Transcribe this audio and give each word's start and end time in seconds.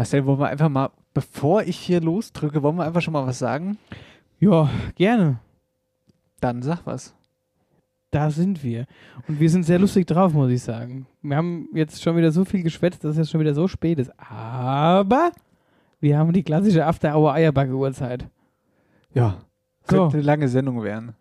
Marcel, 0.00 0.24
wollen 0.24 0.38
wir 0.38 0.48
einfach 0.48 0.70
mal, 0.70 0.88
bevor 1.12 1.62
ich 1.62 1.76
hier 1.76 2.00
losdrücke, 2.00 2.62
wollen 2.62 2.76
wir 2.76 2.86
einfach 2.86 3.02
schon 3.02 3.12
mal 3.12 3.26
was 3.26 3.38
sagen? 3.38 3.76
Ja, 4.38 4.70
gerne. 4.94 5.40
Dann 6.40 6.62
sag 6.62 6.86
was. 6.86 7.14
Da 8.10 8.30
sind 8.30 8.64
wir. 8.64 8.86
Und 9.28 9.40
wir 9.40 9.50
sind 9.50 9.64
sehr 9.64 9.78
lustig 9.78 10.06
drauf, 10.06 10.32
muss 10.32 10.50
ich 10.50 10.62
sagen. 10.62 11.06
Wir 11.20 11.36
haben 11.36 11.68
jetzt 11.74 12.02
schon 12.02 12.16
wieder 12.16 12.32
so 12.32 12.46
viel 12.46 12.62
geschwätzt, 12.62 13.04
dass 13.04 13.10
es 13.10 13.16
jetzt 13.18 13.30
schon 13.30 13.40
wieder 13.42 13.52
so 13.52 13.68
spät 13.68 13.98
ist. 13.98 14.10
Aber 14.18 15.32
wir 16.00 16.16
haben 16.16 16.32
die 16.32 16.44
klassische 16.44 16.86
After-Hour-Eierbacke-Uhrzeit. 16.86 18.26
Ja. 19.12 19.42
So. 19.88 19.96
Könnte 19.96 20.18
eine 20.18 20.26
lange 20.26 20.46
Sendung 20.48 20.82
werden. 20.84 21.14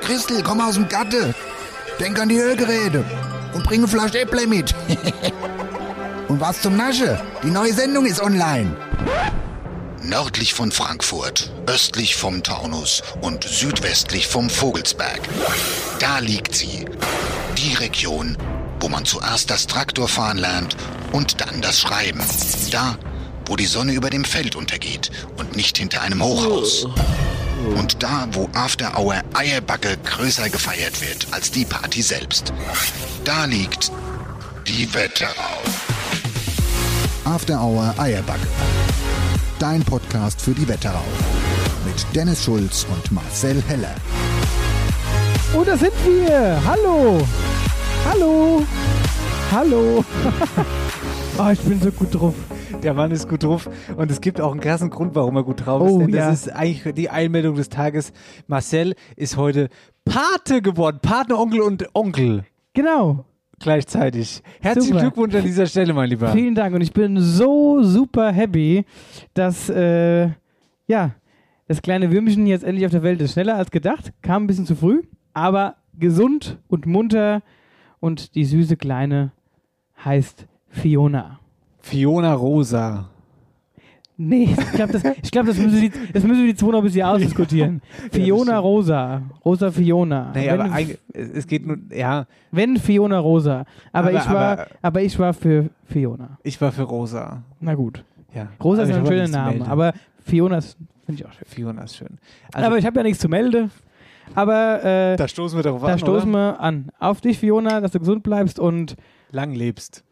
Christel, 0.00 0.42
komm 0.44 0.60
aus 0.60 0.74
dem 0.74 0.88
Gatte. 0.88 1.34
Denk 1.98 2.20
an 2.20 2.28
die 2.28 2.36
Ölgeräte. 2.36 3.04
Und 3.52 3.64
bring 3.64 3.80
eine 3.80 3.88
Flasche 3.88 4.20
Äpple 4.20 4.46
mit. 4.46 4.74
und 6.28 6.40
was 6.40 6.62
zum 6.62 6.76
Nasche? 6.76 7.20
Die 7.42 7.50
neue 7.50 7.72
Sendung 7.72 8.06
ist 8.06 8.20
online. 8.20 8.76
Nördlich 10.02 10.54
von 10.54 10.70
Frankfurt, 10.70 11.50
östlich 11.66 12.14
vom 12.14 12.44
Taunus 12.44 13.02
und 13.20 13.42
südwestlich 13.42 14.28
vom 14.28 14.48
Vogelsberg. 14.48 15.20
Da 15.98 16.20
liegt 16.20 16.54
sie. 16.54 16.84
Die 17.56 17.74
Region, 17.74 18.38
wo 18.78 18.88
man 18.88 19.04
zuerst 19.04 19.50
das 19.50 19.66
Traktorfahren 19.66 20.38
lernt 20.38 20.76
und 21.10 21.40
dann 21.40 21.60
das 21.60 21.80
Schreiben. 21.80 22.22
Da, 22.70 22.96
wo 23.48 23.56
die 23.56 23.66
Sonne 23.66 23.92
über 23.92 24.10
dem 24.10 24.24
Feld 24.24 24.54
untergeht 24.54 25.10
und 25.38 25.56
nicht 25.56 25.78
hinter 25.78 26.02
einem 26.02 26.22
Hochhaus. 26.22 26.86
Und 27.76 28.02
da, 28.02 28.28
wo 28.32 28.48
After 28.52 28.96
Hour 28.96 29.22
Eierbacke 29.34 29.96
größer 30.04 30.48
gefeiert 30.50 31.00
wird 31.00 31.26
als 31.32 31.50
die 31.50 31.64
Party 31.64 32.02
selbst. 32.02 32.52
Da 33.24 33.46
liegt 33.46 33.90
die 34.66 34.92
Wetterau. 34.94 35.62
After 37.24 37.60
Hour 37.60 37.94
Eierbacke. 37.98 38.46
Dein 39.58 39.82
Podcast 39.82 40.40
für 40.40 40.52
die 40.52 40.68
Wetterau. 40.68 41.04
Mit 41.84 42.06
Dennis 42.14 42.44
Schulz 42.44 42.86
und 42.90 43.10
Marcel 43.10 43.62
Heller. 43.66 43.94
Oh, 45.54 45.64
da 45.64 45.76
sind 45.76 45.92
wir. 46.04 46.60
Hallo. 46.64 47.26
Hallo. 48.04 48.66
Hallo. 49.50 50.04
oh, 51.38 51.48
ich 51.50 51.60
bin 51.60 51.80
so 51.80 51.90
gut 51.90 52.14
drauf. 52.14 52.34
Der 52.82 52.94
Mann 52.94 53.10
ist 53.10 53.28
gut 53.28 53.42
drauf 53.42 53.68
und 53.96 54.10
es 54.10 54.20
gibt 54.20 54.40
auch 54.40 54.52
einen 54.52 54.60
krassen 54.60 54.88
Grund, 54.90 55.14
warum 55.14 55.36
er 55.36 55.42
gut 55.42 55.66
drauf 55.66 55.82
ist. 55.86 55.92
Oh, 55.92 55.98
denn 55.98 56.10
ja. 56.10 56.30
das 56.30 56.46
ist 56.46 56.52
eigentlich 56.54 56.94
die 56.94 57.10
Einmeldung 57.10 57.56
des 57.56 57.68
Tages. 57.68 58.12
Marcel 58.46 58.94
ist 59.16 59.36
heute 59.36 59.68
Pate 60.04 60.62
geworden. 60.62 61.00
Patenonkel 61.02 61.60
und 61.60 61.88
Onkel 61.94 62.44
Genau. 62.74 63.24
gleichzeitig. 63.58 64.42
Herzlichen 64.60 64.90
Super. 64.90 65.00
Glückwunsch 65.00 65.34
an 65.34 65.42
dieser 65.42 65.66
Stelle, 65.66 65.92
mein 65.92 66.08
Lieber. 66.08 66.28
Vielen 66.30 66.54
Dank. 66.54 66.74
Und 66.74 66.80
ich 66.80 66.92
bin 66.92 67.20
so 67.20 67.82
super 67.82 68.30
happy, 68.30 68.84
dass, 69.34 69.68
äh, 69.68 70.30
ja, 70.86 71.10
das 71.66 71.82
kleine 71.82 72.12
Würmchen 72.12 72.46
jetzt 72.46 72.62
endlich 72.64 72.86
auf 72.86 72.92
der 72.92 73.02
Welt 73.02 73.20
ist. 73.20 73.32
Schneller 73.32 73.56
als 73.56 73.72
gedacht. 73.72 74.12
Kam 74.22 74.44
ein 74.44 74.46
bisschen 74.46 74.66
zu 74.66 74.76
früh, 74.76 75.02
aber 75.34 75.76
gesund 75.98 76.58
und 76.68 76.86
munter. 76.86 77.42
Und 77.98 78.36
die 78.36 78.44
süße 78.44 78.76
Kleine 78.76 79.32
heißt 80.04 80.46
Fiona. 80.68 81.40
Fiona 81.88 82.34
Rosa. 82.34 83.08
Nee, 84.20 84.48
ich 84.58 84.72
glaube, 84.72 84.92
das, 84.92 85.04
ich 85.22 85.30
glaub, 85.30 85.46
das, 85.46 85.56
müssen 85.58 85.80
die, 85.80 85.90
das 86.12 86.24
müssen 86.24 86.40
wir 86.44 86.52
die 86.52 86.56
zwei 86.56 86.72
noch 86.72 86.78
ein 86.78 86.84
bisschen 86.84 87.06
ausdiskutieren. 87.06 87.80
Fiona 88.10 88.58
Rosa. 88.58 89.22
Rosa 89.44 89.70
Fiona. 89.70 90.32
Nee, 90.34 90.48
wenn, 90.50 90.60
aber 90.60 90.76
es 91.12 91.46
geht 91.46 91.64
nur, 91.64 91.76
ja, 91.94 92.26
wenn 92.50 92.76
Fiona 92.78 93.20
Rosa. 93.20 93.64
Aber, 93.92 94.08
Aber- 94.08 94.18
ich 94.18 94.26
war, 94.28 94.36
aber- 94.52 94.66
aber, 94.82 95.02
ich 95.02 95.16
war 95.20 95.32
für 95.32 95.70
Fiona. 95.84 96.36
ich 96.42 96.60
war 96.60 96.72
für 96.72 96.82
Rosa. 96.82 97.42
Na 97.60 97.74
gut. 97.76 98.04
Ja. 98.34 98.48
Rosa 98.62 98.82
ist 98.82 98.92
ein 98.92 99.06
schöner 99.06 99.28
Name, 99.28 99.68
aber 99.68 99.92
Fiona 100.24 100.58
ist- 100.58 100.76
finde 101.06 101.22
ich 101.22 101.24
auch 101.26 101.32
schön. 101.32 101.44
Fiona 101.46 101.82
ist 101.84 101.96
schön. 101.96 102.18
Also, 102.52 102.66
aber 102.66 102.78
ich 102.78 102.86
habe 102.86 102.96
ja 102.98 103.02
nichts 103.04 103.20
zu 103.20 103.28
melden. 103.28 103.70
Aber 104.34 104.80
äh, 104.84 105.10
da, 105.12 105.16
da 105.16 105.28
stoßen 105.28 105.56
wir 105.56 105.62
darauf 105.62 105.82
an, 105.84 105.96
stoßen 105.98 106.28
oder? 106.28 106.54
wir 106.54 106.60
an. 106.60 106.90
Auf 106.98 107.20
dich, 107.20 107.38
Fiona, 107.38 107.80
dass 107.80 107.92
du 107.92 108.00
gesund 108.00 108.24
bleibst 108.24 108.58
und 108.58 108.96
Lang 109.30 109.52
lebst. 109.54 110.02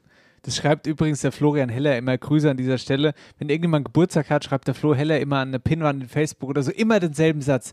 Das 0.46 0.56
schreibt 0.56 0.86
übrigens 0.86 1.22
der 1.22 1.32
Florian 1.32 1.68
Heller 1.68 1.98
immer 1.98 2.16
Grüße 2.16 2.48
an 2.48 2.56
dieser 2.56 2.78
Stelle. 2.78 3.14
Wenn 3.38 3.48
irgendjemand 3.48 3.84
Geburtstag 3.86 4.30
hat, 4.30 4.44
schreibt 4.44 4.68
der 4.68 4.74
Flo 4.74 4.94
Heller 4.94 5.18
immer 5.18 5.38
an 5.38 5.48
eine 5.48 5.58
Pinwand 5.58 6.04
in 6.04 6.08
Facebook 6.08 6.48
oder 6.48 6.62
so 6.62 6.70
immer 6.70 7.00
denselben 7.00 7.40
Satz. 7.42 7.72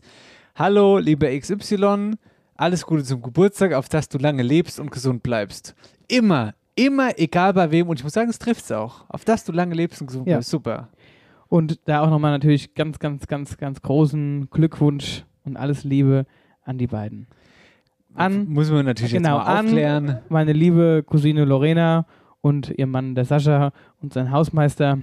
Hallo, 0.56 0.98
lieber 0.98 1.28
XY, 1.38 2.14
alles 2.56 2.84
Gute 2.84 3.04
zum 3.04 3.22
Geburtstag, 3.22 3.74
auf 3.74 3.88
dass 3.88 4.08
du 4.08 4.18
lange 4.18 4.42
lebst 4.42 4.80
und 4.80 4.90
gesund 4.90 5.22
bleibst. 5.22 5.76
Immer, 6.08 6.54
immer, 6.74 7.16
egal 7.16 7.54
bei 7.54 7.70
wem. 7.70 7.88
Und 7.88 8.00
ich 8.00 8.04
muss 8.04 8.12
sagen, 8.12 8.28
es 8.28 8.40
trifft 8.40 8.64
es 8.64 8.72
auch. 8.72 9.04
Auf 9.08 9.24
dass 9.24 9.44
du 9.44 9.52
lange 9.52 9.74
lebst 9.76 10.00
und 10.00 10.08
gesund 10.08 10.26
Ja. 10.26 10.34
bleibst. 10.38 10.50
Super. 10.50 10.88
Und 11.48 11.78
da 11.84 12.00
auch 12.00 12.10
nochmal 12.10 12.32
natürlich 12.32 12.74
ganz, 12.74 12.98
ganz, 12.98 13.28
ganz, 13.28 13.56
ganz 13.56 13.82
großen 13.82 14.48
Glückwunsch 14.50 15.24
und 15.44 15.56
alles 15.56 15.84
Liebe 15.84 16.26
an 16.64 16.78
die 16.78 16.88
beiden. 16.88 17.28
An 18.14 18.48
Muss 18.48 18.68
man 18.70 18.84
natürlich 18.84 19.12
genau, 19.12 19.38
jetzt 19.38 19.46
mal 19.46 19.58
an 19.58 19.66
aufklären. 19.66 20.18
meine 20.28 20.52
liebe 20.52 21.04
Cousine 21.06 21.44
Lorena 21.44 22.06
und 22.44 22.74
ihr 22.76 22.86
Mann, 22.86 23.14
der 23.14 23.24
Sascha 23.24 23.72
und 24.02 24.12
sein 24.12 24.30
Hausmeister. 24.30 24.98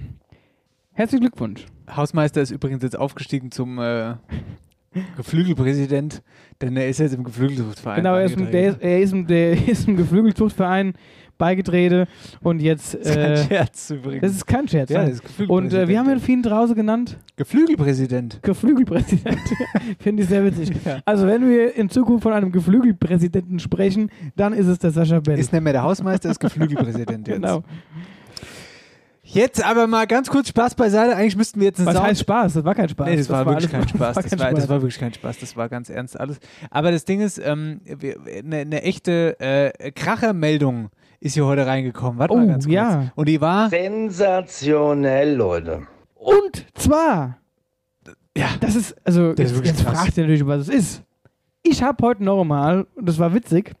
Herzlichen 0.92 1.22
Glückwunsch. 1.22 1.66
Hausmeister 1.90 2.40
ist 2.40 2.52
übrigens 2.52 2.84
jetzt 2.84 2.96
aufgestiegen 2.96 3.50
zum 3.50 3.80
äh, 3.80 4.14
Geflügelpräsident, 5.16 6.22
denn 6.60 6.76
er 6.76 6.88
ist 6.88 7.00
jetzt 7.00 7.14
im 7.14 7.24
Geflügelzuchtverein. 7.24 7.96
Genau, 7.96 8.14
er 8.14 8.26
ist, 8.26 8.36
im, 8.36 8.48
der, 8.48 8.68
ist, 8.68 8.80
er 8.80 9.00
ist, 9.00 9.12
im, 9.12 9.26
der 9.26 9.52
ist 9.68 9.88
im 9.88 9.96
Geflügelzuchtverein 9.96 10.94
beigetreten 11.42 12.06
und 12.42 12.62
jetzt. 12.62 12.94
Das 12.94 13.00
ist 13.02 13.14
kein 13.16 13.32
Äh, 13.32 13.36
Scherz 13.44 13.90
übrigens. 13.90 14.22
das 14.22 14.32
ist 14.32 14.46
kein 14.46 14.68
Scherz. 14.68 14.90
ja, 14.90 15.02
das 15.04 15.18
ist 15.18 15.40
und 15.48 15.72
äh, 15.72 15.88
wie 15.88 15.98
haben 15.98 16.06
wir 16.06 16.14
Geflügelpräsident. 16.14 16.28
ihn 16.28 16.42
draußen 16.42 16.74
genannt? 16.76 17.18
Geflügelpräsident. 17.36 18.38
Geflügelpräsident. 18.42 19.38
Finde 19.98 20.22
ich 20.22 20.28
sehr 20.28 20.44
witzig. 20.44 20.70
Ja. 20.84 21.00
Also, 21.04 21.26
wenn 21.26 21.48
wir 21.48 21.74
in 21.74 21.90
Zukunft 21.90 22.22
von 22.22 22.32
einem 22.32 22.52
Geflügelpräsidenten 22.52 23.58
sprechen, 23.58 24.10
dann 24.36 24.52
ist 24.52 24.66
es 24.68 24.78
der 24.78 24.90
Sascha 24.92 25.18
Bell. 25.20 25.38
Ist 25.38 25.52
nicht 25.52 25.62
mehr 25.62 25.72
der 25.72 25.82
Hausmeister, 25.82 26.30
ist 26.30 26.38
Geflügelpräsident 26.38 27.26
jetzt. 27.26 27.36
genau. 27.40 27.64
Jetzt 29.24 29.64
aber 29.64 29.86
mal 29.86 30.06
ganz 30.06 30.28
kurz 30.28 30.48
Spaß 30.48 30.74
beiseite. 30.74 31.16
Eigentlich 31.16 31.36
müssten 31.36 31.58
wir 31.60 31.68
jetzt 31.68 31.78
einen 31.78 31.86
Was 31.86 31.94
Sound... 31.94 32.06
heißt 32.06 32.20
Spaß? 32.20 32.52
Das 32.54 32.64
war 32.64 32.74
kein 32.74 32.88
Spaß. 32.88 33.08
Nee, 33.08 33.16
das, 33.16 33.30
war 33.30 33.46
wirklich 33.46 33.72
alles- 33.72 33.86
kein 33.86 33.88
Spaß. 33.96 34.16
war 34.16 34.22
Das 34.22 34.30
kein 34.30 34.38
war, 34.40 34.50
das 34.50 34.58
Spaß. 34.60 34.68
war 34.68 34.82
wirklich 34.82 34.98
kein 34.98 35.14
Spaß. 35.14 35.38
Das 35.38 35.56
war 35.56 35.68
ganz 35.68 35.88
ernst 35.90 36.18
alles. 36.20 36.38
Aber 36.70 36.90
das 36.90 37.04
Ding 37.04 37.20
ist, 37.20 37.38
ähm, 37.42 37.80
eine 38.44 38.56
eine 38.58 38.82
echte 38.82 39.38
äh, 39.40 39.90
Krachermeldung 39.92 40.90
ist 41.22 41.34
hier 41.34 41.46
heute 41.46 41.66
reingekommen. 41.66 42.18
Warte 42.18 42.34
mal 42.36 42.44
Oh, 42.44 42.48
ganz 42.48 42.64
kurz. 42.64 42.74
ja. 42.74 43.12
Und 43.14 43.28
die 43.28 43.40
war... 43.40 43.68
Sensationell, 43.70 45.34
Leute. 45.34 45.86
Und 46.14 46.66
zwar, 46.74 47.38
Ja. 48.36 48.48
das 48.60 48.74
ist, 48.76 48.94
also, 49.04 49.32
Das 49.32 49.52
ist 49.52 49.58
jetzt, 49.64 49.66
jetzt 49.66 49.82
fragt 49.82 50.16
ihr 50.16 50.24
natürlich, 50.24 50.46
was 50.46 50.62
es 50.62 50.68
ist. 50.68 51.02
Ich 51.62 51.82
habe 51.82 52.04
heute 52.04 52.24
noch 52.24 52.42
mal, 52.44 52.86
und 52.96 53.08
das 53.08 53.18
war 53.18 53.32
witzig, 53.34 53.72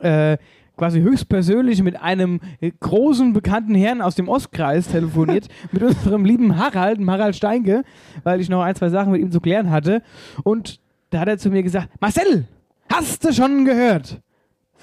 äh, 0.00 0.36
quasi 0.76 1.00
höchstpersönlich 1.00 1.80
mit 1.84 2.00
einem 2.00 2.40
großen 2.80 3.32
bekannten 3.32 3.76
Herrn 3.76 4.02
aus 4.02 4.16
dem 4.16 4.28
Ostkreis 4.28 4.88
telefoniert, 4.88 5.46
mit 5.72 5.82
unserem 5.84 6.24
lieben 6.24 6.56
Harald, 6.58 6.98
Harald 7.06 7.36
Steinke, 7.36 7.84
weil 8.24 8.40
ich 8.40 8.48
noch 8.48 8.62
ein, 8.62 8.74
zwei 8.74 8.88
Sachen 8.88 9.12
mit 9.12 9.20
ihm 9.20 9.30
zu 9.30 9.40
klären 9.40 9.70
hatte. 9.70 10.02
Und 10.42 10.80
da 11.10 11.20
hat 11.20 11.28
er 11.28 11.38
zu 11.38 11.50
mir 11.50 11.62
gesagt, 11.62 11.88
Marcel, 12.00 12.46
hast 12.92 13.24
du 13.24 13.32
schon 13.32 13.64
gehört? 13.64 14.20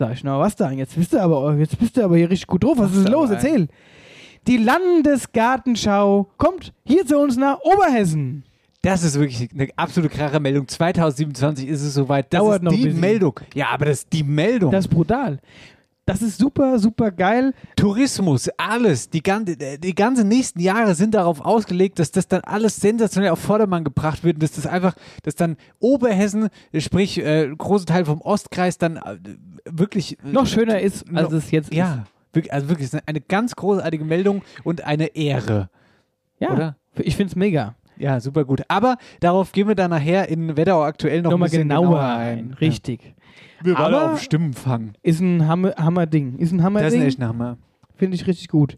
Sag 0.02 0.14
ich, 0.14 0.24
na 0.24 0.40
was 0.40 0.56
da? 0.56 0.72
Jetzt 0.72 0.96
bist 0.96 1.14
du 1.14 1.22
aber, 1.22 1.56
jetzt 1.60 1.78
bist 1.78 1.96
du 1.96 2.04
aber 2.04 2.18
hier 2.18 2.28
richtig 2.28 2.48
gut 2.48 2.64
drauf. 2.64 2.76
Was 2.76 2.96
ist 2.96 3.08
los? 3.08 3.30
ein. 3.30 3.36
Erzähl. 3.36 3.68
Die 4.48 4.58
Landesgartenschau 4.58 6.28
kommt 6.38 6.74
hier 6.84 7.06
zu 7.06 7.20
uns 7.20 7.38
nach 7.38 7.60
Oberhessen. 7.60 8.44
Das 8.82 9.04
ist 9.04 9.20
wirklich 9.20 9.48
eine 9.54 9.70
absolute 9.76 10.12
Krachermeldung. 10.12 10.68
2027 10.68 11.68
ist 11.68 11.84
es 11.84 11.94
soweit. 11.94 12.34
Das 12.34 12.40
Dauert 12.40 12.64
ist 12.64 12.64
noch 12.64 12.74
die. 12.74 12.90
Meldung. 12.90 13.40
Ja, 13.54 13.68
aber 13.70 13.86
das 13.86 14.00
ist 14.00 14.12
die 14.12 14.24
Meldung. 14.24 14.72
Das 14.72 14.86
ist 14.86 14.92
brutal. 14.92 15.38
Das 16.12 16.22
ist 16.22 16.40
super, 16.40 16.78
super 16.78 17.10
geil. 17.10 17.54
Tourismus, 17.78 18.50
alles, 18.58 19.10
die, 19.10 19.24
ganze, 19.24 19.56
die 19.56 19.96
ganzen 19.96 20.28
nächsten 20.28 20.60
Jahre 20.60 20.94
sind 20.94 21.14
darauf 21.14 21.40
ausgelegt, 21.40 22.00
dass 22.00 22.12
das 22.12 22.28
dann 22.28 22.42
alles 22.42 22.76
sensationell 22.76 23.32
auf 23.32 23.40
Vordermann 23.40 23.86
gebracht 23.86 24.26
wird 24.26 24.36
und 24.36 24.44
dass 24.44 24.52
das 24.52 24.68
einfach, 24.68 24.94
dass 25.24 25.36
dann 25.36 25.56
Oberhessen, 25.80 26.50
sprich 26.78 27.18
äh, 27.18 27.48
große 27.58 27.86
Teil 27.86 28.04
vom 28.04 28.20
Ostkreis 28.20 28.78
dann 28.78 28.98
äh, 28.98 29.20
wirklich 29.64 30.20
äh, 30.20 30.34
Noch 30.34 30.48
schöner 30.48 30.82
ist, 30.82 31.06
als 31.16 31.32
es 31.32 31.50
jetzt 31.50 31.74
ja, 31.74 32.04
Wirklich, 32.34 32.52
also 32.52 32.68
wirklich, 32.68 32.94
ist 32.94 33.08
eine 33.08 33.22
ganz 33.22 33.56
großartige 33.56 34.04
Meldung 34.04 34.42
und 34.66 34.84
eine 34.84 35.16
Ehre. 35.16 35.70
Ja, 36.40 36.52
Oder? 36.52 36.76
ich 36.98 37.16
finde 37.16 37.32
es 37.32 37.38
mega. 37.38 37.76
Ja, 37.98 38.20
super 38.20 38.44
gut. 38.44 38.64
Aber 38.68 38.98
darauf 39.22 39.54
gehen 39.54 39.68
wir 39.68 39.76
dann 39.76 39.92
nachher 39.92 40.28
in 40.28 40.58
Wetterau 40.58 40.84
aktuell 40.84 41.22
noch 41.22 41.30
ein 41.30 41.34
Nochmal 41.34 41.50
bisschen 41.50 41.70
genauer 41.70 41.88
genauer 41.88 42.04
ein. 42.04 42.56
Richtig. 42.60 43.04
Ja. 43.04 43.12
Wir 43.64 43.78
waren 43.78 43.94
Aber- 43.94 44.14
auf 44.14 44.22
Stimmenfang. 44.22 44.94
Ist 45.04 45.20
ein 45.22 45.48
Hammer- 45.48 45.76
Hammer-Ding. 45.78 46.38
Ist 46.38 46.52
ein 46.52 46.58
Das 46.58 46.62
ist 46.62 46.64
Hammer-Ding. 46.66 47.02
echt 47.02 47.20
ein 47.20 47.28
Hammer. 47.28 47.58
Finde 47.96 48.16
ich 48.16 48.26
richtig 48.28 48.48
gut. 48.48 48.76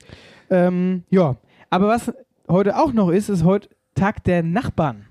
Ähm, 0.49 1.03
ja, 1.09 1.37
aber 1.69 1.87
was 1.87 2.11
heute 2.49 2.77
auch 2.77 2.93
noch 2.93 3.09
ist, 3.09 3.29
ist 3.29 3.43
heute 3.43 3.69
Tag 3.95 4.23
der 4.23 4.43
Nachbarn. 4.43 5.05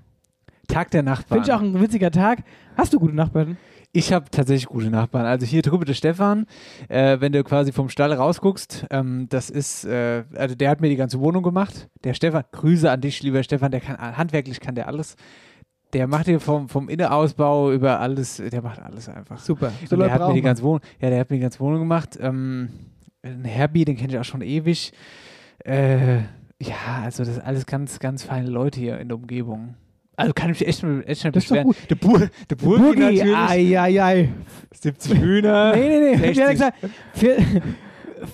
Tag 0.67 0.91
der 0.91 1.03
Nachbarn. 1.03 1.43
Finde 1.43 1.49
ich 1.49 1.53
auch 1.53 1.61
ein 1.61 1.81
witziger 1.81 2.11
Tag. 2.11 2.43
Hast 2.77 2.93
du 2.93 2.99
gute 2.99 3.15
Nachbarn? 3.15 3.57
Ich 3.91 4.11
habe 4.11 4.25
tatsächlich 4.31 4.65
gute 4.65 4.89
Nachbarn. 4.89 5.25
Also 5.25 5.45
hier 5.45 5.61
drüben 5.61 5.85
der 5.85 5.93
Stefan, 5.93 6.45
äh, 6.89 7.19
wenn 7.19 7.31
du 7.31 7.43
quasi 7.43 7.71
vom 7.71 7.89
Stall 7.89 8.11
rausguckst, 8.13 8.87
ähm, 8.89 9.27
das 9.29 9.49
ist, 9.51 9.85
äh, 9.85 10.23
also 10.35 10.55
der 10.55 10.69
hat 10.71 10.81
mir 10.81 10.89
die 10.89 10.95
ganze 10.95 11.19
Wohnung 11.19 11.43
gemacht. 11.43 11.89
Der 12.03 12.13
Stefan, 12.15 12.43
Grüße 12.51 12.89
an 12.89 13.01
dich, 13.01 13.21
lieber 13.21 13.43
Stefan, 13.43 13.69
der 13.71 13.81
kann, 13.81 13.97
handwerklich 14.17 14.59
kann 14.61 14.73
der 14.75 14.87
alles. 14.87 15.15
Der 15.93 16.07
macht 16.07 16.25
hier 16.25 16.39
vom, 16.39 16.67
vom 16.69 16.89
Innenausbau 16.89 17.71
über 17.71 17.99
alles, 17.99 18.37
der 18.37 18.61
macht 18.61 18.81
alles 18.81 19.07
einfach. 19.09 19.37
Super. 19.39 19.71
Und 19.89 19.99
der 19.99 20.11
hat 20.11 20.27
mir 20.27 20.33
die 20.33 20.41
ganze 20.41 20.63
Wohnung, 20.63 20.81
ja, 20.99 21.09
der 21.09 21.19
hat 21.19 21.29
mir 21.29 21.37
die 21.37 21.41
ganze 21.43 21.59
Wohnung 21.59 21.79
gemacht. 21.79 22.17
Ähm, 22.19 22.69
ein 23.21 23.45
Herbie, 23.45 23.85
den 23.85 23.95
kenne 23.95 24.13
ich 24.13 24.19
auch 24.19 24.23
schon 24.23 24.41
ewig. 24.41 24.91
Äh, 25.63 26.17
ja, 26.61 27.01
also 27.03 27.23
das 27.23 27.37
ist 27.37 27.43
alles 27.43 27.65
ganz, 27.65 27.99
ganz 27.99 28.23
feine 28.23 28.49
Leute 28.49 28.79
hier 28.79 28.99
in 28.99 29.07
der 29.09 29.17
Umgebung. 29.17 29.75
Also 30.15 30.33
kann 30.33 30.51
ich 30.51 30.59
mich 30.59 30.67
echt, 30.69 30.83
echt 30.83 31.23
nicht 31.23 31.33
beschweren. 31.33 31.73
Der, 31.89 31.95
Bur, 31.95 32.29
der 32.49 32.55
Burgi, 32.55 32.83
Burgi, 32.83 32.99
natürlich. 33.01 33.35
ai, 33.35 33.79
ai, 33.79 34.01
ai. 34.03 34.29
70 34.73 35.19
Hühner. 35.19 35.75
Nee, 35.75 35.89
nee, 35.89 36.15
nee. 36.15 36.33
60. 36.33 36.37
Wie 36.37 36.41
hat 36.41 36.47
er 36.47 36.51
gesagt? 36.53 36.77
Vier- 37.13 37.37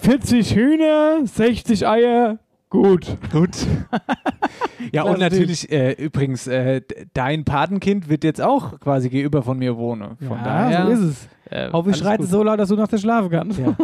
40 0.01 0.55
Hühner, 0.55 1.19
60 1.25 1.87
Eier. 1.87 2.39
Gut. 2.69 3.17
Gut. 3.31 3.49
ja, 4.91 5.03
und 5.03 5.19
natürlich, 5.19 5.71
äh, 5.71 5.93
übrigens, 5.93 6.45
äh, 6.45 6.81
dein 7.13 7.43
Patenkind 7.43 8.09
wird 8.09 8.23
jetzt 8.23 8.41
auch 8.41 8.79
quasi 8.79 9.09
gegenüber 9.09 9.41
von 9.41 9.57
mir 9.57 9.75
wohnen. 9.75 10.17
Von 10.19 10.37
ja, 10.37 10.43
daher. 10.43 10.85
so 10.85 10.91
ist 10.91 10.99
es. 10.99 11.29
Äh, 11.51 11.71
Hoffe, 11.71 11.89
ich 11.89 11.95
alles 11.95 11.99
schreit 11.99 12.17
gut. 12.17 12.25
es 12.25 12.31
so 12.31 12.43
laut, 12.43 12.59
dass 12.59 12.69
du 12.69 12.75
nachts 12.75 13.01
schlafen 13.01 13.31
kannst. 13.31 13.59
Ja. 13.59 13.75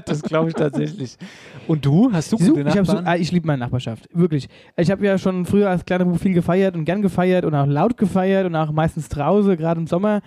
das 0.06 0.22
glaube 0.22 0.48
ich 0.48 0.54
tatsächlich. 0.54 1.18
Und 1.68 1.84
du? 1.84 2.10
Hast 2.10 2.32
du 2.32 2.38
gute 2.38 2.62
ich 2.62 2.66
hab 2.66 2.86
so, 2.86 2.94
Nachbarn? 2.94 3.06
ah, 3.06 3.16
ich 3.16 3.30
liebe 3.30 3.46
meine 3.46 3.58
Nachbarschaft, 3.58 4.08
wirklich. 4.10 4.48
Ich 4.78 4.90
habe 4.90 5.04
ja 5.04 5.18
schon 5.18 5.44
früher 5.44 5.68
als 5.68 5.84
kleiner 5.84 6.06
Bub 6.06 6.18
viel 6.18 6.32
gefeiert 6.32 6.74
und 6.74 6.86
gern 6.86 7.02
gefeiert 7.02 7.44
und 7.44 7.54
auch 7.54 7.66
laut 7.66 7.98
gefeiert 7.98 8.46
und 8.46 8.56
auch 8.56 8.72
meistens 8.72 9.10
draußen, 9.10 9.54
gerade 9.58 9.80
im 9.80 9.86
Sommer. 9.86 10.22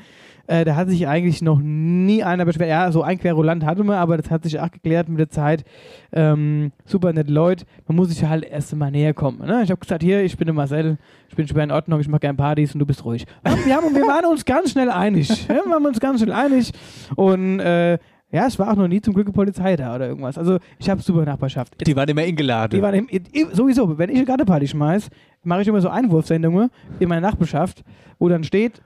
Äh, 0.50 0.66
da 0.66 0.76
hat 0.76 0.90
sich 0.90 1.08
eigentlich 1.08 1.44
noch 1.44 1.60
nie 1.62 2.24
einer 2.24 2.44
beschwert. 2.44 2.70
Ja, 2.70 2.92
so 2.92 3.04
ein 3.04 3.20
Querulant 3.20 3.64
hatte 3.64 3.84
man, 3.84 3.98
aber 3.98 4.18
das 4.18 4.32
hat 4.32 4.42
sich 4.42 4.60
auch 4.60 4.72
geklärt 4.72 5.08
mit 5.08 5.20
der 5.20 5.30
Zeit. 5.30 5.64
Ähm, 6.12 6.72
super 6.86 7.14
nette 7.14 7.32
Leute. 7.32 7.66
Man 7.88 7.96
muss 7.96 8.10
sich 8.10 8.24
halt 8.24 8.44
erst 8.44 8.76
mal 8.76 8.90
näher 8.90 9.14
kommen. 9.14 9.46
Ne? 9.46 9.62
Ich 9.62 9.70
habe 9.70 9.80
gesagt, 9.80 10.02
hier, 10.02 10.24
ich 10.24 10.36
bin 10.38 10.48
der 10.48 10.56
Marcel, 10.56 10.98
ich 11.30 11.36
bin 11.36 11.48
schwer 11.48 11.66
in 11.66 11.72
Ordnung, 11.72 12.00
ich 12.00 12.08
mache 12.08 12.22
gerne 12.22 12.36
Partys 12.36 12.74
und 12.74 12.80
du 12.80 12.88
bist 12.88 13.06
ruhig. 13.06 13.28
Und 13.44 13.64
wir, 13.64 13.76
haben, 13.76 13.94
wir 13.94 14.08
waren 14.08 14.26
uns 14.26 14.44
ganz 14.44 14.72
schnell 14.72 14.90
einig. 14.90 15.30
Ja, 15.48 15.54
wir 15.54 15.72
waren 15.72 15.86
uns 15.86 16.00
ganz 16.00 16.20
schnell 16.20 16.34
einig. 16.34 16.72
Und 17.16 17.60
äh, 17.60 18.00
ja, 18.32 18.48
es 18.48 18.58
war 18.58 18.72
auch 18.72 18.76
noch 18.76 18.88
nie 18.88 19.02
zum 19.02 19.14
Glück 19.14 19.28
eine 19.28 19.34
Polizei 19.34 19.76
da 19.76 19.94
oder 19.94 20.08
irgendwas. 20.08 20.40
Also 20.40 20.58
ich 20.80 20.90
habe 20.90 21.00
super 21.04 21.26
Nachbarschaft. 21.26 21.76
die 21.86 21.96
waren 21.96 22.10
immer 22.10 22.22
eingeladen. 22.22 22.76
Die 22.76 22.82
waren 22.82 22.96
im, 22.96 23.54
sowieso, 23.54 24.00
wenn 24.00 24.10
ich 24.10 24.16
eine 24.16 24.26
Gartenparty 24.26 24.68
schmeiß, 24.68 25.10
mache 25.44 25.62
ich 25.62 25.68
immer 25.68 25.82
so 25.82 25.90
Einwurfsendungen 25.90 26.72
in 27.00 27.08
meiner 27.08 27.22
Nachbarschaft, 27.22 27.84
wo 28.18 28.30
dann 28.30 28.44
steht, 28.44 28.82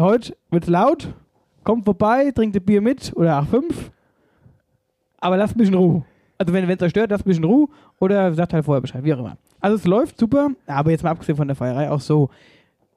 heute 0.00 0.36
wird's 0.50 0.68
laut, 0.68 1.14
kommt 1.64 1.84
vorbei, 1.84 2.30
trinkt 2.32 2.56
ein 2.56 2.64
Bier 2.64 2.80
mit 2.80 3.12
oder 3.16 3.40
auch 3.40 3.46
fünf, 3.46 3.90
aber 5.18 5.36
lasst 5.36 5.56
mich 5.56 5.68
in 5.68 5.74
Ruhe. 5.74 6.04
Also 6.38 6.52
wenn 6.52 6.68
es 6.68 6.82
euch 6.82 6.90
stört, 6.90 7.10
lasst 7.10 7.26
mich 7.26 7.36
in 7.36 7.44
Ruhe 7.44 7.68
oder 7.98 8.32
sagt 8.32 8.54
halt 8.54 8.64
vorher 8.64 8.80
Bescheid, 8.80 9.04
wie 9.04 9.12
auch 9.12 9.18
immer. 9.18 9.36
Also 9.60 9.76
es 9.76 9.84
läuft 9.84 10.18
super, 10.18 10.50
aber 10.66 10.90
jetzt 10.90 11.04
mal 11.04 11.10
abgesehen 11.10 11.36
von 11.36 11.46
der 11.46 11.54
Feierei 11.54 11.90
auch 11.90 12.00
so, 12.00 12.30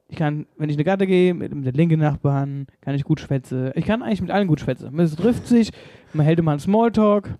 ich 0.08 0.16
kann, 0.16 0.46
wenn 0.56 0.68
ich 0.68 0.76
in 0.76 0.80
eine 0.80 0.84
Garten 0.84 1.06
gehe, 1.06 1.34
mit, 1.34 1.54
mit 1.54 1.66
den 1.66 1.74
linken 1.74 2.00
Nachbarn, 2.00 2.66
kann 2.80 2.94
ich 2.94 3.04
gut 3.04 3.20
schwätzen. 3.20 3.72
Ich 3.74 3.84
kann 3.84 4.02
eigentlich 4.02 4.22
mit 4.22 4.30
allen 4.30 4.48
gut 4.48 4.60
schwätzen. 4.60 4.94
Man 4.94 5.08
trifft 5.08 5.46
sich, 5.46 5.72
man 6.12 6.24
hält 6.24 6.38
immer 6.38 6.52
einen 6.52 6.60
Smalltalk. 6.60 7.36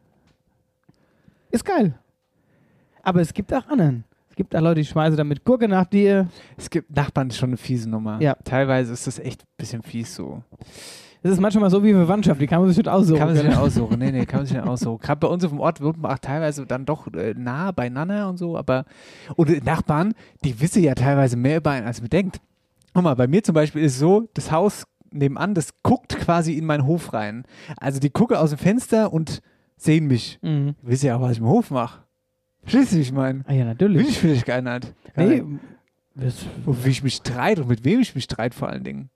Ist 1.51 1.65
geil. 1.65 1.95
Aber 3.03 3.21
es 3.21 3.33
gibt 3.33 3.53
auch 3.55 3.67
anderen. 3.69 4.05
Es 4.35 4.37
gibt 4.37 4.57
auch 4.57 4.61
Leute, 4.61 4.81
die 4.81 4.85
schmeißen 4.85 5.17
damit 5.17 5.45
Gurke 5.45 5.69
nach 5.69 5.85
dir. 5.85 6.27
Es 6.57 6.69
gibt 6.69 6.97
Nachbarn, 6.97 7.29
ist 7.29 7.37
schon 7.37 7.51
eine 7.51 7.57
fiese 7.57 7.89
Nummer. 7.89 8.21
Ja. 8.21 8.35
Teilweise 8.43 8.93
ist 8.93 9.07
das 9.07 9.21
echt 9.21 9.43
ein 9.43 9.47
bisschen 9.57 9.81
fies 9.85 10.13
so. 10.13 10.43
Das 11.23 11.31
ist 11.31 11.41
manchmal 11.41 11.71
so 11.71 11.85
wie 11.85 11.93
Verwandtschaft, 11.93 12.41
die 12.41 12.49
kann 12.49 12.59
man 12.59 12.69
sich 12.69 12.79
nicht 12.79 12.89
aussuchen. 12.89 13.17
kann 13.17 13.29
man 13.29 13.37
sich 13.37 13.47
nicht 13.47 13.57
aussuchen. 13.57 13.97
Nee, 13.97 14.11
nee, 14.11 14.27
kann 14.27 14.41
man 14.41 14.47
sich 14.47 14.57
nicht 14.57 14.67
aussuchen. 14.69 14.99
Gerade 14.99 15.21
bei 15.21 15.29
uns 15.29 15.45
auf 15.45 15.53
dem 15.53 15.61
Ort 15.61 15.81
wird 15.81 15.99
man 15.99 16.11
auch 16.11 16.19
teilweise 16.19 16.67
dann 16.67 16.85
doch 16.85 17.07
äh, 17.15 17.33
nah 17.39 17.71
beieinander 17.71 18.29
und 18.29 18.39
so, 18.39 18.57
aber 18.59 18.87
und 19.37 19.49
die 19.49 19.61
Nachbarn, 19.61 20.15
die 20.43 20.61
wissen 20.61 20.83
ja 20.83 20.97
teilweise 20.97 21.37
mehr 21.37 21.59
über 21.59 21.71
einen, 21.71 21.87
als 21.87 22.01
man 22.01 22.11
denkt. 22.11 22.41
Guck 22.93 23.05
mal, 23.05 23.15
bei 23.15 23.29
mir 23.29 23.45
zum 23.45 23.55
Beispiel 23.55 23.85
ist 23.85 23.93
es 23.93 23.99
so, 24.01 24.29
das 24.35 24.51
Haus 24.51 24.83
nebenan, 25.13 25.55
das 25.55 25.81
guckt 25.85 26.17
quasi 26.19 26.55
in 26.55 26.67
meinen 26.67 26.87
Hof 26.87 27.13
rein. 27.13 27.45
Also 27.77 28.01
die 28.01 28.11
gucken 28.11 28.37
aus 28.37 28.51
dem 28.51 28.59
Fenster 28.59 29.13
und 29.13 29.43
sehen 29.77 30.09
mich. 30.09 30.41
Mhm. 30.43 30.75
Wissen 30.83 31.07
ja 31.07 31.17
auch, 31.17 31.21
was 31.21 31.33
ich 31.33 31.39
im 31.39 31.47
Hof 31.47 31.71
mache. 31.71 32.04
Verstehst 32.65 32.93
du, 32.93 32.97
wie 32.97 33.03
ich 33.03 33.13
meine? 33.13 33.45
Ah 33.47 33.53
ja, 33.53 33.65
natürlich. 33.65 34.09
ich 34.09 34.19
vielleicht 34.19 34.47
gar 34.47 34.61
nicht. 34.61 34.93
Nee, 35.17 35.43
das, 36.15 36.47
ich 36.87 37.03
mich 37.03 37.15
streite 37.15 37.63
und 37.63 37.69
mit 37.69 37.85
wem 37.85 38.01
ich 38.01 38.15
mich 38.15 38.25
streite 38.25 38.57
vor 38.57 38.69
allen 38.69 38.85
Dingen. 38.85 39.11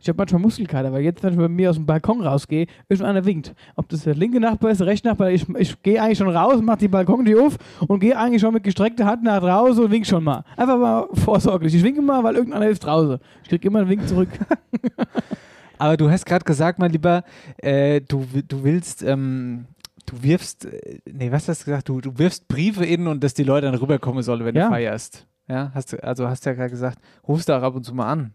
ich 0.00 0.08
habe 0.08 0.16
manchmal 0.16 0.40
Muskelkater, 0.40 0.92
weil 0.92 1.02
jetzt, 1.02 1.22
wenn 1.22 1.32
ich 1.32 1.38
bei 1.38 1.48
mir 1.48 1.70
aus 1.70 1.76
dem 1.76 1.86
Balkon 1.86 2.20
rausgehe, 2.20 2.66
irgendeiner 2.88 3.24
winkt. 3.24 3.52
Ob 3.74 3.88
das 3.88 4.04
der 4.04 4.14
linke 4.14 4.38
Nachbar 4.38 4.70
ist, 4.70 4.78
der 4.78 4.86
rechte 4.86 5.08
Nachbar, 5.08 5.30
ich, 5.30 5.44
ich 5.58 5.82
gehe 5.82 6.00
eigentlich 6.00 6.18
schon 6.18 6.28
raus, 6.28 6.62
mache 6.62 6.78
die 6.78 6.88
Balkontür 6.88 7.46
auf 7.46 7.56
und 7.88 7.98
gehe 8.00 8.16
eigentlich 8.16 8.40
schon 8.40 8.54
mit 8.54 8.62
gestreckter 8.62 9.04
Hand 9.06 9.24
nach 9.24 9.40
draußen 9.40 9.84
und 9.84 9.90
wink 9.90 10.06
schon 10.06 10.22
mal. 10.22 10.44
Einfach 10.56 10.78
mal 10.78 11.08
vorsorglich. 11.14 11.74
Ich 11.74 11.82
winke 11.82 12.00
mal, 12.00 12.22
weil 12.22 12.36
irgendeiner 12.36 12.68
ist 12.68 12.84
draußen. 12.84 13.18
Ich 13.42 13.48
kriege 13.48 13.66
immer 13.66 13.80
einen 13.80 13.88
Wink 13.88 14.06
zurück. 14.08 14.28
Aber 15.78 15.96
du 15.96 16.10
hast 16.10 16.24
gerade 16.24 16.44
gesagt, 16.44 16.78
mein 16.78 16.92
Lieber, 16.92 17.22
äh, 17.58 18.00
du, 18.00 18.24
du 18.46 18.64
willst, 18.64 19.02
ähm, 19.02 19.66
du 20.06 20.22
wirfst, 20.22 20.64
äh, 20.66 21.00
nee, 21.10 21.30
was 21.32 21.48
hast 21.48 21.62
du 21.62 21.64
gesagt? 21.66 21.88
Du, 21.88 22.00
du 22.00 22.18
wirfst 22.18 22.48
Briefe 22.48 22.84
in 22.84 23.06
und 23.06 23.22
dass 23.22 23.34
die 23.34 23.44
Leute 23.44 23.66
dann 23.66 23.74
rüberkommen 23.74 24.22
sollen, 24.22 24.44
wenn 24.44 24.54
Ja. 24.54 24.64
du 24.66 24.70
feierst. 24.70 25.26
Ja, 25.48 25.70
hast 25.74 25.92
du, 25.92 26.02
also 26.02 26.28
hast 26.28 26.44
du 26.44 26.50
ja 26.50 26.54
gerade 26.56 26.70
gesagt, 26.70 26.98
rufst 27.26 27.48
du 27.48 27.52
auch 27.52 27.62
ab 27.62 27.74
und 27.76 27.84
zu 27.84 27.94
mal 27.94 28.10
an, 28.10 28.32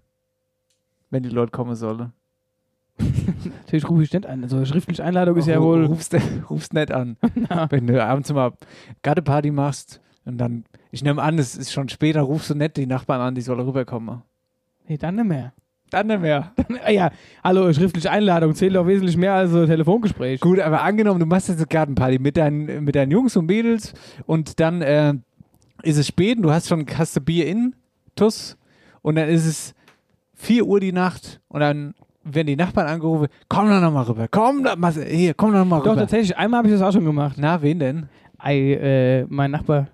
wenn 1.09 1.23
die 1.23 1.29
Leute 1.29 1.51
kommen 1.51 1.75
sollen. 1.75 2.13
Natürlich 3.63 3.89
rufe 3.89 4.03
ich 4.03 4.13
nicht 4.13 4.25
an. 4.25 4.43
Also 4.43 4.63
schriftliche 4.65 5.03
Einladung 5.03 5.35
ist 5.37 5.47
ja 5.47 5.57
Ru- 5.57 5.61
wohl. 5.63 5.85
Rufst, 5.85 6.15
rufst 6.49 6.73
nicht 6.73 6.91
an. 6.91 7.17
wenn 7.69 7.87
du 7.87 8.03
abends 8.03 8.31
mal 8.31 8.53
Garteparty 9.01 9.51
machst 9.51 9.99
und 10.25 10.37
dann, 10.37 10.65
ich 10.91 11.03
nehme 11.03 11.21
an, 11.21 11.39
es 11.39 11.55
ist 11.57 11.71
schon 11.73 11.89
später, 11.89 12.21
rufst 12.21 12.49
du 12.49 12.55
nicht 12.55 12.77
die 12.77 12.85
Nachbarn 12.85 13.21
an, 13.21 13.35
die 13.35 13.41
sollen 13.41 13.59
rüberkommen. 13.61 14.21
Nee, 14.87 14.97
dann 14.97 15.15
nicht 15.15 15.25
mehr. 15.25 15.53
Dann 15.91 16.07
nicht 16.07 16.21
mehr. 16.21 16.53
Ah 16.83 16.89
ja, 16.89 17.11
hallo, 17.43 17.71
schriftliche 17.73 18.09
Einladung 18.09 18.55
zählt 18.55 18.75
doch 18.75 18.87
wesentlich 18.87 19.15
mehr 19.17 19.33
als 19.35 19.51
so 19.51 19.59
ein 19.59 19.67
Telefongespräch. 19.67 20.39
Gut, 20.39 20.59
aber 20.59 20.81
angenommen, 20.81 21.19
du 21.19 21.25
machst 21.27 21.49
jetzt 21.49 21.57
eine 21.57 21.67
Gartenparty 21.67 22.17
mit 22.17 22.37
deinen, 22.37 22.83
mit 22.83 22.95
deinen 22.95 23.11
Jungs 23.11 23.35
und 23.37 23.45
Mädels 23.45 23.93
und 24.25 24.59
dann 24.59 24.81
äh, 24.81 25.13
ist 25.83 25.97
es 25.97 26.07
spät 26.07 26.37
und 26.37 26.43
du 26.43 26.51
hast 26.51 26.69
schon 26.69 26.85
hast 26.97 27.15
du 27.17 27.21
Bier 27.21 27.45
in, 27.45 27.75
Tuss, 28.15 28.57
und 29.03 29.15
dann 29.15 29.29
ist 29.29 29.45
es 29.45 29.75
4 30.35 30.65
Uhr 30.65 30.79
die 30.79 30.91
Nacht 30.93 31.39
und 31.49 31.59
dann 31.59 31.93
werden 32.23 32.47
die 32.47 32.55
Nachbarn 32.55 32.87
angerufen, 32.87 33.27
komm 33.49 33.69
doch 33.69 33.81
noch 33.81 33.91
mal 33.91 34.03
rüber, 34.03 34.27
komm 34.29 34.63
doch 34.63 34.77
mal, 34.77 34.93
hier, 34.93 35.33
komm 35.33 35.53
doch 35.53 35.65
mal 35.65 35.79
Doch, 35.79 35.87
rüber. 35.91 36.01
tatsächlich, 36.01 36.35
einmal 36.35 36.59
habe 36.59 36.67
ich 36.69 36.73
das 36.73 36.81
auch 36.81 36.93
schon 36.93 37.05
gemacht. 37.05 37.35
Na, 37.37 37.61
wen 37.61 37.77
denn? 37.79 38.09
Ei, 38.39 38.73
äh, 38.73 39.25
mein 39.29 39.51
Nachbar 39.51 39.89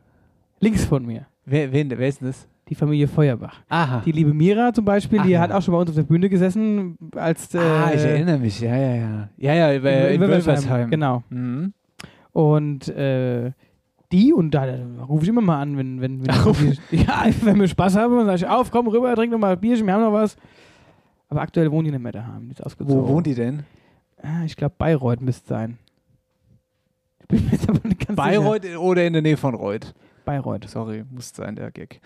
links 0.60 0.86
von 0.86 1.06
mir, 1.06 1.26
Wer, 1.44 1.72
wen, 1.72 1.90
wer 1.90 2.08
ist 2.08 2.22
denn 2.22 2.28
das? 2.28 2.48
Die 2.70 2.76
Familie 2.76 3.08
Feuerbach. 3.08 3.62
Aha. 3.70 4.02
Die 4.06 4.12
liebe 4.12 4.34
Mira 4.34 4.74
zum 4.74 4.86
Beispiel, 4.86 5.20
Ach 5.20 5.26
die 5.26 5.32
ja. 5.32 5.40
hat 5.40 5.52
auch 5.52 5.62
schon 5.62 5.74
bei 5.74 5.80
uns 5.80 5.90
auf 5.90 5.96
der 5.96 6.04
Bühne 6.04 6.30
gesessen, 6.30 6.98
als 7.16 7.54
äh, 7.56 7.60
ah, 7.60 7.92
ich 7.94 8.02
erinnere 8.02 8.40
mich, 8.40 8.60
ja, 8.60 8.76
ja, 8.76 8.96
ja. 8.96 9.30
Ja, 9.38 9.54
ja, 9.54 9.72
in, 9.72 9.86
äh, 9.86 10.08
in, 10.10 10.16
in 10.16 10.22
Wölversheim. 10.22 10.56
Wölversheim. 10.56 10.90
Genau. 10.90 11.24
Mhm. 11.30 11.74
Und 12.34 12.88
äh, 12.90 13.52
die, 14.12 14.34
und 14.34 14.52
da, 14.52 14.66
da 14.66 15.04
rufe 15.04 15.24
ich 15.24 15.30
immer 15.30 15.42
mal 15.42 15.62
an, 15.62 15.78
wenn, 15.78 16.02
wenn, 16.02 16.22
wenn, 16.22 16.30
Ach. 16.32 16.46
ja, 16.92 17.26
wenn 17.42 17.60
wir 17.60 17.68
Spaß 17.68 17.96
haben, 17.98 18.16
dann 18.16 18.26
sage 18.26 18.38
ich, 18.38 18.48
auf, 18.48 18.72
komm 18.72 18.88
rüber, 18.88 19.14
trink 19.16 19.32
noch 19.32 19.40
mal 19.40 19.54
ein 19.54 19.60
Bierchen, 19.60 19.86
wir 19.86 19.94
haben 19.94 20.04
noch 20.04 20.14
was. 20.14 20.38
Aber 21.30 21.42
aktuell 21.42 21.72
wohnen 21.72 21.86
die 21.86 21.92
nicht 21.92 22.04
mehr 22.04 22.14
daheim, 22.14 22.48
die 22.48 22.52
ist 22.54 22.64
ausgezogen. 22.64 23.04
Wo 23.04 23.08
wohnt 23.08 23.28
die 23.28 23.36
denn? 23.36 23.64
Ah, 24.22 24.44
ich 24.46 24.56
glaube, 24.56 24.76
Bayreuth 24.78 25.22
müsste 25.22 25.48
sein. 25.48 25.78
Ich 27.20 27.28
bin 27.28 27.46
mir 27.46 27.52
jetzt 27.52 27.68
aber 27.70 27.80
nicht 27.86 28.00
ganz 28.08 28.08
sicher. 28.08 28.16
Bayreuth 28.16 28.78
oder 28.78 29.06
in 29.06 29.14
der 29.14 29.22
Nähe 29.22 29.36
von 29.36 29.54
Reuth? 29.54 29.94
Bayreuth. 30.24 30.70
Sorry, 30.70 31.04
muss 31.10 31.30
sein, 31.30 31.56
der 31.56 31.72
Gag. 31.72 32.02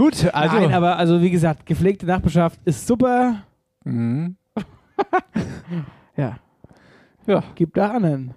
Gut, 0.00 0.32
also. 0.32 0.56
Nein, 0.56 0.72
aber 0.72 0.96
also 0.96 1.20
wie 1.20 1.30
gesagt, 1.30 1.66
gepflegte 1.66 2.06
Nachbarschaft 2.06 2.58
ist 2.64 2.86
super. 2.86 3.42
Mhm. 3.84 4.36
Ja, 6.16 6.38
Ja, 7.26 7.44
gibt 7.54 7.76
da 7.76 7.90
anderen. 7.92 8.32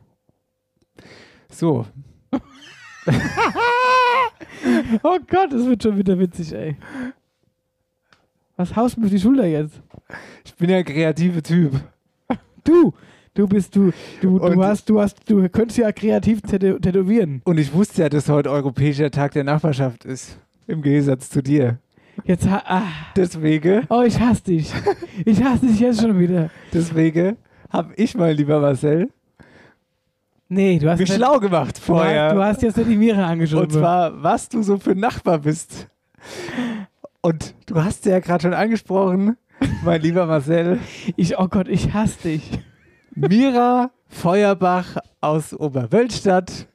so. 1.49 1.85
Oh 5.03 5.17
Gott, 5.29 5.51
das 5.51 5.65
wird 5.65 5.83
schon 5.83 5.97
wieder 5.97 6.17
witzig, 6.19 6.53
ey. 6.53 6.77
Was 8.55 8.75
haust 8.75 8.95
du 8.95 9.01
mir 9.01 9.05
auf 9.07 9.11
die 9.11 9.19
Schulter 9.19 9.45
jetzt? 9.45 9.81
Ich 10.45 10.55
bin 10.55 10.69
ja 10.69 10.77
ein 10.77 10.85
kreativer 10.85 11.41
Typ. 11.43 11.73
Du, 12.63 12.93
Du 13.35 13.47
bist 13.47 13.75
du, 13.75 13.91
du, 14.21 14.37
Und- 14.37 14.53
du 14.53 14.63
hast, 14.63 14.87
du 14.89 15.01
hast, 15.01 15.27
du 15.29 15.49
könntest 15.49 15.79
ja 15.79 15.91
kreativ 15.91 16.41
tätow- 16.41 16.79
tätowieren. 16.79 17.41
Und 17.45 17.57
ich 17.57 17.73
wusste 17.73 18.03
ja, 18.03 18.09
dass 18.09 18.29
heute 18.29 18.51
Europäischer 18.51 19.09
Tag 19.09 19.31
der 19.31 19.43
Nachbarschaft 19.43 20.05
ist. 20.05 20.37
Im 20.67 20.81
Gegensatz 20.81 21.29
zu 21.29 21.41
dir. 21.41 21.79
Jetzt, 22.25 22.47
ah, 22.47 22.83
Deswegen, 23.15 23.85
oh, 23.89 24.01
ich 24.01 24.19
hasse 24.19 24.43
dich. 24.43 24.71
Ich 25.25 25.43
hasse 25.43 25.65
dich 25.65 25.79
jetzt 25.79 26.01
schon 26.01 26.19
wieder. 26.19 26.49
deswegen 26.71 27.37
habe 27.71 27.93
ich 27.95 28.15
mal, 28.15 28.31
lieber 28.33 28.59
Marcel, 28.59 29.09
Nee, 30.49 30.77
du 30.77 30.89
hast, 30.89 30.99
mich 30.99 31.11
schlau 31.11 31.39
gemacht 31.39 31.79
vorher. 31.79 32.33
du 32.33 32.43
hast 32.43 32.61
jetzt 32.61 32.77
die 32.77 32.95
Mira 32.95 33.25
angeschaut. 33.25 33.63
Und 33.63 33.71
zwar, 33.71 34.21
was 34.21 34.49
du 34.49 34.61
so 34.61 34.77
für 34.77 34.93
Nachbar 34.93 35.39
bist. 35.39 35.87
Und 37.21 37.55
du 37.65 37.83
hast 37.83 38.05
ja 38.05 38.19
gerade 38.19 38.43
schon 38.43 38.53
angesprochen, 38.53 39.37
mein 39.83 40.01
lieber 40.01 40.27
Marcel, 40.27 40.79
ich, 41.15 41.39
oh 41.39 41.47
Gott, 41.47 41.67
ich 41.67 41.93
hasse 41.93 42.21
dich. 42.23 42.59
Mira 43.15 43.89
Feuerbach 44.07 44.97
aus 45.21 45.53
Oberwölstadt 45.53 46.67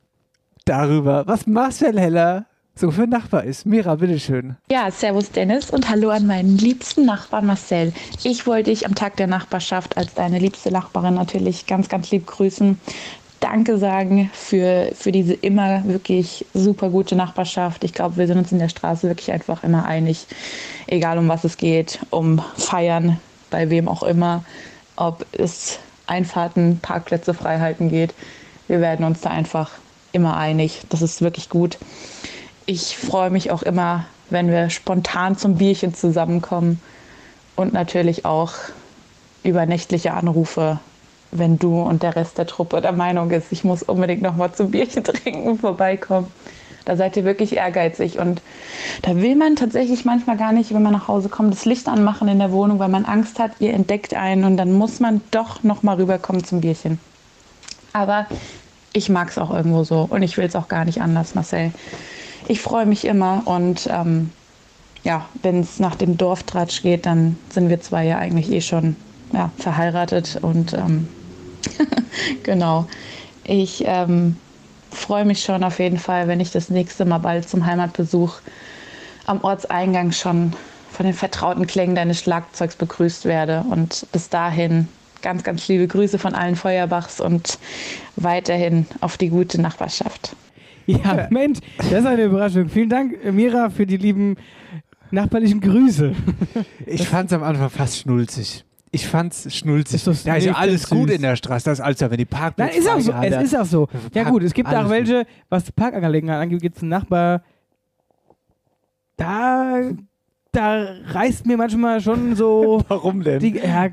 darüber, 0.65 1.25
was 1.27 1.47
Marcel 1.47 2.01
Heller 2.01 2.47
so 2.79 2.91
für 2.93 3.03
ein 3.03 3.11
Nachbar 3.11 3.45
ist. 3.45 3.67
Mira, 3.67 3.97
bitteschön. 3.97 4.57
Ja, 4.71 4.91
servus 4.91 5.31
Dennis 5.33 5.71
und 5.71 5.89
hallo 5.89 6.11
an 6.11 6.27
meinen 6.27 6.57
liebsten 6.59 7.05
Nachbarn 7.05 7.47
Marcel. 7.47 7.93
Ich 8.23 8.47
wollte 8.47 8.71
dich 8.71 8.87
am 8.87 8.95
Tag 8.95 9.17
der 9.17 9.27
Nachbarschaft 9.27 9.97
als 9.97 10.15
deine 10.15 10.39
liebste 10.39 10.71
Nachbarin 10.71 11.15
natürlich 11.15 11.67
ganz, 11.67 11.89
ganz 11.89 12.11
lieb 12.11 12.27
grüßen. 12.27 12.79
Danke 13.41 13.79
sagen 13.79 14.31
für, 14.33 14.91
für 14.95 15.13
diese 15.13 15.35
immer 15.35 15.85
wirklich 15.87 16.47
super 16.55 16.91
gute 16.91 17.17
Nachbarschaft. 17.17 17.85
Ich 17.85 17.93
glaube, 17.93 18.17
wir 18.17 18.27
sind 18.27 18.39
uns 18.39 18.53
in 18.53 18.59
der 18.59 18.69
Straße 18.69 19.09
wirklich 19.09 19.33
einfach 19.33 19.65
immer 19.65 19.85
einig, 19.85 20.27
egal 20.87 21.19
um 21.19 21.29
was 21.29 21.45
es 21.45 21.57
geht, 21.57 22.01
um 22.11 22.41
Feiern, 22.57 23.19
bei 23.51 23.71
wem 23.71 23.89
auch 23.89 24.03
immer, 24.03 24.45
ob 24.97 25.27
es 25.33 25.79
Einfahrten, 26.07 26.79
Parkplätze 26.81 27.35
frei 27.35 27.59
halten 27.59 27.91
geht. 27.91 28.15
Wir 28.67 28.81
werden 28.81 29.05
uns 29.05 29.21
da 29.21 29.31
einfach 29.31 29.71
immer 30.13 30.37
einig. 30.37 30.83
Das 30.89 31.03
ist 31.03 31.23
wirklich 31.23 31.49
gut. 31.49 31.79
Ich 32.71 32.99
freue 32.99 33.31
mich 33.31 33.51
auch 33.51 33.63
immer, 33.63 34.05
wenn 34.29 34.51
wir 34.51 34.69
spontan 34.69 35.39
zum 35.39 35.55
Bierchen 35.55 35.95
zusammenkommen 35.95 36.83
und 37.57 37.73
natürlich 37.73 38.27
auch 38.27 38.53
über 39.43 39.65
nächtliche 39.65 40.13
Anrufe, 40.13 40.79
wenn 41.31 41.59
du 41.59 41.81
und 41.81 42.03
der 42.03 42.15
Rest 42.15 42.37
der 42.37 42.47
Truppe 42.47 42.83
der 42.83 42.93
Meinung 42.93 43.31
ist, 43.31 43.53
ich 43.53 43.65
muss 43.65 43.83
unbedingt 43.83 44.21
noch 44.21 44.37
mal 44.37 44.53
zum 44.53 44.71
Bierchen 44.71 45.03
trinken 45.05 45.59
vorbeikommen. 45.59 46.27
Da 46.85 46.95
seid 46.95 47.17
ihr 47.17 47.25
wirklich 47.25 47.57
ehrgeizig 47.57 48.19
und 48.19 48.43
da 49.01 49.17
will 49.17 49.35
man 49.35 49.57
tatsächlich 49.57 50.05
manchmal 50.05 50.37
gar 50.37 50.53
nicht, 50.53 50.75
wenn 50.75 50.83
man 50.83 50.93
nach 50.93 51.09
Hause 51.09 51.31
kommt, 51.31 51.55
das 51.55 51.65
Licht 51.65 51.89
anmachen 51.89 52.29
in 52.29 52.39
der 52.39 52.53
Wohnung, 52.53 52.79
weil 52.81 52.91
man 52.91 53.07
Angst 53.07 53.39
hat, 53.39 53.53
ihr 53.61 53.73
entdeckt 53.73 54.13
einen 54.13 54.45
und 54.45 54.59
dann 54.59 54.75
muss 54.75 55.01
man 55.01 55.23
doch 55.31 55.63
noch 55.63 55.83
mal 55.83 55.97
rüberkommen 55.97 56.45
zum 56.45 56.61
Bierchen. 56.61 57.01
Aber 57.95 58.27
ich 58.93 59.09
mag 59.09 59.31
es 59.31 59.39
auch 59.39 59.55
irgendwo 59.55 59.85
so 59.85 60.07
und 60.11 60.23
ich 60.23 60.37
will 60.37 60.45
es 60.45 60.55
auch 60.55 60.69
gar 60.69 60.85
nicht 60.85 61.01
anders, 61.01 61.35
Marcel. 61.35 61.73
Ich 62.49 62.63
freue 62.63 62.87
mich 62.87 63.05
immer 63.05 63.43
und 63.45 63.89
ähm, 63.91 64.31
ja, 65.05 65.27
wenn 65.43 65.61
es 65.61 65.79
nach 65.79 65.97
dem 65.97 66.17
Dorftratsch 66.17 66.83
geht, 66.83 67.05
dann 67.05 67.37
sind 67.51 67.69
wir 67.69 67.81
zwei 67.81 68.07
ja 68.07 68.19
eigentlich 68.19 68.51
eh 68.51 68.63
schon 68.63 68.97
ja, 69.35 69.53
verheiratet 69.59 70.39
und 70.41 70.73
ähm, 70.73 71.09
genau. 72.43 72.87
Ich 73.45 73.85
ähm, 73.87 74.37
freue 74.91 75.27
mich 75.27 75.43
schon 75.43 75.63
auf 75.63 75.79
jeden 75.79 75.99
Fall, 75.99 76.27
wenn 76.27 76.41
ich 76.41 76.51
das 76.51 76.71
nächste 76.71 77.05
Mal 77.05 77.19
bald 77.19 77.47
zum 77.49 77.67
Heimatbesuch 77.67 78.37
am 79.27 79.43
Ortseingang 79.43 80.13
schon 80.13 80.55
von 80.91 81.05
den 81.05 81.15
vertrauten 81.15 81.67
Klängen 81.67 81.95
deines 81.95 82.19
Schlagzeugs 82.19 82.77
begrüßt 82.77 83.27
werde. 83.27 83.63
Und 83.71 84.07
bis 84.13 84.31
dahin 84.31 84.89
ganz, 85.21 85.45
ganz 85.45 85.69
liebe 85.69 85.87
Grüße 85.87 86.19
von 86.19 86.35
allen 86.35 86.57
Feuerbachs 86.57 87.21
und 87.21 87.59
weiterhin 88.17 88.87
auf 89.03 89.19
die 89.19 89.29
gute 89.29 89.61
Nachbarschaft. 89.61 90.35
Ja, 91.05 91.29
Mensch, 91.31 91.59
das 91.77 91.93
ist 92.01 92.07
eine 92.07 92.25
Überraschung. 92.25 92.69
Vielen 92.69 92.89
Dank, 92.89 93.19
Mira, 93.33 93.69
für 93.69 93.85
die 93.85 93.99
lieben 93.99 94.37
nachbarlichen 95.11 95.61
Grüße. 95.61 96.15
Ich 96.87 97.07
fand's 97.07 97.33
am 97.35 97.43
Anfang 97.43 97.69
fast 97.69 97.99
schnulzig. 97.99 98.65
Ich 98.91 99.07
fand's 99.07 99.55
schnulzig. 99.55 100.07
Ist 100.07 100.27
da 100.27 100.37
ist 100.37 100.45
ja 100.45 100.55
alles 100.55 100.83
süß? 100.83 100.91
gut 100.91 101.11
in 101.11 101.21
der 101.21 101.37
Straße. 101.37 101.67
Das 101.67 101.79
ist 101.79 101.85
alles, 101.85 102.01
wenn 102.01 102.11
die 102.13 102.17
Nein, 102.17 102.27
Parkplätze 102.41 102.79
ist 102.79 102.89
auch 102.89 103.01
so. 103.01 103.13
Es 103.13 103.43
ist 103.43 103.57
auch 103.57 103.65
so. 103.67 103.89
Ja 104.15 104.25
gut, 104.31 104.43
es 104.43 104.55
gibt 104.55 104.69
auch 104.69 104.89
welche, 104.89 105.27
was 105.51 105.65
die 105.65 105.73
Parkangelegenheit 105.73 106.41
angeht, 106.41 106.63
gibt 106.63 106.77
es 106.77 106.83
einen 106.83 106.91
Nachbar, 106.91 107.43
da, 109.19 109.91
da 110.53 110.87
reißt 111.05 111.45
mir 111.47 111.59
manchmal 111.59 112.01
schon 112.01 112.35
so, 112.35 112.83
Warum 112.89 113.23
denn? 113.23 113.41
die, 113.41 113.59
ja, 113.59 113.89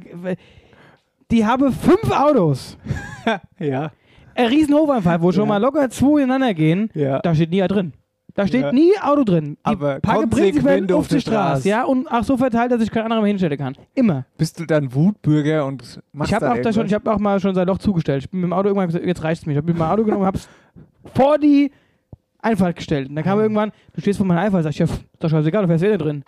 die 1.30 1.46
haben 1.46 1.74
fünf 1.74 2.10
Autos. 2.12 2.78
ja, 3.60 3.92
Ein 4.36 4.48
riesen 4.48 4.75
Hofeinfall, 4.75 5.22
wo 5.22 5.32
schon 5.32 5.48
mal 5.48 5.58
locker 5.58 5.89
zwei 5.89 6.22
ineinander 6.22 6.54
gehen, 6.54 6.89
da 6.94 7.34
steht 7.34 7.50
nie 7.51 7.62
drin. 7.62 7.94
Da 8.36 8.46
steht 8.46 8.63
Ja. 8.63 8.72
nie 8.74 8.92
Auto 9.01 9.24
drin. 9.24 9.56
Die 9.56 9.60
Aber 9.63 10.01
konsequent 10.01 10.30
prinzipiell 10.30 10.84
auf 10.92 11.00
auf 11.00 11.08
der 11.08 11.18
die 11.18 11.22
Straße. 11.22 11.62
Straße. 11.62 11.70
Ja, 11.70 11.86
und 11.86 12.12
auch 12.12 12.24
so 12.25 12.36
verteilt, 12.36 12.70
dass 12.70 12.82
ich 12.82 12.92
kein 12.92 13.04
anderer 13.04 13.22
mehr 13.22 13.30
hinstellen 13.30 13.58
kann. 13.58 13.75
Immer. 13.94 14.25
Bist 14.38 14.60
du 14.60 14.65
dann 14.65 14.94
Wutbürger 14.94 15.65
und 15.65 16.01
machst 16.12 16.32
Ich 16.32 16.36
habe 16.36 16.46
dann 16.46 16.58
auch, 16.58 16.62
da 16.62 16.74
schon, 16.74 16.86
ich 16.86 16.94
hab 16.94 17.08
auch 17.08 17.18
mal 17.18 17.39
schon 17.39 17.56
sein 17.56 17.65
Loch 17.65 17.77
zugestellt. 17.77 18.24
Ich 18.24 18.30
bin 18.30 18.42
mit 18.42 18.50
dem 18.50 18.54
Auto 18.54 18.68
irgendwann 18.68 18.88
gesagt, 18.88 19.06
jetzt 19.06 19.24
reicht's 19.24 19.46
mir. 19.46 19.54
Ich 19.54 19.58
habe 19.58 19.68
mit 19.68 19.77
meinem 19.77 19.89
Auto 19.89 20.04
genommen 20.04 20.24
und 20.24 20.27
hab's 20.27 20.50
vor 21.13 21.38
die 21.38 21.72
Einfahrt 22.42 22.75
gestellt. 22.75 23.08
Und 23.08 23.15
dann 23.15 23.24
kam 23.24 23.39
irgendwann, 23.39 23.72
du 23.94 24.01
stehst 24.01 24.18
vor 24.18 24.27
meiner 24.27 24.42
Einfahrt, 24.42 24.63
sag 24.63 24.72
ich, 24.72 24.80
ja, 24.80 24.86
ist 24.86 25.01
doch 25.18 25.30
scheißegal, 25.30 25.62
du 25.62 25.68
fährst 25.70 25.84
wieder 25.86 25.98
drin. 25.98 26.25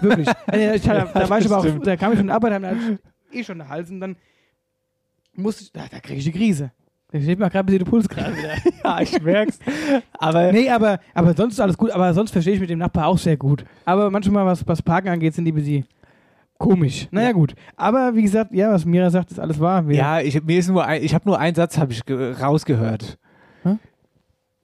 Wirklich. 0.00 0.28
also, 0.46 0.64
ich, 0.74 0.82
da, 0.82 1.06
da, 1.06 1.28
war 1.28 1.38
ich 1.40 1.46
aber 1.46 1.58
auch, 1.58 1.78
da 1.82 1.96
kam 1.96 2.12
ich 2.12 2.18
von 2.18 2.28
der 2.28 2.36
Arbeit, 2.36 2.62
da 2.62 2.72
ich 3.32 3.40
eh 3.40 3.42
schon 3.44 3.58
den 3.58 3.68
Hals 3.68 3.90
und 3.90 4.00
dann 4.00 4.16
musste 5.34 5.64
ich, 5.64 5.72
da, 5.72 5.86
da 5.90 5.98
kriege 5.98 6.20
ich 6.20 6.24
die 6.24 6.32
Krise. 6.32 6.70
Da 7.10 7.18
steht 7.20 7.38
mir 7.38 7.48
gerade 7.48 7.60
ein 7.60 7.66
bisschen 7.66 7.84
der 7.84 7.90
Puls 7.90 8.08
gerade 8.08 8.36
wieder. 8.36 8.54
ja, 8.84 9.00
ich 9.00 9.22
merk's. 9.22 9.58
Aber 10.18 10.52
nee, 10.52 10.68
aber, 10.68 11.00
aber 11.14 11.32
sonst 11.34 11.54
ist 11.54 11.60
alles 11.60 11.78
gut. 11.78 11.90
Aber 11.90 12.12
sonst 12.12 12.32
verstehe 12.32 12.54
ich 12.54 12.60
mit 12.60 12.68
dem 12.70 12.78
Nachbar 12.78 13.06
auch 13.06 13.16
sehr 13.18 13.36
gut. 13.36 13.64
Aber 13.86 14.10
manchmal, 14.10 14.44
was, 14.44 14.66
was 14.66 14.82
Parken 14.82 15.08
angeht, 15.08 15.34
sind 15.34 15.44
die 15.46 15.52
ein 15.52 15.54
bisschen 15.54 15.86
komisch. 16.58 17.08
Naja, 17.10 17.32
gut. 17.32 17.54
Aber 17.76 18.14
wie 18.14 18.22
gesagt, 18.22 18.52
ja, 18.52 18.70
was 18.70 18.84
Mira 18.84 19.08
sagt, 19.10 19.30
ist 19.30 19.40
alles 19.40 19.58
wahr. 19.58 19.88
Wir- 19.88 19.96
ja, 19.96 20.20
ich, 20.20 20.42
mir 20.44 20.58
ist 20.58 20.68
nur 20.68 20.84
ein, 20.84 21.02
ich 21.02 21.14
habe 21.14 21.24
nur 21.26 21.38
einen 21.38 21.54
Satz 21.54 21.78
habe 21.78 21.92
ich 21.92 22.04
ge- 22.04 22.32
rausgehört. 22.32 23.16
Hä? 23.62 23.76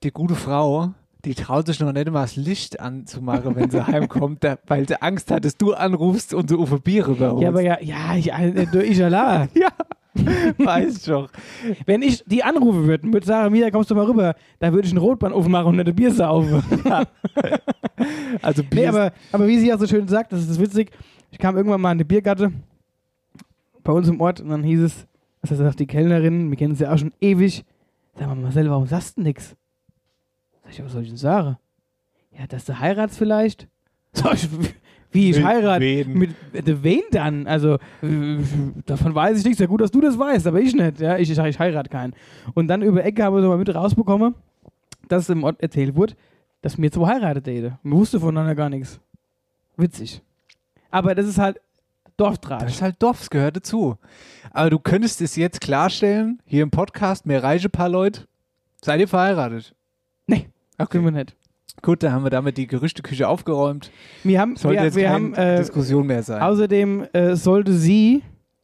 Die 0.03 0.11
gute 0.11 0.35
Frau, 0.35 0.91
die 1.25 1.35
traut 1.35 1.67
sich 1.67 1.81
noch 1.81 1.93
nicht 1.93 2.11
mal 2.11 2.23
das 2.23 2.37
Licht 2.37 2.79
anzumachen, 2.79 3.57
wenn 3.57 3.71
sie 3.71 3.81
heimkommt, 3.87 4.45
da, 4.45 4.59
weil 4.67 4.87
sie 4.87 5.01
Angst 5.01 5.31
hat, 5.31 5.47
dass 5.47 5.57
du 5.57 5.73
anrufst 5.73 6.35
und 6.35 6.51
so 6.51 6.63
ein 6.63 6.81
Bier 6.83 7.07
rüberholst. 7.09 7.43
Ja, 7.43 7.49
aber 7.49 7.63
ja, 7.63 7.79
ja, 7.81 8.15
ich, 8.17 8.31
äh, 8.31 8.83
ich 8.83 9.03
Allah. 9.03 9.49
ja, 9.55 9.69
weiß 10.59 11.03
doch. 11.03 11.31
Wenn 11.87 12.03
ich 12.03 12.23
die 12.27 12.43
anrufen 12.43 12.87
würde 12.87 13.07
und 13.07 13.13
würde 13.13 13.27
sagen, 13.27 13.53
Mira, 13.53 13.71
kommst 13.71 13.91
du 13.91 13.95
mal 13.95 14.05
rüber, 14.05 14.35
dann 14.61 14.73
würde 14.73 14.87
ich 14.87 14.93
einen 14.93 15.03
Rotbahn 15.03 15.33
aufmachen 15.33 15.69
und 15.69 15.77
nicht 15.77 15.89
ein 15.89 15.95
Bier 15.95 16.13
saufen. 16.13 16.63
Also 18.43 18.63
Bier 18.65 18.83
nee, 18.83 18.87
aber, 18.87 19.13
aber 19.33 19.47
wie 19.47 19.59
sie 19.59 19.69
ja 19.69 19.79
so 19.79 19.87
schön 19.87 20.09
sagt, 20.09 20.33
das 20.33 20.41
ist 20.41 20.51
das 20.51 20.61
witzig, 20.61 20.91
ich 21.31 21.39
kam 21.39 21.57
irgendwann 21.57 21.81
mal 21.81 21.91
in 21.91 21.99
eine 21.99 22.05
Biergatte 22.05 22.53
bei 23.83 23.93
uns 23.93 24.09
im 24.09 24.21
Ort 24.21 24.41
und 24.41 24.49
dann 24.49 24.65
hieß 24.65 24.81
es, 24.81 25.07
was 25.43 25.57
sagt 25.57 25.81
die 25.81 25.87
Kellnerin, 25.87 26.51
wir 26.51 26.57
kennen 26.57 26.75
sie 26.75 26.85
ja 26.85 26.93
auch 26.93 26.99
schon 26.99 27.13
ewig, 27.21 27.65
sag 28.15 28.27
mal 28.29 28.35
Marcel, 28.35 28.69
warum 28.69 28.87
sagst 28.87 29.17
du 29.17 29.23
nix? 29.23 29.55
Sag 30.63 30.73
ich, 30.73 30.85
was 30.85 30.93
soll 30.93 31.03
ich 31.03 31.09
denn 31.09 31.17
sagen? 31.17 31.57
Ja, 32.33 32.47
dass 32.47 32.65
du 32.65 32.79
heiratst 32.79 33.19
vielleicht? 33.19 33.69
Sag 34.13 34.35
ich, 34.35 34.49
wie 35.15 35.31
ich 35.31 35.37
Mit 35.37 35.47
heirate? 35.47 35.81
wen? 35.81 36.13
Mit 36.13 36.31
äh, 36.53 36.83
wen 36.83 37.03
dann? 37.13 37.47
Also, 37.47 37.79
davon 38.87 39.15
weiß 39.15 39.39
ich 39.39 39.45
nichts. 39.45 39.61
Ja 39.61 39.67
gut, 39.67 39.81
dass 39.81 39.91
du 39.91 40.01
das 40.01 40.19
weißt, 40.19 40.47
aber 40.47 40.61
ich 40.61 40.75
nicht. 40.75 41.01
Ja, 41.01 41.17
ich, 41.17 41.31
ich, 41.31 41.39
ich 41.39 41.59
heirate 41.59 41.89
keinen. 41.89 42.15
Und 42.55 42.69
dann 42.69 42.83
über 42.83 43.03
Ecke 43.05 43.23
haben 43.25 43.35
wir 43.35 43.43
so 43.43 43.49
mal 43.49 43.57
mit 43.59 43.75
rausbekommen, 43.75 44.35
dass 45.09 45.29
im 45.31 45.45
Ort 45.45 45.61
erzählt 45.63 45.95
wurde, 45.95 46.15
dass 46.63 46.77
mir 46.79 46.91
zwei 46.93 47.15
heiratet 47.15 47.47
hätte. 47.47 47.79
Man 47.83 47.99
wusste 47.99 48.21
voneinander 48.21 48.55
gar 48.55 48.69
nichts. 48.69 49.01
Witzig. 49.77 50.21
Aber 50.91 51.15
das 51.15 51.27
ist 51.27 51.39
halt 51.39 51.57
Das 52.05 52.13
Dorftratsch. 52.17 52.65
ist 52.67 52.83
halt 52.83 52.97
Dorf, 53.03 53.21
es 53.23 53.31
gehört 53.31 53.57
dazu. 53.57 53.97
Aber 54.51 54.71
du 54.71 54.79
könntest 54.79 55.21
es 55.21 55.37
jetzt 55.37 55.61
klarstellen, 55.61 56.41
hier 56.45 56.63
im 56.63 56.71
Podcast, 56.71 57.27
mir 57.27 57.43
reiche 57.43 57.69
paar 57.69 57.89
Leute. 57.89 58.23
Seid 58.83 59.01
ihr 59.01 59.09
verheiratet? 59.09 59.75
Nee, 60.27 60.49
Okay. 60.79 60.89
können 60.93 61.05
wir 61.05 61.11
nicht. 61.13 61.35
Gut, 61.83 62.03
dann 62.03 62.13
haben 62.13 62.25
wir 62.25 62.31
damit 62.31 62.57
die 62.57 62.67
Gerüchteküche 62.67 63.29
aufgeräumt. 63.29 63.91
Wir 64.23 64.41
haben, 64.41 64.57
Sollte 64.57 64.79
wir, 64.79 64.85
jetzt 64.85 64.97
wir 64.97 65.05
keine 65.05 65.15
haben 65.15 65.35
äh, 65.35 65.57
Diskussion 65.59 66.07
mehr 66.07 66.23
sein. 66.23 66.41
außerdem 66.41 67.07
äh, 67.13 67.37
sollte 67.37 67.73
sie, 67.75 68.23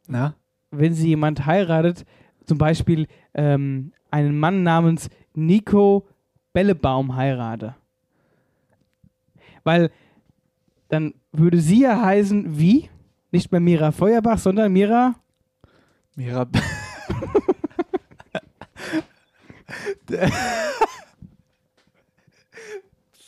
Na? 0.08 0.34
wenn 0.70 0.94
sie 0.94 1.08
jemand 1.08 1.44
heiratet, 1.46 2.04
zum 2.46 2.56
Beispiel 2.58 3.06
ähm, 3.34 3.92
einen 4.10 4.38
Mann 4.38 4.62
namens 4.62 5.10
Nico 5.34 6.06
Bellebaum 6.52 7.14
heirate. 7.16 7.74
Weil 9.64 9.90
dann 10.88 11.14
würde 11.32 11.60
sie 11.60 11.82
ja 11.82 12.00
heißen 12.00 12.58
wie? 12.58 12.88
Nicht 13.32 13.52
mehr 13.52 13.60
Mira 13.60 13.92
Feuerbach, 13.92 14.38
sondern 14.38 14.72
Mira. 14.72 15.14
Mira. 16.16 16.46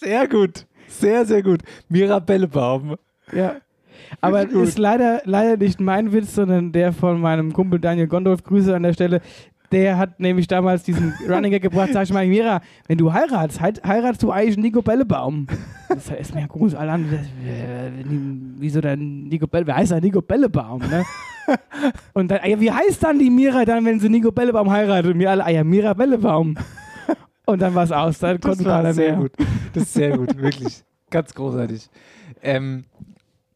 sehr 0.03 0.29
gut. 0.29 0.67
Sehr, 0.89 1.25
sehr 1.25 1.43
gut. 1.43 1.61
Mira 1.89 2.19
Bellebaum. 2.19 2.97
Ja. 3.33 3.57
Aber 4.21 4.49
ist 4.49 4.79
leider, 4.79 5.23
leider 5.25 5.57
nicht 5.57 5.81
mein 5.81 6.13
Witz, 6.13 6.35
sondern 6.35 6.73
der 6.73 6.93
von 6.93 7.21
meinem 7.21 7.53
Kumpel 7.53 7.79
Daniel 7.79 8.09
Gondolf. 8.09 8.43
Grüße 8.45 8.75
an 8.75 8.83
der 8.83 8.93
Stelle. 8.93 9.21
Der 9.71 9.97
hat 9.97 10.21
nämlich 10.21 10.47
damals 10.47 10.83
diesen 10.83 11.15
Running 11.29 11.51
Gag 11.51 11.63
gebracht. 11.63 11.91
Sag 11.93 12.05
ich 12.05 12.13
mal, 12.13 12.27
Mira, 12.27 12.61
wenn 12.89 12.99
du 12.99 13.11
heiratst, 13.13 13.61
heiratst 13.61 14.23
du 14.23 14.31
eigentlich 14.31 14.59
Nico 14.59 14.83
Bellebaum. 14.83 15.47
Das 15.89 16.11
ist 16.11 16.35
mir 16.35 16.47
groß. 16.47 16.75
Alle 16.75 16.93
anderen, 16.93 17.21
wieso 18.59 18.81
denn 18.83 19.29
Nico 19.29 19.47
Belle? 19.47 19.67
Wer 19.67 19.77
heißt 19.77 19.93
denn 19.93 20.03
Nico 20.03 20.21
Bellebaum? 20.21 20.81
Ne? 20.81 21.05
Und 22.13 22.31
dann, 22.31 22.41
wie 22.43 22.71
heißt 22.71 23.03
dann 23.03 23.19
die 23.19 23.31
Mira 23.31 23.65
dann, 23.65 23.85
wenn 23.85 23.99
sie 23.99 24.11
Nico 24.11 24.31
Bellebaum 24.31 24.71
heiratet? 24.71 25.15
Und 25.15 25.19
wir 25.19 25.31
alle, 25.31 25.45
ah 25.45 25.51
ja, 25.51 25.65
Mira 25.65 25.95
Bellebaum. 25.95 26.57
Und 27.47 27.61
dann 27.61 27.75
war 27.75 27.85
es 27.85 27.93
aus. 27.93 28.19
Dann 28.19 28.39
Das 28.39 28.51
konnten 28.51 28.65
war 28.65 28.79
keiner 28.79 28.95
sehr 28.95 29.13
mehr. 29.13 29.21
gut. 29.23 29.33
Das 29.75 29.83
ist 29.85 29.95
sehr 29.95 30.17
gut, 30.17 30.37
wirklich. 30.37 30.83
Ganz 31.11 31.35
großartig. 31.35 31.89
Ähm, 32.43 32.85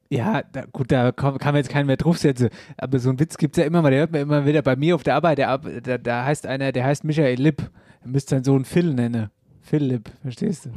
ja, 0.08 0.42
da, 0.52 0.64
gut, 0.72 0.92
da 0.92 1.10
kann, 1.12 1.38
kann 1.38 1.48
man 1.54 1.56
jetzt 1.56 1.68
keinen 1.70 1.86
mehr 1.86 1.96
draufsetzen. 1.96 2.48
Aber 2.76 2.98
so 2.98 3.08
einen 3.08 3.18
Witz 3.20 3.36
gibt 3.38 3.56
es 3.56 3.60
ja 3.62 3.66
immer 3.66 3.82
mal. 3.82 3.90
Der 3.90 4.00
hört 4.00 4.12
man 4.12 4.20
immer 4.22 4.44
wieder 4.46 4.62
bei 4.62 4.76
mir 4.76 4.94
auf 4.94 5.02
der 5.02 5.14
Arbeit. 5.16 5.38
Der, 5.38 5.58
da, 5.58 5.98
da 5.98 6.24
heißt 6.24 6.46
einer, 6.46 6.72
der 6.72 6.84
heißt 6.84 7.04
Michael 7.04 7.40
Lipp. 7.40 7.62
Er 8.02 8.08
müsste 8.08 8.30
seinen 8.36 8.44
Sohn 8.44 8.64
Phil 8.64 8.92
nennen. 8.94 9.30
Phil 9.62 9.82
Lipp, 9.84 10.10
verstehst 10.22 10.66
du? 10.66 10.70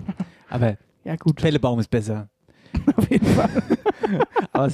Aber 0.50 0.78
Ja, 1.04 1.16
gut. 1.16 1.36
Pellebaum 1.36 1.80
ist 1.80 1.90
besser. 1.92 2.30
Auf 2.96 3.10
jeden 3.10 3.26
Fall. 3.26 3.50
Aber 4.52 4.70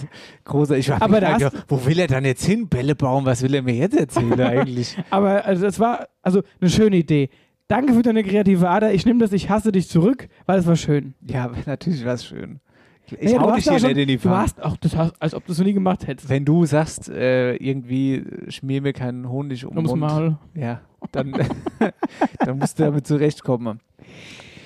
großer, 0.46 0.78
ich 0.78 0.90
war 0.90 1.02
Aber 1.02 1.20
da 1.20 1.34
hast- 1.34 1.52
wo 1.68 1.86
will 1.86 2.00
er 2.00 2.08
dann 2.08 2.24
jetzt 2.26 2.46
hin, 2.46 2.68
Bellebaum? 2.70 3.26
Was 3.26 3.42
will 3.42 3.54
er 3.56 3.62
mir 3.62 3.74
jetzt 3.74 3.96
erzählen 3.98 4.40
eigentlich? 4.42 4.98
Aber 5.10 5.44
also 5.46 5.64
das 5.66 5.80
war 5.80 6.08
also 6.22 6.44
eine 6.62 6.70
schöne 6.70 6.96
Idee. 6.98 7.30
Danke 7.68 7.94
für 7.94 8.02
deine 8.04 8.24
kreative 8.24 8.70
Ader. 8.70 8.94
Ich 8.94 9.06
nehme 9.06 9.20
das, 9.20 9.34
ich 9.34 9.50
hasse 9.50 9.72
dich 9.72 9.90
zurück, 9.90 10.28
weil 10.46 10.60
es 10.60 10.68
war 10.68 10.76
schön. 10.76 11.16
ja, 11.28 11.52
natürlich 11.66 12.06
war 12.06 12.14
es 12.14 12.26
schön. 12.26 12.60
Ich 13.08 13.22
Naja, 13.34 13.40
hau 13.40 13.50
du 13.52 13.56
dich 13.56 13.64
hier 13.66 13.74
auch 13.74 13.82
nicht 13.82 13.98
in 13.98 14.08
die 14.08 14.16
Du 14.16 14.22
Pfanne. 14.24 14.38
hast 14.38 14.64
auch, 14.64 14.78
das 14.78 14.96
hast, 14.96 15.14
als 15.22 15.34
ob 15.36 15.46
du 15.46 15.52
es 15.52 15.60
noch 15.60 15.66
nie 15.66 15.74
gemacht 15.74 16.08
hättest. 16.08 16.28
Wenn 16.30 16.44
du 16.44 16.66
sagst, 16.66 17.08
äh, 17.10 17.56
irgendwie 17.58 18.16
äh, 18.16 18.52
schmier 18.52 18.82
mir 18.82 18.94
keinen 18.94 19.30
Honig 19.30 19.64
um 19.66 19.72
den 19.76 19.78
Ums 19.86 19.90
Mund, 19.92 20.02
Maul. 20.02 20.38
ja, 20.56 20.82
dann, 21.12 21.32
dann 22.40 22.58
musst 22.60 22.80
du 22.80 22.84
damit 22.84 23.06
zurechtkommen. 23.06 23.80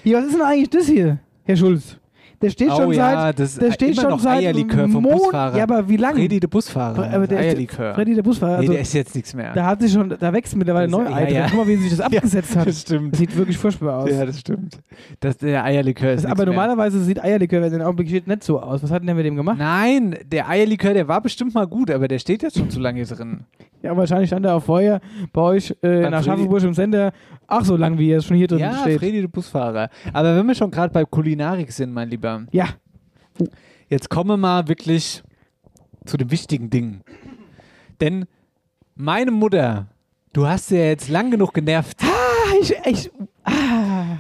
Ja, 0.06 0.20
was 0.20 0.28
ist 0.28 0.34
denn 0.36 0.42
eigentlich 0.42 0.70
das 0.70 0.88
hier, 0.88 1.20
Herr 1.44 1.58
Schulz? 1.58 1.99
Der 2.42 2.50
steht 2.50 2.70
Oh 2.72 2.78
schon 2.78 2.94
ja, 2.94 3.12
seit. 3.14 3.40
das 3.40 3.56
der 3.56 3.72
steht 3.74 3.90
immer 3.94 4.02
schon 4.02 4.10
noch 4.12 4.20
seit 4.20 4.40
Eierlikör 4.40 4.88
vom 4.88 5.04
Mon- 5.04 5.12
Busfahrer. 5.12 5.58
Ja, 5.58 5.64
aber 5.64 5.90
wie 5.90 5.98
lange? 5.98 6.16
Freddy, 6.20 6.40
der 6.40 6.48
Busfahrer. 6.48 7.12
aber 7.14 7.28
der, 7.28 7.40
Eierlikör. 7.40 7.94
Freddy, 7.94 8.16
der 8.16 8.24
Busfahrer. 8.24 8.58
Also, 8.58 8.68
nee, 8.70 8.74
der 8.76 8.82
ist 8.82 8.94
jetzt 8.94 9.14
nichts 9.14 9.34
mehr. 9.34 9.52
da 9.54 9.66
hat 9.66 9.82
sich 9.82 9.92
schon, 9.92 10.16
da 10.18 10.32
wächst 10.34 10.56
mittlerweile 10.56 10.88
Das- 10.90 10.98
neu 11.00 11.10
ja, 11.10 11.28
ja. 11.28 11.46
Guck 11.50 11.58
mal, 11.60 11.68
wie 11.68 11.76
sich 11.76 11.90
das 11.92 12.00
abgesetzt 12.06 12.56
hat. 12.56 12.68
das 12.68 12.82
stimmt. 12.82 13.12
Das 13.12 13.20
sieht 13.20 13.36
wirklich 13.36 13.58
furchtbar 13.58 14.00
aus. 14.00 14.10
Ja, 14.10 14.26
das 14.26 14.40
stimmt. 14.40 14.80
Das, 15.20 15.38
der 15.38 15.64
Eierlikör 15.66 16.14
ist 16.14 16.24
das, 16.24 16.32
aber 16.32 16.46
mehr. 16.46 16.54
normalerweise 16.54 17.02
sieht 17.04 17.22
Eierlikör, 17.22 17.62
wenn 17.62 17.72
der 17.72 17.86
Augenblick 17.86 18.08
steht, 18.08 18.28
nicht 18.28 18.44
so 18.44 18.62
aus. 18.62 18.82
Was 18.84 18.90
hat 18.92 19.02
denn 19.02 19.08
der 19.08 19.16
mit 19.16 19.26
dem 19.26 19.36
gemacht? 19.36 19.58
Nein, 19.60 20.16
der 20.26 20.48
Eierlikör, 20.48 20.94
der 20.94 21.08
war 21.08 21.22
bestimmt 21.22 21.54
mal 21.54 21.68
gut, 21.68 21.92
aber 21.92 22.08
der 22.08 22.20
steht 22.20 22.42
jetzt 22.44 22.58
schon 22.58 22.70
zu 22.70 22.80
lange 22.80 23.04
drin. 23.04 23.42
Ja, 23.82 23.96
wahrscheinlich 23.96 24.28
stand 24.30 24.46
er 24.46 24.56
auf 24.56 24.66
Feuer 24.66 25.00
bei 25.32 25.42
euch 25.42 25.74
äh, 25.84 26.10
nach 26.10 26.22
Schaffenburg 26.24 26.62
im 26.64 26.74
Sender. 26.74 27.14
Ach, 27.48 27.64
so 27.64 27.78
lang 27.78 27.98
wie 27.98 28.12
er 28.12 28.22
schon 28.22 28.36
hier 28.36 28.48
drin 28.48 28.60
Ja, 28.60 28.74
steht. 28.82 29.00
Freddy, 29.00 29.22
der 29.22 29.30
Busfahrer. 29.30 29.90
Aber 30.12 30.36
wenn 30.36 30.46
wir 30.46 30.54
schon 30.54 30.70
gerade 30.70 30.92
bei 30.94 31.06
Kulinarik 31.06 31.72
sind, 31.72 31.94
mein 31.94 32.10
Lieber, 32.10 32.29
Ja, 32.52 32.68
jetzt 33.90 34.10
kommen 34.10 34.30
wir 34.32 34.38
mal 34.38 34.68
wirklich 34.68 35.24
zu 36.06 36.18
den 36.18 36.32
wichtigen 36.32 36.70
Dingen. 36.70 37.02
Denn 38.02 38.26
meine 38.96 39.32
Mutter, 39.32 39.88
du 40.34 40.48
hast 40.48 40.68
sie 40.68 40.78
ja 40.78 40.86
jetzt 40.86 41.10
lang 41.10 41.32
genug 41.32 41.54
genervt. 41.54 41.98
Ah, 42.04 42.54
ich, 42.62 42.74
ich, 42.86 43.12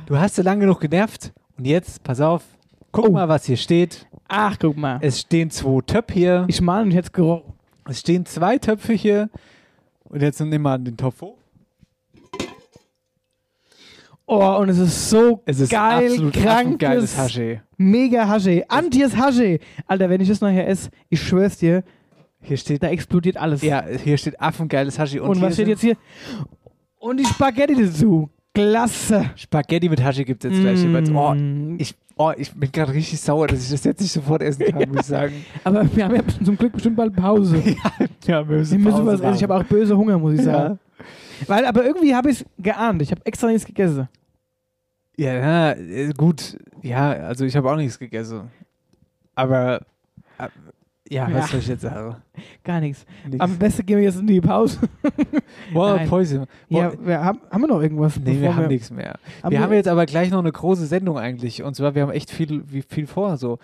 Du 0.05 0.17
hast 0.17 0.35
sie 0.35 0.41
lang 0.41 0.59
genug 0.59 0.79
genervt. 0.79 1.31
Und 1.57 1.65
jetzt, 1.65 2.03
pass 2.03 2.19
auf, 2.21 2.43
guck 2.91 3.07
Oh. 3.09 3.11
mal, 3.11 3.27
was 3.29 3.45
hier 3.45 3.57
steht. 3.57 4.07
ach, 4.27 4.57
guck 4.59 4.75
mal. 4.77 4.97
Es 5.01 5.19
stehen 5.21 5.49
zwei 5.51 5.81
Töpfe 5.81 6.13
hier. 6.13 6.45
Ich 6.47 6.61
mal 6.61 6.83
und 6.83 6.91
jetzt 6.91 7.13
gerochen. 7.13 7.53
Es 7.87 7.99
stehen 7.99 8.25
zwei 8.25 8.57
Töpfe 8.57 8.93
hier. 8.93 9.29
Und 10.05 10.21
jetzt 10.21 10.39
nimm 10.39 10.61
mal 10.61 10.77
den 10.79 10.97
Topf 10.97 11.21
hoch. 11.21 11.37
Oh, 14.31 14.57
und 14.61 14.69
es 14.69 14.77
ist 14.77 15.09
so 15.09 15.41
Es 15.45 15.59
ist 15.59 15.71
geil, 15.71 16.11
absolut 16.11 16.33
krankes, 16.33 16.77
geiles 16.77 17.17
Hasche. 17.17 17.61
mega 17.77 18.27
Hasche. 18.27 18.63
Antjes 18.69 19.17
Hasche. 19.17 19.59
Alter, 19.87 20.07
wenn 20.09 20.21
ich 20.21 20.27
das 20.27 20.39
nachher 20.39 20.67
esse, 20.67 20.89
ich 21.09 21.19
schwör's 21.21 21.57
dir, 21.57 21.83
Hier 22.41 22.57
steht, 22.57 22.83
da 22.83 22.89
explodiert 22.89 23.37
alles. 23.37 23.63
ja, 23.63 23.83
hier 24.03 24.17
steht 24.17 24.39
affengeiles 24.39 24.99
Hasche. 24.99 25.21
Und, 25.23 25.37
hier 25.37 25.47
was 25.47 25.53
steht 25.55 25.67
jetzt 25.67 25.81
hier? 25.81 25.95
Und 26.99 27.19
die 27.19 27.25
Spaghetti 27.25 27.75
dazu. 27.75 28.29
Klasse. 28.53 29.31
Spaghetti 29.35 29.89
mit 29.89 30.03
Hasche 30.03 30.23
gibt 30.25 30.43
es 30.45 30.51
jetzt 30.51 30.61
gleich. 30.61 30.81
jeweils. 30.83 31.09
Oh, 31.11 31.33
Mm. 31.33 31.75
ich, 31.79 31.95
oh, 32.17 32.31
ich 32.37 32.51
bin 32.53 32.71
gerade 32.71 32.93
richtig 32.93 33.19
sauer, 33.21 33.47
dass 33.47 33.63
ich 33.63 33.69
das 33.71 33.83
jetzt 33.83 34.01
nicht 34.01 34.11
sofort 34.11 34.41
essen 34.43 34.65
kann, 34.65 34.89
muss 34.89 35.01
ich 35.01 35.05
sagen. 35.07 35.33
Aber 35.63 35.87
wir 35.95 36.05
haben 36.05 36.15
ja 36.15 36.21
zum 36.43 36.55
Glück 36.57 36.73
bestimmt 36.73 36.97
bald 36.97 37.15
Pause. 37.15 37.57
ja, 38.27 38.47
wir 38.47 38.69
Wir 38.69 38.77
müssen 38.79 39.05
was 39.05 39.21
essen. 39.21 39.33
Ich 39.35 39.43
habe 39.43 39.55
auch 39.55 39.63
böse 39.63 39.97
Hunger, 39.97 40.17
muss 40.19 40.33
ich 40.33 40.41
sagen. 40.41 40.77
Weil, 41.47 41.65
aber 41.65 41.85
irgendwie 41.85 42.13
habe 42.13 42.29
ich 42.29 42.41
es 42.41 42.45
geahnt. 42.57 43.01
Ich 43.01 43.11
habe 43.11 43.21
extra 43.25 43.47
nichts 43.47 43.65
gegessen. 43.65 44.07
Ja, 45.19 45.33
ja, 45.33 45.71
äh, 45.73 46.13
gut. 46.15 46.57
Ja, 46.81 47.11
also 47.11 47.43
ich 47.45 47.55
habe 47.57 47.69
auch 47.69 47.75
nichts 47.75 47.99
gegessen. 47.99 48.49
Aber, 49.35 49.81
ja, 51.09 51.27
Ja. 51.27 51.33
was 51.33 51.49
soll 51.51 51.59
ich 51.59 51.67
jetzt 51.67 51.81
sagen? 51.81 52.15
Gar 52.63 52.79
nichts. 52.79 53.05
Nix. 53.27 53.39
Am 53.41 53.57
besten 53.57 53.85
gehen 53.85 53.97
wir 53.97 54.03
jetzt 54.05 54.19
in 54.19 54.27
die 54.27 54.39
Pause. 54.39 54.79
Boah. 55.73 55.99
Boah, 56.09 56.21
Ja, 56.69 56.93
wir 57.05 57.21
haben, 57.23 57.39
haben 57.51 57.61
wir 57.61 57.67
noch 57.67 57.81
irgendwas? 57.81 58.17
nee, 58.17 58.39
wir 58.39 58.55
haben 58.55 58.67
nichts 58.67 58.91
mehr. 58.91 59.19
wir 59.47 59.59
haben 59.59 59.73
jetzt 59.73 59.87
aber 59.89 60.05
gleich 60.05 60.29
noch 60.31 60.39
eine 60.39 60.51
große 60.51 60.85
Sendung 60.85 61.17
eigentlich. 61.17 61.63
Und 61.63 61.75
zwar, 61.75 61.95
wir 61.95 62.03
haben 62.03 62.11
echt 62.11 62.31
viel, 62.31 62.63
wie, 62.71 62.81
viel 62.81 63.05
vor. 63.07 63.35
So. 63.37 63.59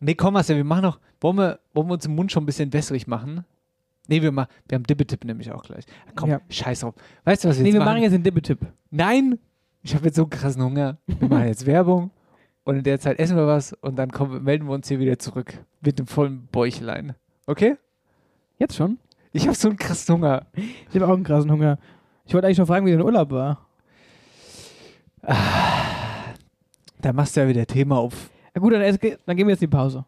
Nee, 0.00 0.14
komm, 0.14 0.34
Marcel, 0.34 0.56
wir 0.56 0.64
machen 0.64 0.82
noch, 0.82 0.98
wollen 1.20 1.36
wir, 1.36 1.60
wollen 1.72 1.86
wir 1.88 1.94
uns 1.94 2.06
im 2.06 2.14
Mund 2.16 2.32
schon 2.32 2.42
ein 2.42 2.46
bisschen 2.46 2.72
wässrig 2.72 3.06
machen? 3.06 3.44
Nee, 4.08 4.22
wir, 4.22 4.32
ma 4.32 4.48
wir 4.68 4.76
haben 4.76 4.84
Dippetipp 4.84 5.24
nämlich 5.24 5.52
auch 5.52 5.62
gleich. 5.64 5.84
Komm, 6.16 6.30
Ja. 6.30 6.40
scheiß 6.48 6.80
drauf. 6.80 6.94
Weißt 7.24 7.44
du, 7.44 7.48
was 7.48 7.56
wir 7.58 7.62
Nee, 7.62 7.68
jetzt 7.70 7.74
wir 7.74 7.80
machen? 7.80 7.92
machen 7.94 8.02
jetzt 8.02 8.12
den 8.12 8.22
Dippetipp. 8.22 8.58
Nein, 8.90 9.38
ich 9.86 9.94
habe 9.94 10.06
jetzt 10.06 10.16
so 10.16 10.22
einen 10.22 10.30
krassen 10.30 10.62
Hunger. 10.64 10.98
Wir 11.06 11.28
machen 11.28 11.46
jetzt 11.46 11.64
Werbung 11.64 12.10
und 12.64 12.76
in 12.76 12.82
der 12.82 12.98
Zeit 12.98 13.20
essen 13.20 13.36
wir 13.36 13.46
was 13.46 13.72
und 13.72 13.96
dann 13.96 14.10
kommen, 14.10 14.42
melden 14.42 14.66
wir 14.66 14.74
uns 14.74 14.88
hier 14.88 14.98
wieder 14.98 15.16
zurück 15.16 15.54
mit 15.80 16.00
dem 16.00 16.08
vollen 16.08 16.48
Bäuchlein. 16.50 17.14
Okay? 17.46 17.76
Jetzt 18.58 18.74
schon? 18.74 18.98
Ich 19.30 19.46
habe 19.46 19.56
so 19.56 19.68
einen 19.68 19.76
krassen 19.76 20.16
Hunger. 20.16 20.46
Ich 20.54 20.96
habe 20.96 21.06
auch 21.06 21.14
einen 21.14 21.22
krassen 21.22 21.52
Hunger. 21.52 21.78
Ich 22.24 22.34
wollte 22.34 22.48
eigentlich 22.48 22.58
noch 22.58 22.66
fragen, 22.66 22.84
wie 22.84 22.90
dein 22.90 23.02
Urlaub 23.02 23.30
war. 23.30 23.64
Da 25.22 27.12
machst 27.12 27.36
du 27.36 27.42
ja 27.42 27.48
wieder 27.48 27.64
Thema 27.64 27.98
auf. 27.98 28.30
Ja 28.56 28.60
gut, 28.60 28.72
dann, 28.72 28.80
dann 28.80 29.36
gehen 29.36 29.46
wir 29.46 29.52
jetzt 29.52 29.62
in 29.62 29.70
die 29.70 29.76
Pause. 29.76 30.04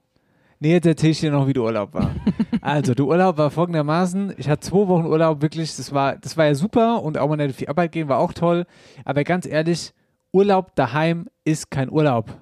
Nee, 0.61 0.81
erzähl 0.83 1.11
ich 1.11 1.21
dir 1.21 1.31
noch, 1.31 1.47
wie 1.47 1.53
der 1.53 1.63
Urlaub 1.63 1.95
war. 1.95 2.11
also, 2.61 2.95
der 2.95 3.05
Urlaub 3.05 3.39
war 3.39 3.51
folgendermaßen. 3.51 4.35
Ich 4.39 4.49
hatte 4.49 4.69
zwei 4.69 4.89
Wochen 4.89 5.07
Urlaub, 5.07 5.41
wirklich. 5.41 5.77
Das 5.77 5.93
war, 5.93 6.17
das 6.17 6.37
war 6.37 6.47
ja 6.47 6.55
super 6.55 7.03
und 7.03 7.17
auch 7.19 7.29
mal 7.29 7.37
nicht 7.37 7.61
die 7.61 7.69
Arbeit 7.69 7.93
gehen 7.93 8.09
war 8.09 8.19
auch 8.19 8.33
toll. 8.33 8.67
Aber 9.05 9.23
ganz 9.23 9.47
ehrlich, 9.47 9.93
Urlaub 10.33 10.75
daheim 10.75 11.29
ist 11.45 11.71
kein 11.71 11.91
Urlaub. 11.91 12.37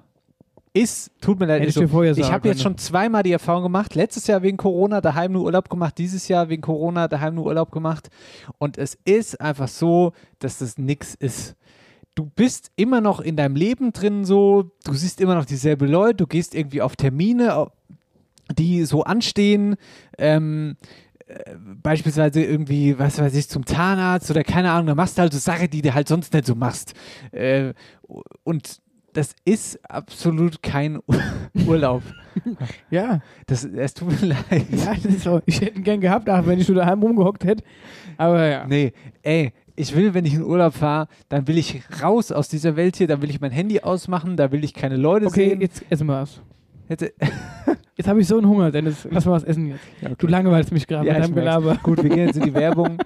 Ist, 0.73 1.11
tut 1.21 1.39
mir 1.39 1.47
leid, 1.47 1.61
Hätte 1.61 1.83
ich 1.83 1.89
vorher 1.89 2.15
Ich 2.15 2.31
habe 2.31 2.49
jetzt 2.49 2.61
schon 2.61 2.77
zweimal 2.77 3.23
die 3.23 3.31
Erfahrung 3.31 3.63
gemacht. 3.63 3.95
Letztes 3.95 4.27
Jahr 4.27 4.43
wegen 4.43 4.57
Corona 4.57 5.01
daheim 5.01 5.31
nur 5.31 5.43
Urlaub 5.43 5.69
gemacht. 5.69 5.97
Dieses 5.97 6.27
Jahr 6.27 6.49
wegen 6.49 6.61
Corona 6.61 7.07
daheim 7.07 7.35
nur 7.35 7.45
Urlaub 7.45 7.71
gemacht. 7.71 8.09
Und 8.59 8.77
es 8.77 8.95
ist 9.03 9.41
einfach 9.41 9.67
so, 9.67 10.13
dass 10.37 10.59
das 10.59 10.77
nix 10.77 11.15
ist. 11.15 11.55
Du 12.13 12.25
bist 12.25 12.71
immer 12.75 13.01
noch 13.01 13.19
in 13.19 13.35
deinem 13.35 13.55
Leben 13.55 13.91
drin 13.91 14.23
so. 14.25 14.71
Du 14.83 14.93
siehst 14.93 15.19
immer 15.19 15.35
noch 15.35 15.45
dieselbe 15.45 15.87
Leute. 15.87 16.15
Du 16.15 16.27
gehst 16.27 16.53
irgendwie 16.53 16.81
auf 16.83 16.95
Termine, 16.95 17.69
die 18.57 18.85
so 18.85 19.03
anstehen. 19.03 19.75
Ähm, 20.17 20.75
äh, 21.27 21.55
beispielsweise 21.81 22.43
irgendwie, 22.43 22.97
was 22.99 23.19
weiß 23.19 23.35
ich, 23.35 23.49
zum 23.49 23.65
Zahnarzt 23.65 24.29
oder 24.31 24.43
keine 24.43 24.71
Ahnung, 24.71 24.87
da 24.87 24.95
machst 24.95 25.17
du 25.17 25.21
halt 25.23 25.33
so 25.33 25.39
Sachen, 25.39 25.69
die 25.69 25.81
du 25.81 25.93
halt 25.93 26.07
sonst 26.07 26.33
nicht 26.33 26.45
so 26.45 26.55
machst. 26.55 26.93
Äh, 27.31 27.73
und 28.43 28.79
das 29.13 29.33
ist 29.45 29.79
absolut 29.89 30.61
kein 30.61 30.97
Ur- 31.07 31.21
Urlaub. 31.67 32.03
Ja. 32.91 33.21
Das, 33.47 33.63
es 33.65 33.93
tut 33.95 34.21
mir 34.21 34.27
leid. 34.27 34.67
Ja, 34.69 34.93
das 35.01 35.23
so. 35.23 35.41
Ich 35.47 35.59
hätte 35.59 35.77
ihn 35.79 35.83
gern 35.83 35.99
gehabt, 36.01 36.29
auch 36.29 36.45
wenn 36.45 36.59
ich 36.59 36.67
nur 36.67 36.77
daheim 36.77 37.01
rumgehockt 37.01 37.43
hätte. 37.45 37.63
Aber 38.17 38.45
ja. 38.45 38.67
Nee, 38.67 38.93
ey, 39.23 39.53
ich 39.75 39.95
will, 39.95 40.13
wenn 40.13 40.23
ich 40.23 40.35
in 40.35 40.43
Urlaub 40.43 40.75
fahre, 40.75 41.07
dann 41.29 41.47
will 41.47 41.57
ich 41.57 41.81
raus 42.03 42.31
aus 42.31 42.47
dieser 42.47 42.75
Welt 42.75 42.95
hier, 42.95 43.07
dann 43.07 43.23
will 43.23 43.31
ich 43.31 43.41
mein 43.41 43.49
Handy 43.51 43.79
ausmachen, 43.79 44.37
da 44.37 44.51
will 44.51 44.63
ich 44.63 44.75
keine 44.75 44.97
Leute 44.97 45.25
Okay, 45.25 45.49
sehen. 45.49 45.61
jetzt 45.61 45.83
essen 45.89 46.05
wir 46.05 46.21
was. 46.21 46.41
Hätte, 46.87 47.13
Jetzt 47.97 48.07
habe 48.07 48.21
ich 48.21 48.27
so 48.27 48.37
einen 48.37 48.47
Hunger, 48.47 48.69
Dennis. 48.71 49.07
Lass 49.09 49.25
mal 49.25 49.31
was 49.33 49.43
essen 49.43 49.67
jetzt. 49.69 49.81
Ja, 50.01 50.07
okay. 50.09 50.15
Du 50.19 50.27
langweilst 50.27 50.71
mich 50.71 50.85
gerade 50.85 51.07
Ja, 51.07 51.13
mit 51.13 51.23
deinem. 51.23 51.35
Gelaber. 51.35 51.77
Gut, 51.81 52.03
wir 52.03 52.09
gehen 52.09 52.27
jetzt 52.27 52.37
in 52.37 52.43
die 52.43 52.53
Werbung 52.53 52.97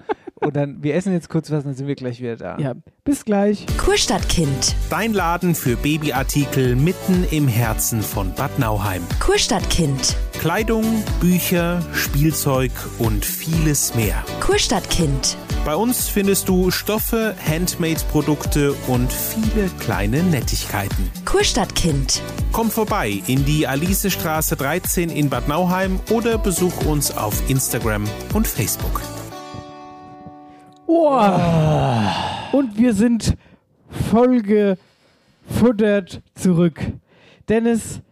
und 0.42 0.56
dann, 0.56 0.82
wir 0.82 0.94
essen 0.94 1.12
jetzt 1.12 1.28
kurz 1.28 1.50
was, 1.50 1.64
dann 1.64 1.74
sind 1.74 1.86
wir 1.86 1.94
gleich 1.94 2.20
wieder 2.20 2.36
da. 2.36 2.58
Ja, 2.58 2.74
bis 3.04 3.24
gleich. 3.24 3.66
Kurstadtkind. 3.78 4.74
Dein 4.90 5.12
Laden 5.12 5.54
für 5.54 5.76
Babyartikel 5.76 6.76
mitten 6.76 7.24
im 7.30 7.48
Herzen 7.48 8.02
von 8.02 8.34
Bad 8.34 8.58
Nauheim. 8.58 9.02
Kurstadtkind. 9.20 10.16
Kleidung, 10.38 10.84
Bücher, 11.20 11.80
Spielzeug 11.92 12.72
und 12.98 13.24
vieles 13.24 13.94
mehr. 13.94 14.24
Kurstadtkind. 14.40 15.36
Bei 15.64 15.76
uns 15.76 16.08
findest 16.08 16.48
du 16.48 16.72
Stoffe, 16.72 17.36
Handmade-Produkte 17.46 18.72
und 18.88 19.12
viele 19.12 19.68
kleine 19.78 20.24
Nettigkeiten. 20.24 21.10
Kurstadtkind. 21.24 22.20
Komm 22.50 22.68
vorbei 22.68 23.22
in 23.28 23.44
die 23.44 23.68
Alicestraße 23.68 24.56
13 24.56 25.08
in 25.08 25.30
Bad 25.30 25.46
Nauheim 25.46 26.00
oder 26.10 26.36
besuch 26.36 26.84
uns 26.84 27.16
auf 27.16 27.48
Instagram 27.48 28.04
und 28.34 28.48
Facebook. 28.48 29.00
Oh. 30.94 31.26
Und 32.52 32.76
wir 32.76 32.92
sind 32.92 33.34
vollgefuttert 34.10 34.76
zurück. 36.34 36.82
Dennis 37.48 38.02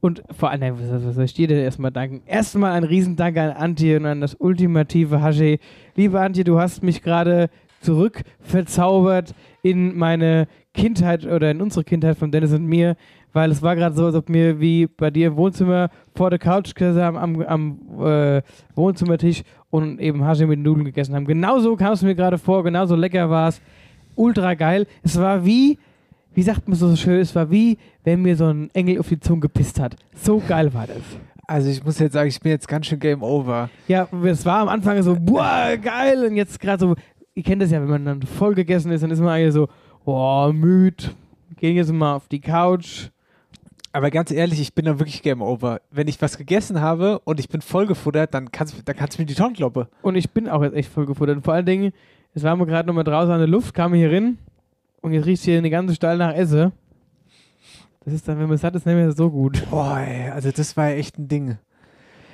und 0.00 0.22
vor 0.38 0.50
allem, 0.50 0.78
was, 0.78 1.04
was 1.04 1.16
soll 1.16 1.24
ich 1.24 1.34
dir 1.34 1.48
denn 1.48 1.58
erstmal 1.58 1.90
danken? 1.90 2.22
Erstmal 2.26 2.74
ein 2.74 2.84
Riesendank 2.84 3.36
an 3.36 3.50
Antje 3.50 3.96
und 3.96 4.06
an 4.06 4.20
das 4.20 4.36
ultimative 4.36 5.20
Hashi. 5.20 5.58
Liebe 5.96 6.20
Antje, 6.20 6.44
du 6.44 6.60
hast 6.60 6.84
mich 6.84 7.02
gerade 7.02 7.50
zurück 7.80 8.22
verzaubert 8.38 9.34
in 9.62 9.98
meine 9.98 10.46
Kindheit 10.74 11.26
oder 11.26 11.50
in 11.50 11.60
unsere 11.60 11.82
Kindheit 11.82 12.18
von 12.18 12.30
Dennis 12.30 12.52
und 12.52 12.66
mir, 12.66 12.94
weil 13.32 13.50
es 13.50 13.62
war 13.62 13.76
gerade 13.76 13.94
so, 13.94 14.06
als 14.06 14.14
ob 14.14 14.28
wir 14.28 14.60
wie 14.60 14.86
bei 14.86 15.10
dir 15.10 15.28
im 15.28 15.36
Wohnzimmer 15.36 15.90
vor 16.14 16.30
der 16.30 16.38
Couch 16.38 16.74
gesessen 16.74 17.02
haben, 17.02 17.16
am, 17.16 17.42
am 17.42 18.04
äh, 18.04 18.42
Wohnzimmertisch 18.74 19.42
und 19.70 20.00
eben 20.00 20.24
Hashi 20.24 20.46
mit 20.46 20.60
Nudeln 20.60 20.84
gegessen 20.84 21.14
haben. 21.14 21.26
Genauso 21.26 21.76
kam 21.76 21.92
es 21.92 22.02
mir 22.02 22.14
gerade 22.14 22.38
vor, 22.38 22.64
genauso 22.64 22.96
lecker 22.96 23.28
war 23.30 23.48
es. 23.48 23.60
Ultra 24.14 24.54
geil. 24.54 24.86
Es 25.02 25.18
war 25.18 25.44
wie, 25.44 25.78
wie 26.34 26.42
sagt 26.42 26.66
man 26.68 26.76
so 26.76 26.94
schön, 26.96 27.20
es 27.20 27.34
war 27.34 27.50
wie, 27.50 27.78
wenn 28.04 28.22
mir 28.22 28.36
so 28.36 28.46
ein 28.46 28.70
Engel 28.74 28.98
auf 28.98 29.08
die 29.08 29.20
Zunge 29.20 29.40
gepisst 29.40 29.78
hat. 29.78 29.96
So 30.14 30.42
geil 30.46 30.72
war 30.74 30.86
das. 30.86 31.02
Also 31.46 31.70
ich 31.70 31.82
muss 31.82 31.98
jetzt 31.98 32.12
sagen, 32.12 32.28
ich 32.28 32.40
bin 32.40 32.52
jetzt 32.52 32.68
ganz 32.68 32.86
schön 32.86 32.98
Game 32.98 33.22
Over. 33.22 33.70
Ja, 33.86 34.06
es 34.24 34.44
war 34.44 34.60
am 34.60 34.68
Anfang 34.68 35.02
so, 35.02 35.16
boah, 35.18 35.76
geil. 35.80 36.26
Und 36.26 36.36
jetzt 36.36 36.60
gerade 36.60 36.80
so, 36.80 36.94
ihr 37.34 37.42
kennt 37.42 37.62
das 37.62 37.70
ja, 37.70 37.80
wenn 37.80 37.88
man 37.88 38.04
dann 38.04 38.22
voll 38.22 38.54
gegessen 38.54 38.92
ist, 38.92 39.02
dann 39.02 39.10
ist 39.10 39.20
man 39.20 39.30
eigentlich 39.30 39.54
so, 39.54 39.68
boah, 40.04 40.52
müde. 40.52 41.04
Gehen 41.56 41.76
jetzt 41.76 41.92
mal 41.92 42.16
auf 42.16 42.28
die 42.28 42.40
Couch. 42.40 43.08
Aber 43.92 44.10
ganz 44.10 44.30
ehrlich, 44.30 44.60
ich 44.60 44.74
bin 44.74 44.84
da 44.84 44.98
wirklich 44.98 45.22
Game 45.22 45.40
Over. 45.40 45.80
Wenn 45.90 46.08
ich 46.08 46.20
was 46.20 46.36
gegessen 46.36 46.80
habe 46.80 47.20
und 47.20 47.40
ich 47.40 47.48
bin 47.48 47.60
voll 47.60 47.86
gefuttert, 47.86 48.34
dann 48.34 48.52
kannst 48.52 48.76
dann 48.84 48.96
kannst 48.96 49.16
du 49.16 49.22
mir 49.22 49.26
die 49.26 49.34
Tonne 49.34 49.54
kloppen. 49.54 49.86
Und 50.02 50.14
ich 50.14 50.30
bin 50.30 50.48
auch 50.48 50.62
jetzt 50.62 50.76
echt 50.76 50.90
voll 50.90 51.06
gefuttert. 51.06 51.36
Und 51.36 51.42
vor 51.42 51.54
allen 51.54 51.66
Dingen, 51.66 51.92
jetzt 52.34 52.44
waren 52.44 52.58
wir 52.58 52.66
gerade 52.66 52.86
nochmal 52.86 53.04
draußen 53.04 53.32
an 53.32 53.38
der 53.38 53.48
Luft, 53.48 53.74
kamen 53.74 53.94
hier 53.94 54.12
rein 54.12 54.38
und 55.00 55.12
jetzt 55.12 55.26
riecht 55.26 55.42
hier 55.44 55.58
eine 55.58 55.70
ganze 55.70 55.94
Stall 55.94 56.18
nach 56.18 56.34
Esse. 56.34 56.72
Das 58.04 58.14
ist 58.14 58.28
dann, 58.28 58.38
wenn 58.38 58.48
man 58.48 58.58
satt 58.58 58.74
ist, 58.74 58.86
nicht 58.86 58.94
mehr 58.94 59.12
so 59.12 59.30
gut. 59.30 59.64
Boah, 59.70 59.98
ey, 60.00 60.30
also 60.30 60.50
das 60.50 60.76
war 60.76 60.88
echt 60.88 61.18
ein 61.18 61.28
Ding. 61.28 61.58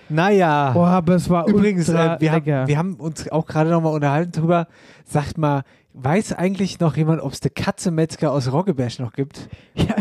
Naja. 0.09 0.71
Boah, 0.73 0.89
aber 0.89 1.15
es 1.15 1.31
war 1.31 1.49
Übrigens, 1.49 1.89
äh, 1.89 2.17
wir, 2.21 2.33
haben, 2.33 2.45
wir 2.45 2.79
haben 2.79 2.95
uns 2.95 3.31
auch 3.31 3.47
gerade 3.47 3.71
nochmal 3.71 3.95
unterhalten 3.95 4.33
drüber. 4.33 4.69
Sagt 5.05 5.39
mal, 5.39 5.63
weiß 5.95 6.33
eigentlich 6.33 6.81
noch 6.81 6.97
jemand, 6.97 7.23
ob 7.23 7.33
es 7.33 7.41
eine 7.41 7.51
Katze-Metzger 7.51 8.33
aus 8.33 8.53
Roggeberg 8.53 8.99
noch 8.99 9.13
gibt? 9.13 9.49
Ja, 9.75 9.95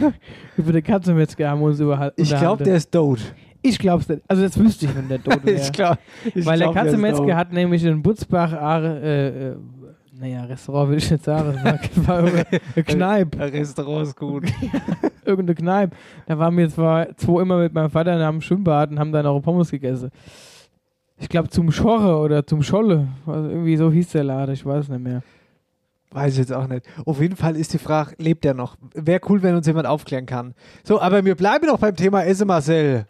über 0.56 0.72
den 0.72 0.82
Katzenmetzger 0.82 1.50
haben 1.50 1.60
wir 1.60 1.66
uns 1.66 1.80
überhalten. 1.80 2.20
Ich 2.20 2.30
glaube, 2.30 2.64
der 2.64 2.76
ist 2.76 2.92
tot. 2.92 3.20
Ich 3.62 3.78
glaube 3.78 4.02
es 4.02 4.08
nicht. 4.08 4.22
Also 4.26 4.42
das 4.42 4.58
wüsste 4.58 4.86
ich, 4.86 4.96
wenn 4.96 5.08
der 5.08 5.22
tot 5.22 5.44
wäre. 5.44 5.60
ich 5.60 5.72
glaube. 5.72 5.98
Weil 6.34 6.58
der 6.58 6.72
Katzenmetzger 6.72 7.36
hat 7.36 7.52
nämlich 7.52 7.84
in 7.84 8.00
Butzbach, 8.00 8.52
äh, 8.52 9.50
äh, 9.50 9.56
naja, 10.18 10.44
Restaurant 10.44 10.90
will 10.90 10.98
ich 10.98 11.10
nicht 11.10 11.24
sagen, 11.24 11.58
war, 12.06 12.18
eine 12.18 12.84
Kneipe. 12.84 13.38
Restaurant 13.52 14.06
ist 14.06 14.16
gut. 14.16 14.44
Irgendeine 15.24 15.54
Kneipe. 15.56 15.96
Da 16.26 16.38
waren 16.38 16.56
wir 16.56 16.68
zwar 16.70 17.16
zwei 17.16 17.42
immer 17.42 17.58
mit 17.58 17.74
meinem 17.74 17.90
Vater 17.90 18.14
in 18.14 18.22
einem 18.22 18.40
Schwimmbad 18.40 18.90
und 18.90 18.98
haben 18.98 19.12
dann 19.12 19.26
auch 19.26 19.40
Pommes 19.40 19.70
gegessen. 19.70 20.10
Ich 21.18 21.28
glaube 21.28 21.48
zum 21.50 21.70
Schorre 21.70 22.18
oder 22.18 22.46
zum 22.46 22.62
Scholle. 22.62 23.08
Also 23.26 23.48
irgendwie 23.48 23.76
so 23.76 23.90
hieß 23.90 24.10
der 24.10 24.24
Laden, 24.24 24.54
ich 24.54 24.64
weiß 24.64 24.88
nicht 24.88 25.02
mehr. 25.02 25.22
Weiß 26.12 26.32
ich 26.32 26.38
jetzt 26.38 26.52
auch 26.52 26.66
nicht. 26.66 26.84
Auf 27.06 27.20
jeden 27.20 27.36
Fall 27.36 27.54
ist 27.54 27.72
die 27.72 27.78
Frage, 27.78 28.14
lebt 28.18 28.44
er 28.44 28.54
noch? 28.54 28.76
Wäre 28.94 29.20
cool, 29.28 29.42
wenn 29.42 29.54
uns 29.54 29.66
jemand 29.66 29.86
aufklären 29.86 30.26
kann. 30.26 30.54
So, 30.82 31.00
aber 31.00 31.24
wir 31.24 31.36
bleiben 31.36 31.66
noch 31.66 31.78
beim 31.78 31.94
Thema 31.94 32.24
Esse 32.24 32.44
Marcel. 32.44 33.06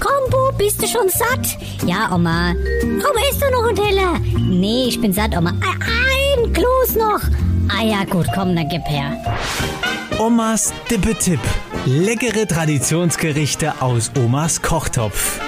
Komm, 0.00 0.30
Bub, 0.30 0.58
bist 0.58 0.82
du 0.82 0.88
schon 0.88 1.08
satt? 1.08 1.56
Ja, 1.86 2.12
Oma. 2.12 2.52
Komm, 2.80 3.16
isst 3.30 3.40
du 3.40 3.50
noch 3.52 3.68
einen 3.68 3.76
Teller? 3.76 4.18
Nee, 4.38 4.86
ich 4.88 5.00
bin 5.00 5.12
satt, 5.12 5.36
Oma. 5.36 5.50
Ein, 5.50 6.46
ein 6.46 6.52
Kloß 6.52 6.96
noch. 6.96 7.20
Ah 7.68 7.84
ja, 7.84 8.04
gut, 8.04 8.26
komm, 8.34 8.56
dann 8.56 8.68
gib 8.68 8.82
her. 8.86 9.16
Omas 10.18 10.72
Dippe-Tipp. 10.90 11.40
Leckere 11.86 12.46
Traditionsgerichte 12.48 13.80
aus 13.80 14.10
Omas 14.16 14.62
Kochtopf. 14.62 15.40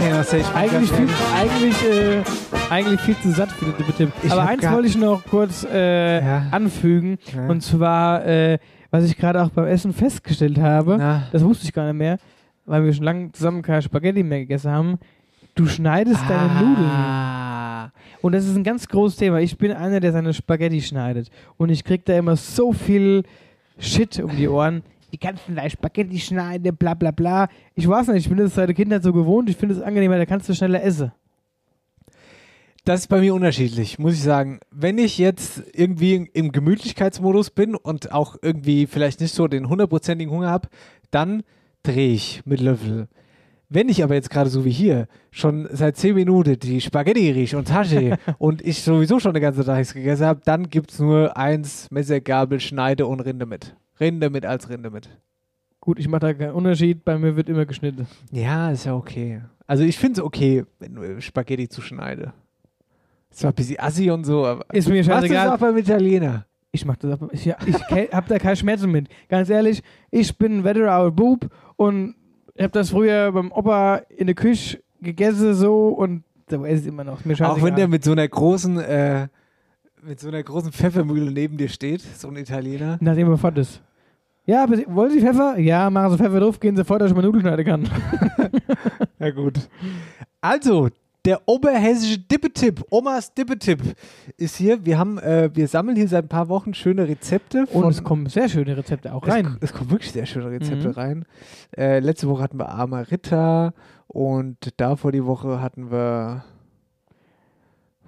Ich 0.00 0.46
Eigentlich 0.54 0.92
viel, 0.92 1.08
eigentlich, 1.36 1.84
äh, 1.84 2.22
eigentlich 2.70 3.00
viel 3.00 3.16
zu 3.16 3.30
satt 3.32 3.50
für 3.50 3.74
Tipp. 3.94 4.12
Ich 4.22 4.30
Aber 4.30 4.46
eins 4.46 4.62
wollte 4.70 4.86
ich 4.88 4.96
noch 4.96 5.24
kurz 5.24 5.64
äh, 5.64 6.20
Ja. 6.24 6.46
anfügen. 6.52 7.18
Ja. 7.34 7.48
Und 7.48 7.62
zwar, 7.62 8.24
äh, 8.24 8.58
was 8.90 9.04
ich 9.04 9.16
gerade 9.16 9.42
auch 9.42 9.50
beim 9.50 9.66
Essen 9.66 9.92
festgestellt 9.92 10.58
habe, 10.58 10.96
Na. 10.98 11.22
das 11.32 11.42
wusste 11.42 11.64
ich 11.64 11.72
gar 11.72 11.84
nicht 11.86 11.98
mehr, 11.98 12.18
weil 12.64 12.84
wir 12.84 12.92
schon 12.92 13.04
lange 13.04 13.32
zusammen 13.32 13.62
keine 13.62 13.82
Spaghetti 13.82 14.22
mehr 14.22 14.40
gegessen 14.40 14.70
haben. 14.70 14.98
Du 15.56 15.66
schneidest 15.66 16.22
deine 16.28 16.52
Nudeln. 16.54 16.90
Ah. 16.90 17.90
Und 18.20 18.32
das 18.32 18.44
ist 18.44 18.56
ein 18.56 18.64
ganz 18.64 18.86
großes 18.86 19.18
Thema. 19.18 19.40
Ich 19.40 19.58
bin 19.58 19.72
einer, 19.72 19.98
der 19.98 20.12
seine 20.12 20.32
Spaghetti 20.32 20.80
schneidet. 20.80 21.28
Und 21.56 21.70
ich 21.70 21.82
krieg 21.82 22.04
da 22.04 22.16
immer 22.16 22.36
so 22.36 22.72
viel 22.72 23.24
Shit 23.78 24.20
um 24.20 24.36
die 24.36 24.48
Ohren. 24.48 24.82
Kannst 25.16 25.48
du 25.48 25.54
denn 25.54 25.70
Spaghetti 25.70 26.18
schneiden, 26.18 26.76
bla 26.76 26.94
bla 26.94 27.10
bla. 27.10 27.48
Ich 27.74 27.88
weiß 27.88 28.08
nicht, 28.08 28.26
ich 28.26 28.28
bin 28.28 28.38
das 28.38 28.54
seit 28.54 28.68
der 28.68 28.74
Kindheit 28.74 29.02
so 29.02 29.12
gewohnt. 29.12 29.48
Ich 29.48 29.56
finde 29.56 29.74
es 29.74 29.80
angenehmer, 29.80 30.18
da 30.18 30.26
kannst 30.26 30.48
du 30.48 30.54
schneller 30.54 30.82
essen. 30.82 31.12
Das 32.84 33.00
ist 33.00 33.08
bei 33.08 33.20
mir 33.20 33.34
unterschiedlich, 33.34 33.98
muss 33.98 34.14
ich 34.14 34.22
sagen. 34.22 34.60
Wenn 34.70 34.96
ich 34.96 35.18
jetzt 35.18 35.62
irgendwie 35.74 36.30
im 36.32 36.52
Gemütlichkeitsmodus 36.52 37.50
bin 37.50 37.74
und 37.74 38.12
auch 38.12 38.36
irgendwie 38.40 38.86
vielleicht 38.86 39.20
nicht 39.20 39.34
so 39.34 39.46
den 39.46 39.68
hundertprozentigen 39.68 40.32
Hunger 40.32 40.48
habe, 40.48 40.68
dann 41.10 41.42
drehe 41.82 42.12
ich 42.12 42.42
mit 42.46 42.60
Löffel. 42.60 43.08
Wenn 43.70 43.90
ich 43.90 44.02
aber 44.02 44.14
jetzt 44.14 44.30
gerade 44.30 44.48
so 44.48 44.64
wie 44.64 44.70
hier 44.70 45.06
schon 45.30 45.68
seit 45.70 45.98
10 45.98 46.14
Minuten 46.14 46.58
die 46.58 46.80
Spaghetti 46.80 47.30
rieche 47.30 47.58
und 47.58 47.68
Tasche 47.68 48.16
und 48.38 48.62
ich 48.62 48.82
sowieso 48.82 49.20
schon 49.20 49.32
eine 49.32 49.40
ganze 49.40 49.64
Tag 49.64 49.76
nichts 49.76 49.92
gegessen 49.92 50.24
habe, 50.24 50.40
dann 50.44 50.70
gibt 50.70 50.90
es 50.90 50.98
nur 50.98 51.36
eins, 51.36 51.90
Messer, 51.90 52.22
Gabel, 52.22 52.60
Schneide 52.60 53.06
und 53.06 53.20
Rinde 53.20 53.44
mit. 53.44 53.76
Rinde 54.00 54.30
mit 54.30 54.44
als 54.46 54.68
Rinde 54.68 54.90
mit. 54.90 55.08
Gut, 55.80 55.98
ich 55.98 56.08
mache 56.08 56.20
da 56.20 56.34
keinen 56.34 56.52
Unterschied. 56.52 57.04
Bei 57.04 57.18
mir 57.18 57.36
wird 57.36 57.48
immer 57.48 57.64
geschnitten. 57.66 58.06
Ja, 58.30 58.70
ist 58.70 58.84
ja 58.84 58.94
okay. 58.94 59.42
Also 59.66 59.84
ich 59.84 59.98
finde 59.98 60.20
es 60.20 60.24
okay, 60.26 60.64
wenn 60.78 60.94
du 60.94 61.20
Spaghetti 61.20 61.68
zuschneide. 61.68 62.32
Ist 63.30 63.40
zwar 63.40 63.52
ein 63.52 63.54
bisschen 63.54 63.78
assi 63.80 64.10
und 64.10 64.24
so, 64.24 64.44
aber 64.46 64.64
Ist 64.74 64.88
mir 64.88 64.96
was 65.00 65.06
ist 65.06 65.12
scheißegal. 65.12 65.48
auch 65.50 65.58
beim 65.58 65.76
Italiener? 65.76 66.46
Ich 66.70 66.84
mach 66.84 66.96
das 66.96 67.12
ab. 67.20 67.28
Ich, 67.32 67.44
ja, 67.44 67.56
ich 67.66 67.74
hab 68.12 68.26
da 68.28 68.38
keine 68.38 68.56
Schmerzen 68.56 68.90
mit. 68.90 69.08
Ganz 69.28 69.48
ehrlich, 69.50 69.82
ich 70.10 70.36
bin 70.36 70.58
ein 70.58 70.64
Wetterauer 70.64 71.10
Bub 71.12 71.48
und 71.76 72.14
hab 72.58 72.72
das 72.72 72.90
früher 72.90 73.32
beim 73.32 73.52
Opa 73.52 74.02
in 74.16 74.26
der 74.26 74.34
Küche 74.34 74.82
gegessen 75.00 75.54
so 75.54 75.88
und 75.88 76.24
so 76.50 76.64
esse 76.64 76.82
ich 76.82 76.88
immer 76.88 77.04
noch. 77.04 77.24
Mir 77.24 77.34
Auch 77.34 77.38
scheißegal. 77.38 77.62
wenn 77.68 77.76
der 77.76 77.88
mit 77.88 78.04
so 78.04 78.12
einer 78.12 78.26
großen, 78.26 78.78
äh, 78.80 79.28
mit 80.02 80.18
so 80.20 80.28
einer 80.28 80.42
großen 80.42 80.72
Pfeffermühle 80.72 81.30
neben 81.30 81.56
dir 81.56 81.68
steht, 81.68 82.00
so 82.00 82.28
ein 82.28 82.36
Italiener. 82.36 82.98
Nachdem 83.00 83.28
er 83.30 83.38
fort 83.38 83.58
ist. 83.58 83.82
Ja, 84.48 84.66
wollen 84.86 85.10
Sie 85.10 85.20
Pfeffer? 85.20 85.58
Ja, 85.58 85.90
machen 85.90 86.12
Sie 86.12 86.16
Pfeffer 86.18 86.40
drauf, 86.40 86.58
gehen 86.58 86.74
Sie 86.74 86.82
vor, 86.84 86.98
dass 86.98 87.10
ich 87.10 87.16
mal 87.16 87.22
Nudeln 87.22 87.42
schneiden 87.42 87.66
kann. 87.66 87.88
Ja 89.18 89.30
gut. 89.30 89.68
Also, 90.40 90.88
der 91.24 91.40
oberhessische 91.46 92.18
Dippetipp, 92.20 92.84
Omas 92.88 93.34
Dippetipp 93.34 93.80
ist 94.36 94.56
hier. 94.56 94.86
Wir 94.86 94.96
haben, 94.98 95.18
äh, 95.18 95.50
wir 95.52 95.66
sammeln 95.66 95.96
hier 95.96 96.06
seit 96.08 96.24
ein 96.26 96.28
paar 96.28 96.48
Wochen 96.48 96.72
schöne 96.72 97.06
Rezepte. 97.08 97.66
Und 97.72 97.90
es 97.90 98.02
kommen 98.04 98.26
sehr 98.26 98.48
schöne 98.48 98.76
Rezepte 98.76 99.12
auch 99.12 99.26
rein. 99.26 99.56
Es, 99.60 99.70
es 99.70 99.76
kommen 99.76 99.90
wirklich 99.90 100.12
sehr 100.12 100.24
schöne 100.24 100.50
Rezepte 100.50 100.88
Mhm. 100.88 100.94
rein. 100.94 101.24
Äh, 101.76 101.98
letzte 101.98 102.28
Woche 102.28 102.42
hatten 102.44 102.58
wir 102.58 102.68
Armer 102.68 103.10
Ritter 103.10 103.74
und 104.06 104.56
davor 104.78 105.10
die 105.12 105.24
Woche 105.26 105.60
hatten 105.60 105.90
wir. 105.90 106.44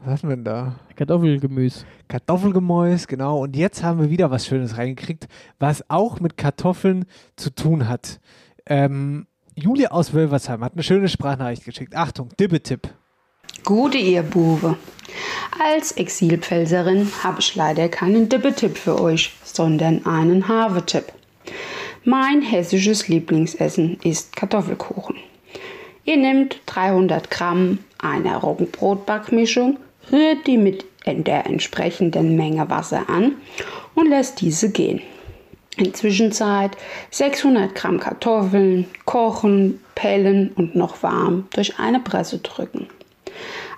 Was 0.05 0.15
hatten 0.15 0.29
wir 0.31 0.37
denn 0.37 0.45
da? 0.45 0.77
Kartoffelgemüse. 0.97 1.85
Kartoffelgemäus, 2.09 3.07
genau. 3.07 3.43
Und 3.43 3.55
jetzt 3.55 3.83
haben 3.83 4.01
wir 4.01 4.11
wieder 4.11 4.31
was 4.31 4.47
Schönes 4.47 4.79
reingekriegt, 4.79 5.29
was 5.59 5.89
auch 5.91 6.21
mit 6.21 6.39
Kartoffeln 6.39 7.05
zu 7.37 7.51
tun 7.51 7.87
hat. 7.87 8.19
Ähm, 8.67 9.27
Julia 9.55 9.91
aus 9.91 10.15
Wölversheim 10.15 10.65
hat 10.65 10.73
eine 10.73 10.83
schöne 10.83 11.09
Sprachnachricht 11.09 11.65
geschickt. 11.65 11.95
Achtung, 11.95 12.31
Dibbetipp. 12.39 12.89
Gute 13.65 13.99
ihr 13.99 14.23
Bube. 14.23 14.77
Als 15.63 15.93
Exilpfälzerin 15.93 17.11
habe 17.23 17.41
ich 17.41 17.55
leider 17.55 17.89
keinen 17.91 18.31
Dippetipp 18.31 18.79
für 18.79 18.99
euch, 19.01 19.35
sondern 19.45 20.07
einen 20.07 20.49
Havetipp. 20.49 21.13
Mein 22.05 22.41
hessisches 22.41 23.09
Lieblingsessen 23.09 23.99
ist 24.03 24.35
Kartoffelkuchen. 24.35 25.17
Ihr 26.05 26.17
nehmt 26.17 26.63
300 26.67 27.31
Gramm 27.31 27.81
einer 27.99 28.39
Roggenbrotbackmischung, 28.39 29.79
rührt 30.13 30.47
die 30.47 30.59
mit 30.59 30.85
der 31.07 31.47
entsprechenden 31.47 32.37
Menge 32.37 32.69
Wasser 32.69 33.09
an 33.09 33.37
und 33.95 34.09
lässt 34.09 34.41
diese 34.41 34.71
gehen. 34.71 35.01
Inzwischenzeit 35.77 36.77
600 37.11 37.75
Gramm 37.75 38.01
Kartoffeln 38.01 38.87
kochen, 39.07 39.81
pellen 39.95 40.53
und 40.55 40.75
noch 40.75 41.03
warm 41.03 41.49
durch 41.55 41.79
eine 41.79 42.01
Presse 42.01 42.39
drücken. 42.39 42.89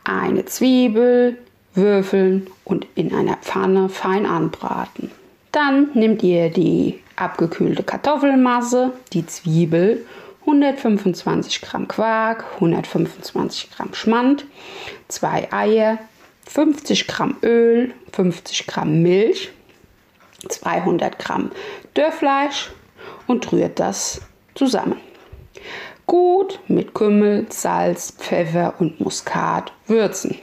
Eine 0.05 0.45
Zwiebel 0.47 1.39
würfeln 1.75 2.49
und 2.65 2.87
in 2.95 3.15
einer 3.15 3.37
Pfanne 3.37 3.89
fein 3.89 4.27
anbraten. 4.27 5.11
Dann 5.53 5.91
nehmt 5.95 6.23
ihr 6.23 6.51
die 6.51 6.99
abgekühlte 7.17 7.83
Kartoffelmasse, 7.83 8.93
die 9.13 9.27
Zwiebel, 9.27 10.05
125 10.41 11.61
Gramm 11.61 11.87
Quark, 11.87 12.45
125 12.55 13.71
Gramm 13.71 13.95
Schmand, 13.95 14.45
zwei 15.09 15.53
Eier, 15.53 15.99
50 16.53 17.07
Gramm 17.07 17.37
Öl, 17.43 17.95
50 18.13 18.67
Gramm 18.67 19.01
Milch, 19.01 19.51
200 20.47 21.19
Gramm 21.19 21.51
Dörrfleisch 21.95 22.71
und 23.27 23.51
rührt 23.53 23.81
das 23.81 24.21
zusammen. 24.55 24.97
Gut 26.05 26.61
mit 26.69 26.93
Kümmel, 26.93 27.47
Salz, 27.49 28.11
Pfeffer 28.19 28.75
und 28.81 29.01
Muskat 29.01 29.73
würzen. 29.87 30.37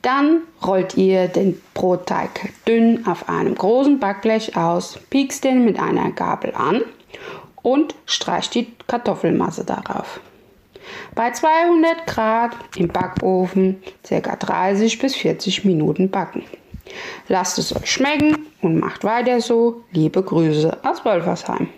Dann 0.00 0.42
rollt 0.66 0.96
ihr 0.96 1.28
den 1.28 1.62
Brotteig 1.74 2.52
dünn 2.66 3.06
auf 3.06 3.28
einem 3.28 3.54
großen 3.54 4.00
Backblech 4.00 4.56
aus, 4.56 4.98
piekst 5.10 5.44
den 5.44 5.64
mit 5.64 5.78
einer 5.78 6.10
Gabel 6.10 6.54
an 6.56 6.82
und 7.62 7.94
streicht 8.06 8.56
die 8.56 8.72
Kartoffelmasse 8.88 9.64
darauf. 9.64 10.18
Bei 11.14 11.30
200 11.30 12.06
Grad 12.06 12.52
im 12.76 12.88
Backofen 12.88 13.82
ca. 14.08 14.36
30 14.36 14.98
bis 14.98 15.16
40 15.16 15.64
Minuten 15.64 16.10
backen. 16.10 16.42
Lasst 17.28 17.58
es 17.58 17.74
euch 17.74 17.90
schmecken 17.90 18.46
und 18.60 18.78
macht 18.78 19.04
weiter 19.04 19.40
so. 19.40 19.82
Liebe 19.92 20.22
Grüße 20.22 20.78
aus 20.84 21.04
Wolfersheim. 21.04 21.68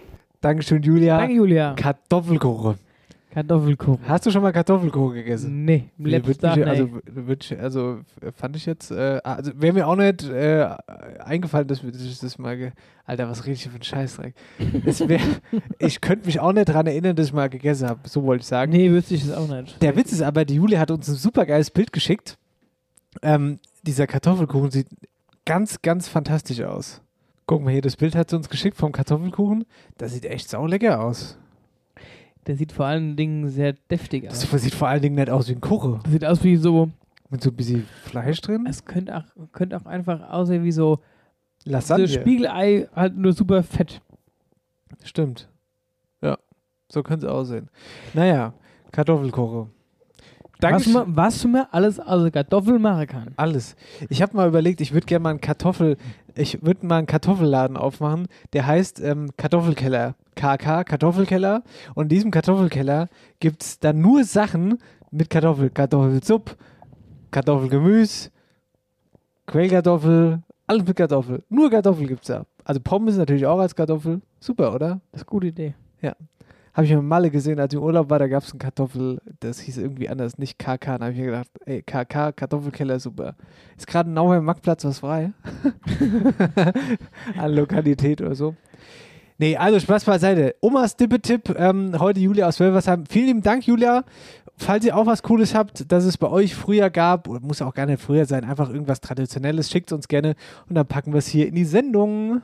Dankeschön, 0.40 0.82
Julia. 0.82 1.18
Danke, 1.18 1.34
Julia. 1.34 1.74
Kartoffelkuchen. 1.74 2.78
Kartoffelkuchen. 3.34 4.06
Hast 4.06 4.26
du 4.26 4.30
schon 4.30 4.42
mal 4.42 4.52
Kartoffelkuchen 4.52 5.14
gegessen? 5.14 5.64
Nee, 5.64 5.90
im 5.98 6.06
letzten 6.06 6.38
Tag, 6.38 6.56
mich, 6.56 6.64
nee. 6.64 6.70
also, 6.70 6.88
würd, 7.04 7.56
also 7.60 7.98
fand 8.36 8.54
ich 8.54 8.64
jetzt, 8.64 8.92
äh, 8.92 9.20
also 9.24 9.50
wäre 9.56 9.72
mir 9.72 9.88
auch 9.88 9.96
nicht 9.96 10.22
äh, 10.22 10.68
eingefallen, 11.18 11.66
dass 11.66 11.82
ich 11.82 12.18
das 12.20 12.38
mal, 12.38 12.56
ge 12.56 12.70
Alter, 13.04 13.28
was 13.28 13.44
rede 13.44 13.54
ich 13.54 13.62
hier 13.62 13.72
für 13.72 13.78
ein 13.78 13.82
Scheißdreck? 13.82 14.34
Wär, 14.58 15.20
ich 15.80 16.00
könnte 16.00 16.26
mich 16.26 16.38
auch 16.38 16.52
nicht 16.52 16.68
daran 16.68 16.86
erinnern, 16.86 17.16
dass 17.16 17.26
ich 17.26 17.32
mal 17.32 17.50
gegessen 17.50 17.88
habe, 17.88 18.08
so 18.08 18.22
wollte 18.22 18.42
ich 18.42 18.46
sagen. 18.46 18.70
Nee, 18.70 18.90
wüsste 18.90 19.14
ich 19.14 19.24
es 19.24 19.32
auch 19.32 19.48
nicht. 19.48 19.82
Der 19.82 19.96
Witz 19.96 20.12
ist 20.12 20.22
aber, 20.22 20.44
die 20.44 20.54
Julia 20.54 20.78
hat 20.78 20.92
uns 20.92 21.08
ein 21.08 21.16
super 21.16 21.44
geiles 21.44 21.72
Bild 21.72 21.92
geschickt. 21.92 22.38
Ähm, 23.20 23.58
dieser 23.82 24.06
Kartoffelkuchen 24.06 24.70
sieht 24.70 24.86
ganz, 25.44 25.82
ganz 25.82 26.06
fantastisch 26.08 26.62
aus. 26.62 27.02
Guck 27.46 27.62
mal 27.62 27.72
hier, 27.72 27.82
das 27.82 27.96
Bild 27.96 28.14
hat 28.14 28.30
sie 28.30 28.36
uns 28.36 28.48
geschickt 28.48 28.76
vom 28.76 28.92
Kartoffelkuchen. 28.92 29.64
Das 29.98 30.12
sieht 30.12 30.24
echt 30.24 30.48
saulecker 30.48 31.02
aus. 31.02 31.36
Der 32.46 32.56
sieht 32.56 32.72
vor 32.72 32.86
allen 32.86 33.16
Dingen 33.16 33.48
sehr 33.48 33.72
deftig 33.90 34.28
aus. 34.28 34.48
Das 34.48 34.62
sieht 34.62 34.74
vor 34.74 34.88
allen 34.88 35.02
Dingen 35.02 35.14
nicht 35.14 35.30
aus 35.30 35.48
wie 35.48 35.52
ein 35.52 35.60
Kuchen. 35.60 36.00
Das 36.02 36.12
sieht 36.12 36.24
aus 36.24 36.44
wie 36.44 36.56
so. 36.56 36.90
Mit 37.30 37.42
so 37.42 37.50
ein 37.50 37.56
bisschen 37.56 37.86
Fleisch 38.04 38.40
drin? 38.42 38.66
Es 38.68 38.84
könnte 38.84 39.16
auch, 39.16 39.24
könnte 39.52 39.76
auch 39.76 39.86
einfach 39.86 40.30
aussehen 40.30 40.62
wie 40.62 40.72
so. 40.72 41.00
Lasagne. 41.64 42.06
So 42.06 42.20
Spiegelei, 42.20 42.88
halt 42.94 43.16
nur 43.16 43.32
super 43.32 43.62
fett. 43.62 44.02
Stimmt. 45.02 45.48
Ja, 46.20 46.38
so 46.92 47.02
könnte 47.02 47.26
es 47.26 47.32
aussehen. 47.32 47.70
Naja, 48.12 48.52
Kartoffelkuchen. 48.92 49.70
Was 50.60 50.86
man, 50.86 51.16
was 51.16 51.44
man 51.44 51.66
alles 51.72 51.98
aus 51.98 52.30
Kartoffeln 52.30 52.80
machen 52.80 53.06
kann. 53.06 53.32
Alles. 53.36 53.76
Ich 54.08 54.22
habe 54.22 54.36
mal 54.36 54.48
überlegt, 54.48 54.80
ich 54.80 54.92
würde 54.92 55.06
gerne 55.06 55.22
mal 55.22 55.30
einen 55.30 55.40
Kartoffel, 55.40 55.96
ich 56.36 56.62
würde 56.62 56.86
mal 56.86 56.98
einen 56.98 57.06
Kartoffelladen 57.06 57.76
aufmachen, 57.76 58.26
der 58.52 58.66
heißt 58.66 59.00
ähm, 59.00 59.30
Kartoffelkeller. 59.36 60.14
KK, 60.34 60.84
Kartoffelkeller. 60.84 61.62
Und 61.94 62.04
in 62.04 62.08
diesem 62.08 62.30
Kartoffelkeller 62.30 63.08
gibt 63.40 63.62
es 63.62 63.78
dann 63.78 64.00
nur 64.00 64.24
Sachen 64.24 64.78
mit 65.10 65.30
Kartoffel. 65.30 65.70
Kartoffelsupp, 65.70 66.56
Kartoffelgemüse, 67.30 68.30
Quellkartoffel, 69.46 70.42
alles 70.66 70.86
mit 70.86 70.96
Kartoffel. 70.96 71.44
Nur 71.48 71.70
Kartoffel 71.70 72.06
gibt 72.06 72.22
es 72.22 72.28
da. 72.28 72.46
Also 72.64 72.80
Pommes 72.80 73.16
natürlich 73.16 73.46
auch 73.46 73.58
als 73.58 73.74
Kartoffel. 73.74 74.20
Super, 74.40 74.74
oder? 74.74 75.00
Das 75.12 75.22
ist 75.22 75.28
eine 75.28 75.30
gute 75.30 75.46
Idee. 75.48 75.74
Ja. 76.00 76.16
Habe 76.74 76.86
ich 76.86 76.90
in 76.90 77.06
Malle 77.06 77.30
gesehen, 77.30 77.60
als 77.60 77.72
ich 77.72 77.78
im 77.78 77.84
Urlaub 77.84 78.10
war, 78.10 78.18
da 78.18 78.26
gab 78.26 78.42
es 78.42 78.50
einen 78.50 78.58
Kartoffel, 78.58 79.20
das 79.38 79.60
hieß 79.60 79.78
irgendwie 79.78 80.08
anders, 80.08 80.38
nicht 80.38 80.58
KK. 80.58 80.98
Da 80.98 81.04
habe 81.04 81.12
ich 81.12 81.18
mir 81.18 81.26
gedacht, 81.26 81.48
ey, 81.66 81.82
KK, 81.82 82.32
Kartoffelkeller, 82.32 82.98
super. 82.98 83.36
Ist 83.76 83.86
gerade 83.86 84.08
in 84.08 84.14
Nauheim 84.14 84.44
Marktplatz 84.44 84.84
was 84.84 84.98
frei? 84.98 85.32
An 87.38 87.52
Lokalität 87.54 88.20
oder 88.20 88.34
so. 88.34 88.56
Nee, 89.38 89.56
also 89.56 89.78
Spaß 89.78 90.04
beiseite. 90.04 90.56
Omas 90.60 90.96
Dippetipp, 90.96 91.54
ähm, 91.58 91.94
heute 91.98 92.20
Julia 92.20 92.48
aus 92.48 92.58
Wölversheim. 92.58 93.04
Vielen 93.06 93.26
lieben 93.26 93.42
Dank, 93.42 93.66
Julia. 93.66 94.04
Falls 94.56 94.84
ihr 94.84 94.96
auch 94.96 95.06
was 95.06 95.22
Cooles 95.22 95.54
habt, 95.54 95.90
dass 95.90 96.04
es 96.04 96.16
bei 96.16 96.28
euch 96.28 96.54
früher 96.54 96.88
gab, 96.88 97.28
oder 97.28 97.40
muss 97.40 97.60
auch 97.60 97.74
gar 97.74 97.86
nicht 97.86 98.00
früher 98.00 98.24
sein, 98.24 98.44
einfach 98.44 98.70
irgendwas 98.70 99.00
Traditionelles, 99.00 99.70
schickt 99.70 99.92
uns 99.92 100.06
gerne 100.06 100.36
und 100.68 100.76
dann 100.76 100.86
packen 100.86 101.12
wir 101.12 101.18
es 101.18 101.26
hier 101.26 101.48
in 101.48 101.54
die 101.54 101.64
Sendung. 101.64 102.40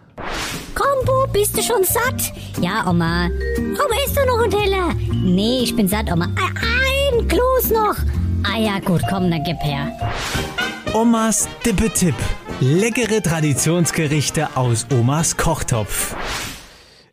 Kombo, 0.74 1.26
bist 1.32 1.56
du 1.56 1.62
schon 1.62 1.84
satt? 1.84 2.32
Ja, 2.60 2.88
Oma. 2.88 3.26
Oma, 3.26 3.96
isst 4.04 4.16
du 4.16 4.26
noch 4.26 4.42
ein 4.42 4.50
Teller? 4.50 4.94
Nee, 5.12 5.60
ich 5.62 5.74
bin 5.74 5.86
satt, 5.86 6.12
Oma. 6.12 6.26
Ein 6.26 7.28
Kloß 7.28 7.70
noch. 7.70 7.96
Ah 8.42 8.58
ja, 8.58 8.80
gut, 8.80 9.02
komm, 9.08 9.30
dann 9.30 9.44
gib 9.44 9.58
her. 9.62 9.92
Omas 10.92 11.48
Dippetipp. 11.64 12.14
Leckere 12.60 13.22
Traditionsgerichte 13.22 14.48
aus 14.56 14.86
Omas 14.92 15.36
Kochtopf. 15.36 16.16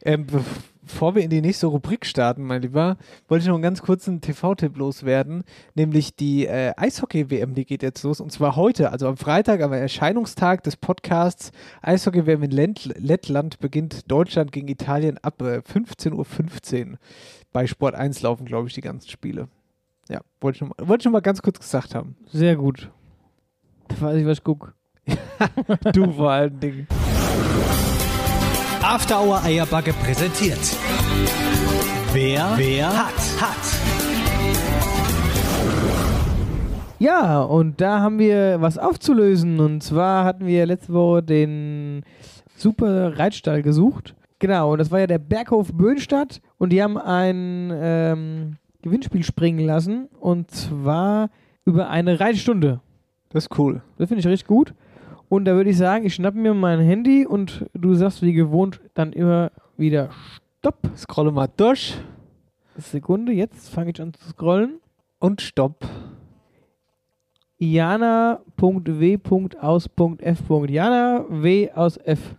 Ähm, 0.04 0.26
bevor 0.88 1.16
wir 1.16 1.22
in 1.22 1.30
die 1.30 1.42
nächste 1.42 1.68
Rubrik 1.68 2.06
starten, 2.06 2.44
mein 2.44 2.62
Lieber, 2.62 2.98
wollte 3.28 3.44
ich 3.44 3.48
noch 3.48 3.56
einen 3.56 3.64
ganz 3.64 3.82
kurzen 3.82 4.22
TV-Tipp 4.22 4.78
loswerden, 4.78 5.44
nämlich 5.76 6.16
die 6.16 6.48
äh, 6.48 6.74
Eishockey-WM, 6.76 7.54
die 7.54 7.66
geht 7.66 7.84
jetzt 7.84 8.04
los 8.04 8.20
und 8.20 8.32
zwar 8.32 8.56
heute, 8.56 8.92
also 8.92 9.08
am 9.08 9.18
Freitag, 9.18 9.62
am 9.62 9.74
Erscheinungstag 9.74 10.64
des 10.64 10.78
Podcasts 10.78 11.52
Eishockey-WM 11.82 12.44
in 12.44 12.52
Lent 12.52 12.86
Lettland 12.98 13.60
beginnt 13.60 14.10
Deutschland 14.10 14.52
gegen 14.52 14.68
Italien 14.68 15.18
ab 15.22 15.42
äh, 15.42 15.60
15.15 15.60 16.92
Uhr. 16.92 16.98
Bei 17.52 17.68
Sport 17.68 17.96
1 17.96 18.22
laufen, 18.22 18.46
glaube 18.46 18.68
ich, 18.68 18.74
die 18.74 18.82
ganzen 18.82 19.10
Spiele. 19.10 19.50
Ja, 20.10 20.22
wollte 20.40 20.58
ich, 20.58 20.62
noch 20.62 20.70
mal, 20.78 20.88
wollte 20.88 21.02
ich 21.02 21.06
noch 21.06 21.12
mal 21.12 21.22
ganz 21.22 21.42
kurz 21.42 21.60
gesagt 21.60 21.96
haben. 21.96 22.16
Sehr 22.32 22.56
gut. 22.56 22.90
Da 23.90 24.00
weiß 24.00 24.18
ich, 24.18 24.26
was 24.26 24.38
ich 24.38 24.44
guck. 24.44 24.74
du 25.94 26.12
vor 26.12 26.32
allen 26.32 26.60
Dingen. 26.60 26.88
After 28.84 29.22
Hour 29.22 29.44
Eierbacke 29.44 29.94
präsentiert. 29.94 30.60
Wer, 32.14 32.54
wer 32.56 32.88
hat, 32.88 33.14
hat. 33.40 33.58
Ja, 37.00 37.42
und 37.42 37.82
da 37.82 38.00
haben 38.00 38.20
wir 38.20 38.62
was 38.62 38.78
aufzulösen. 38.78 39.60
Und 39.60 39.84
zwar 39.84 40.26
hatten 40.26 40.46
wir 40.46 40.66
letzte 40.66 40.94
Woche 40.94 41.24
den 41.24 42.04
super 42.56 43.18
Reitstall 43.18 43.62
gesucht. 43.62 44.16
Genau, 44.40 44.74
und 44.74 44.80
das 44.80 44.92
war 44.92 45.00
ja 45.00 45.08
der 45.08 45.20
Berghof 45.20 45.74
Böhnstadt. 45.74 46.42
Und 46.58 46.72
die 46.72 46.82
haben 46.82 46.98
ein 46.98 47.72
ähm, 47.74 48.58
Gewinnspiel 48.82 49.24
springen 49.24 49.66
lassen. 49.66 50.08
Und 50.20 50.52
zwar 50.52 51.30
über 51.66 51.90
eine 51.90 52.20
Reitstunde. 52.20 52.82
Das 53.30 53.46
ist 53.46 53.60
cool. 53.60 53.82
Das 53.98 54.08
finde 54.08 54.22
ich 54.22 54.28
richtig 54.28 54.48
gut. 54.48 54.74
Und 55.30 55.46
da 55.46 55.56
würde 55.56 55.70
ich 55.70 55.78
sagen, 55.78 56.06
ich 56.06 56.16
schnappe 56.16 56.38
mir 56.38 56.54
mein 56.54 56.80
Handy 56.80 57.26
und 57.26 57.66
du 57.74 57.94
sagst 57.96 58.22
wie 58.22 58.34
gewohnt 58.34 58.80
dann 58.94 59.12
immer 59.14 59.52
wieder 59.76 60.10
Stopp. 60.60 60.90
Scrolle 60.96 61.32
mal 61.32 61.50
durch. 61.56 61.96
Sekunde, 62.78 63.32
jetzt 63.34 63.70
fange 63.70 63.92
ich 63.92 64.02
an 64.02 64.14
zu 64.14 64.30
scrollen. 64.30 64.80
Und 65.20 65.42
Stopp. 65.42 65.86
Jana.w.aus.f. 67.58 68.40
Jana 70.70 71.26
W 71.30 71.72
aus 71.72 71.98
F. 71.98 72.36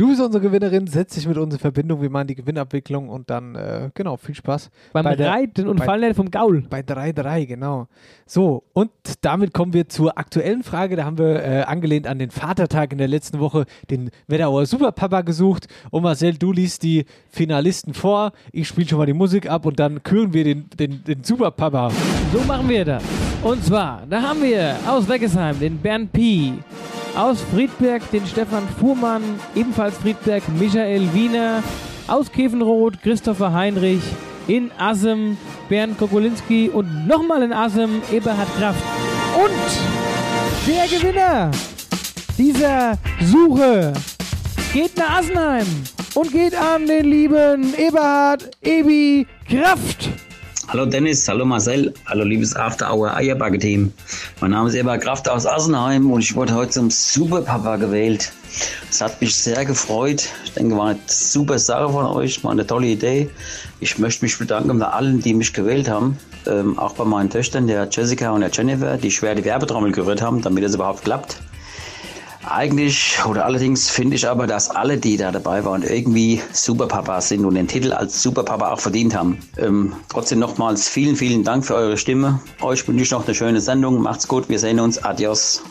Du 0.00 0.08
bist 0.08 0.18
unsere 0.18 0.42
Gewinnerin, 0.42 0.86
setz 0.86 1.12
dich 1.16 1.28
mit 1.28 1.36
uns 1.36 1.52
in 1.52 1.60
Verbindung, 1.60 2.00
wir 2.00 2.08
machen 2.08 2.26
die 2.28 2.34
Gewinnabwicklung 2.34 3.10
und 3.10 3.28
dann, 3.28 3.54
äh, 3.54 3.90
genau, 3.92 4.16
viel 4.16 4.34
Spaß. 4.34 4.70
Beim 4.94 5.04
Bei 5.04 5.12
Reiten 5.14 5.68
und 5.68 5.76
bei- 5.76 5.84
fallen 5.84 6.14
vom 6.14 6.30
Gaul. 6.30 6.62
Bei 6.70 6.80
3-3, 6.80 7.44
genau. 7.44 7.86
So, 8.24 8.62
und 8.72 8.90
damit 9.20 9.52
kommen 9.52 9.74
wir 9.74 9.90
zur 9.90 10.16
aktuellen 10.16 10.62
Frage. 10.62 10.96
Da 10.96 11.04
haben 11.04 11.18
wir 11.18 11.44
äh, 11.44 11.62
angelehnt 11.64 12.06
an 12.06 12.18
den 12.18 12.30
Vatertag 12.30 12.92
in 12.92 12.96
der 12.98 13.08
letzten 13.08 13.40
Woche 13.40 13.66
den 13.90 14.10
Wetterauer 14.26 14.64
Superpapa 14.64 15.20
gesucht. 15.20 15.66
Und 15.90 16.02
Marcel, 16.04 16.38
du 16.38 16.50
liest 16.50 16.82
die 16.82 17.04
Finalisten 17.28 17.92
vor. 17.92 18.32
Ich 18.52 18.68
spiele 18.68 18.88
schon 18.88 18.96
mal 18.96 19.04
die 19.04 19.12
Musik 19.12 19.50
ab 19.50 19.66
und 19.66 19.78
dann 19.78 20.02
küren 20.02 20.32
wir 20.32 20.44
den, 20.44 20.70
den, 20.78 21.04
den 21.04 21.24
Superpapa. 21.24 21.90
So 22.32 22.40
machen 22.48 22.70
wir 22.70 22.86
das. 22.86 23.04
Und 23.42 23.62
zwar, 23.62 24.06
da 24.08 24.22
haben 24.22 24.42
wir 24.42 24.76
aus 24.88 25.06
Weggesheim 25.06 25.60
den 25.60 25.76
Bernd 25.76 26.10
Pi, 26.10 26.54
aus 27.16 27.42
Friedberg 27.52 28.08
den 28.10 28.26
Stefan 28.26 28.68
Fuhrmann, 28.78 29.22
ebenfalls 29.54 29.96
Friedberg 29.98 30.42
Michael 30.58 31.12
Wiener, 31.12 31.62
aus 32.06 32.30
Käfenroth 32.30 33.00
Christopher 33.02 33.52
Heinrich, 33.52 34.02
in 34.46 34.70
Assem 34.78 35.36
Bernd 35.68 35.98
Kokolinski 35.98 36.68
und 36.68 37.06
nochmal 37.06 37.42
in 37.42 37.52
Assem 37.52 38.02
Eberhard 38.12 38.48
Kraft. 38.58 38.82
Und 39.36 40.66
der 40.66 40.86
Gewinner 40.88 41.50
dieser 42.36 42.98
Suche 43.20 43.92
geht 44.72 44.96
nach 44.96 45.18
Assenheim 45.18 45.66
und 46.14 46.32
geht 46.32 46.54
an 46.54 46.86
den 46.86 47.04
lieben 47.04 47.74
Eberhard 47.78 48.50
Ebi 48.62 49.26
Kraft. 49.48 50.08
Hallo 50.72 50.86
Dennis, 50.86 51.28
hallo 51.28 51.44
Marcel, 51.44 51.92
hallo 52.06 52.22
liebes 52.22 52.54
After 52.54 52.92
Hour 52.92 53.16
Eierbacke-Team. 53.16 53.92
Mein 54.40 54.52
Name 54.52 54.68
ist 54.68 54.76
Eberhard 54.76 55.02
Kraft 55.02 55.28
aus 55.28 55.44
Assenheim 55.44 56.12
und 56.12 56.20
ich 56.20 56.36
wurde 56.36 56.54
heute 56.54 56.70
zum 56.70 56.90
Superpapa 56.90 57.74
gewählt. 57.74 58.30
Es 58.88 59.00
hat 59.00 59.20
mich 59.20 59.34
sehr 59.34 59.64
gefreut. 59.64 60.28
Ich 60.44 60.52
denke, 60.52 60.76
war 60.76 60.90
eine 60.90 61.00
super 61.06 61.58
Sache 61.58 61.88
von 61.88 62.06
euch, 62.06 62.44
war 62.44 62.52
eine 62.52 62.64
tolle 62.64 62.86
Idee. 62.86 63.28
Ich 63.80 63.98
möchte 63.98 64.24
mich 64.24 64.38
bedanken 64.38 64.78
bei 64.78 64.86
allen, 64.86 65.20
die 65.20 65.34
mich 65.34 65.52
gewählt 65.52 65.88
haben. 65.88 66.16
Ähm, 66.46 66.78
auch 66.78 66.92
bei 66.92 67.04
meinen 67.04 67.30
Töchtern, 67.30 67.66
der 67.66 67.88
Jessica 67.90 68.30
und 68.30 68.42
der 68.42 68.50
Jennifer, 68.52 68.96
die 68.96 69.10
schwer 69.10 69.34
die 69.34 69.44
Werbetrommel 69.44 69.90
gerührt 69.90 70.22
haben, 70.22 70.40
damit 70.40 70.62
es 70.62 70.76
überhaupt 70.76 71.02
klappt. 71.02 71.40
Eigentlich 72.48 73.18
oder 73.28 73.44
allerdings 73.44 73.90
finde 73.90 74.16
ich 74.16 74.26
aber, 74.26 74.46
dass 74.46 74.70
alle, 74.70 74.96
die 74.96 75.16
da 75.18 75.30
dabei 75.30 75.64
waren, 75.64 75.82
irgendwie 75.82 76.40
Superpapas 76.52 77.28
sind 77.28 77.44
und 77.44 77.54
den 77.54 77.68
Titel 77.68 77.92
als 77.92 78.22
Superpapa 78.22 78.72
auch 78.72 78.80
verdient 78.80 79.14
haben. 79.14 79.38
Ähm, 79.58 79.92
trotzdem 80.08 80.38
nochmals 80.38 80.88
vielen, 80.88 81.16
vielen 81.16 81.44
Dank 81.44 81.66
für 81.66 81.74
eure 81.74 81.98
Stimme. 81.98 82.40
Euch 82.62 82.86
wünsche 82.88 83.04
ich 83.04 83.10
noch 83.10 83.26
eine 83.26 83.34
schöne 83.34 83.60
Sendung. 83.60 84.00
Macht's 84.00 84.26
gut, 84.26 84.48
wir 84.48 84.58
sehen 84.58 84.80
uns. 84.80 85.02
Adios. 85.04 85.62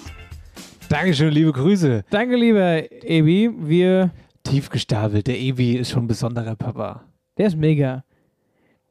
Dankeschön, 0.90 1.32
liebe 1.32 1.52
Grüße. 1.52 2.04
Danke, 2.10 2.36
lieber 2.36 2.84
Ebi. 3.04 3.50
Wir. 3.60 4.12
Tief 4.44 4.70
gestapelt. 4.70 5.28
Der 5.28 5.40
Ebi 5.40 5.76
ist 5.76 5.92
schon 5.92 6.06
ein 6.06 6.08
besonderer 6.08 6.56
Papa. 6.56 7.04
Der 7.38 7.48
ist 7.48 7.58
mega. 7.58 8.04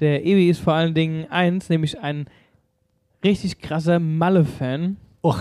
Der 0.01 0.25
Ebi 0.25 0.51
ist 0.51 0.61
vor 0.61 0.75
allen 0.75 0.95
Dingen 0.95 1.27
eins, 1.31 1.69
nämlich 1.69 1.99
ein 1.99 2.27
richtig 3.25 3.61
krasser 3.61 3.99
Malle-Fan. 3.99 4.97
Oh, 5.23 5.35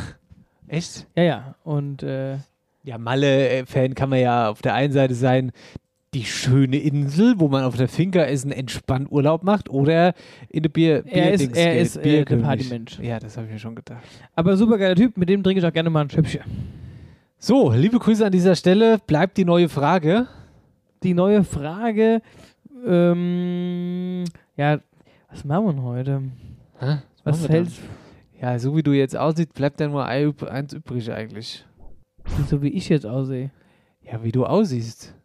echt? 0.67 1.08
Ja, 1.15 1.23
ja. 1.23 1.56
Und 1.63 2.03
äh, 2.03 2.38
Ja, 2.84 2.97
Malle-Fan 2.97 3.95
kann 3.95 4.10
man 4.10 4.19
ja 4.19 4.49
auf 4.49 4.62
der 4.62 4.73
einen 4.73 4.93
Seite 4.93 5.13
sein, 5.15 5.51
die 6.13 6.23
schöne 6.23 6.77
Insel, 6.77 7.36
wo 7.38 7.49
man 7.49 7.63
auf 7.65 7.75
der 7.75 7.89
Finca 7.89 8.23
ist, 8.23 8.43
einen 8.45 8.53
entspannten 8.53 9.12
Urlaub 9.13 9.43
macht, 9.43 9.69
oder 9.69 10.13
in 10.49 10.63
der 10.63 10.69
Bier, 10.69 11.03
Er 11.06 11.34
ist- 11.34 11.56
er 11.56 11.77
ist, 11.80 11.97
äh, 11.97 12.23
der 12.23 12.38
Partymensch. 12.38 12.97
Ja, 12.99 13.19
das 13.19 13.36
habe 13.36 13.47
ich 13.47 13.53
mir 13.53 13.60
schon 13.60 13.75
gedacht. 13.75 14.03
aber 14.36 14.56
super 14.56 14.77
geiler 14.77 14.95
Typ, 14.95 15.17
mit 15.17 15.27
dem 15.30 15.43
trinke 15.43 15.60
ich 15.60 15.65
auch 15.65 15.73
gerne 15.73 15.89
mal 15.89 16.01
ein 16.01 16.10
Schöpfchen. 16.10 16.41
So, 17.39 17.71
liebe 17.71 17.99
Grüße 17.99 18.25
an 18.25 18.32
dieser 18.32 18.56
Stelle. 18.56 18.97
Bleibt 19.06 19.38
die 19.38 19.45
neue 19.45 19.69
Frage. 19.69 20.27
Die 21.03 21.13
neue 21.13 21.43
Frage, 21.43 22.21
ähm, 22.88 24.23
ja, 24.56 24.80
was 25.30 25.43
machen 25.43 25.65
wir 25.65 25.73
denn 25.73 25.84
heute? 25.84 26.21
Hä? 26.80 26.97
Was 27.23 27.43
wir 27.43 27.49
hältst 27.49 27.77
dann? 27.80 28.07
Ja, 28.41 28.60
so 28.60 28.76
wie 28.76 28.84
du 28.84 28.91
jetzt 28.93 29.15
aussiehst, 29.17 29.54
bleibt 29.54 29.80
ja 29.80 29.88
nur 29.88 30.06
ein- 30.06 30.34
eins 30.47 30.73
übrig 30.73 31.12
eigentlich. 31.12 31.65
so 32.50 32.62
wie 32.62 32.69
ich 32.69 32.89
jetzt 32.89 33.06
aussehe? 33.06 33.52
Ja, 34.02 34.23
wie 34.23 34.32
du 34.32 34.45
aussiehst. 34.45 35.15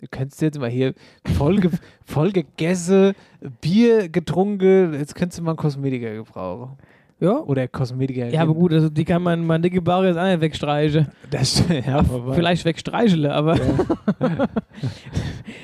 Du 0.00 0.06
könntest 0.10 0.40
jetzt 0.42 0.58
mal 0.60 0.70
hier 0.70 0.94
voll, 1.36 1.58
ge 1.60 1.70
voll 2.04 2.30
gegessen, 2.32 3.14
Bier 3.60 4.08
getrunken, 4.08 4.94
jetzt 4.94 5.14
könntest 5.14 5.38
du 5.40 5.42
mal 5.42 5.52
einen 5.52 5.56
Kosmetiker 5.58 6.12
gebrauchen. 6.14 6.78
Ja? 7.20 7.40
Oder 7.40 7.66
Kosmetiker. 7.66 8.28
Ja, 8.28 8.42
aber 8.42 8.54
gut, 8.54 8.72
also 8.72 8.88
die 8.88 9.04
kann 9.04 9.22
man, 9.22 9.44
man 9.44 9.60
dicke 9.60 9.82
Bauch 9.82 10.04
jetzt 10.04 10.16
auch 10.16 10.24
nicht 10.24 10.40
wegstreichen. 10.40 11.08
Das, 11.30 11.64
ja, 11.86 11.98
aber 11.98 12.34
Vielleicht 12.34 12.64
wegstreichle, 12.64 13.32
aber. 13.32 13.58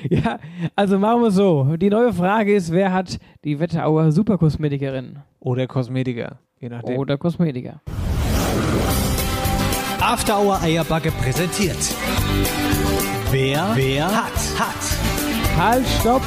Ja. 0.09 0.37
also 0.75 0.99
machen 0.99 1.23
wir 1.23 1.31
so. 1.31 1.77
Die 1.77 1.89
neue 1.89 2.13
Frage 2.13 2.53
ist: 2.53 2.71
Wer 2.71 2.93
hat 2.93 3.17
die 3.43 3.59
Wetterauer 3.59 4.11
Superkosmetikerin? 4.11 5.17
Oder 5.39 5.65
Kosmetiker, 5.65 6.37
je 6.59 6.69
nachdem. 6.69 6.97
Oder 6.97 7.17
Kosmetiker. 7.17 7.81
After 9.99 10.39
Hour 10.39 10.61
Eierbacke 10.61 11.11
präsentiert. 11.11 11.77
Wer, 13.31 13.71
wer 13.73 14.05
hat, 14.05 14.59
hat. 14.59 15.57
Halt, 15.57 15.87
stopp! 15.99 16.21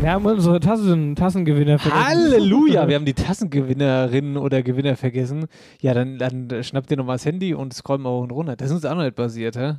Wir 0.00 0.12
haben 0.12 0.26
unsere 0.26 0.60
Tassen, 0.60 1.16
Tassengewinner 1.16 1.80
vergessen. 1.80 2.06
Halleluja, 2.06 2.86
wir 2.88 2.94
haben 2.94 3.04
die 3.04 3.14
Tassengewinnerin 3.14 4.36
oder 4.36 4.62
Gewinner 4.62 4.94
vergessen. 4.94 5.46
Ja, 5.80 5.92
dann, 5.92 6.18
dann 6.18 6.62
schnappt 6.62 6.90
ihr 6.92 6.96
nochmal 6.96 7.16
das 7.16 7.26
Handy 7.26 7.52
und 7.52 7.74
scrollt 7.74 8.00
mal 8.00 8.10
hoch 8.10 8.22
und 8.22 8.30
runter. 8.30 8.54
Das 8.54 8.68
ist 8.68 8.76
uns 8.76 8.84
auch 8.84 8.94
noch 8.94 9.02
nicht 9.02 9.16
passiert, 9.16 9.56
hä? 9.56 9.74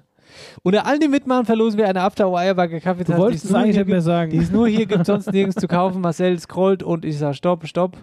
Unter 0.62 0.86
allen, 0.86 1.00
die 1.00 1.08
mitmachen, 1.08 1.46
verlosen 1.46 1.78
wir 1.78 1.88
eine 1.88 2.02
After 2.02 2.28
Eierbacke 2.34 2.82
Kaffeetasse. 2.82 3.16
Du 3.16 3.24
wolltest 3.24 3.46
Die 3.46 3.48
es 3.48 3.54
eigentlich 3.54 3.78
nicht 3.78 3.88
mehr 3.88 4.02
sagen. 4.02 4.32
Die 4.32 4.38
ist 4.38 4.52
nur 4.52 4.68
hier, 4.68 4.86
gibt 4.86 5.06
sonst 5.06 5.32
nirgends 5.32 5.56
zu 5.56 5.70
kaufen. 5.70 6.02
Marcel 6.02 6.38
scrollt 6.38 6.84
und 6.84 7.06
ich 7.06 7.18
sag 7.18 7.34
Stopp, 7.36 7.66
Stopp. 7.66 7.98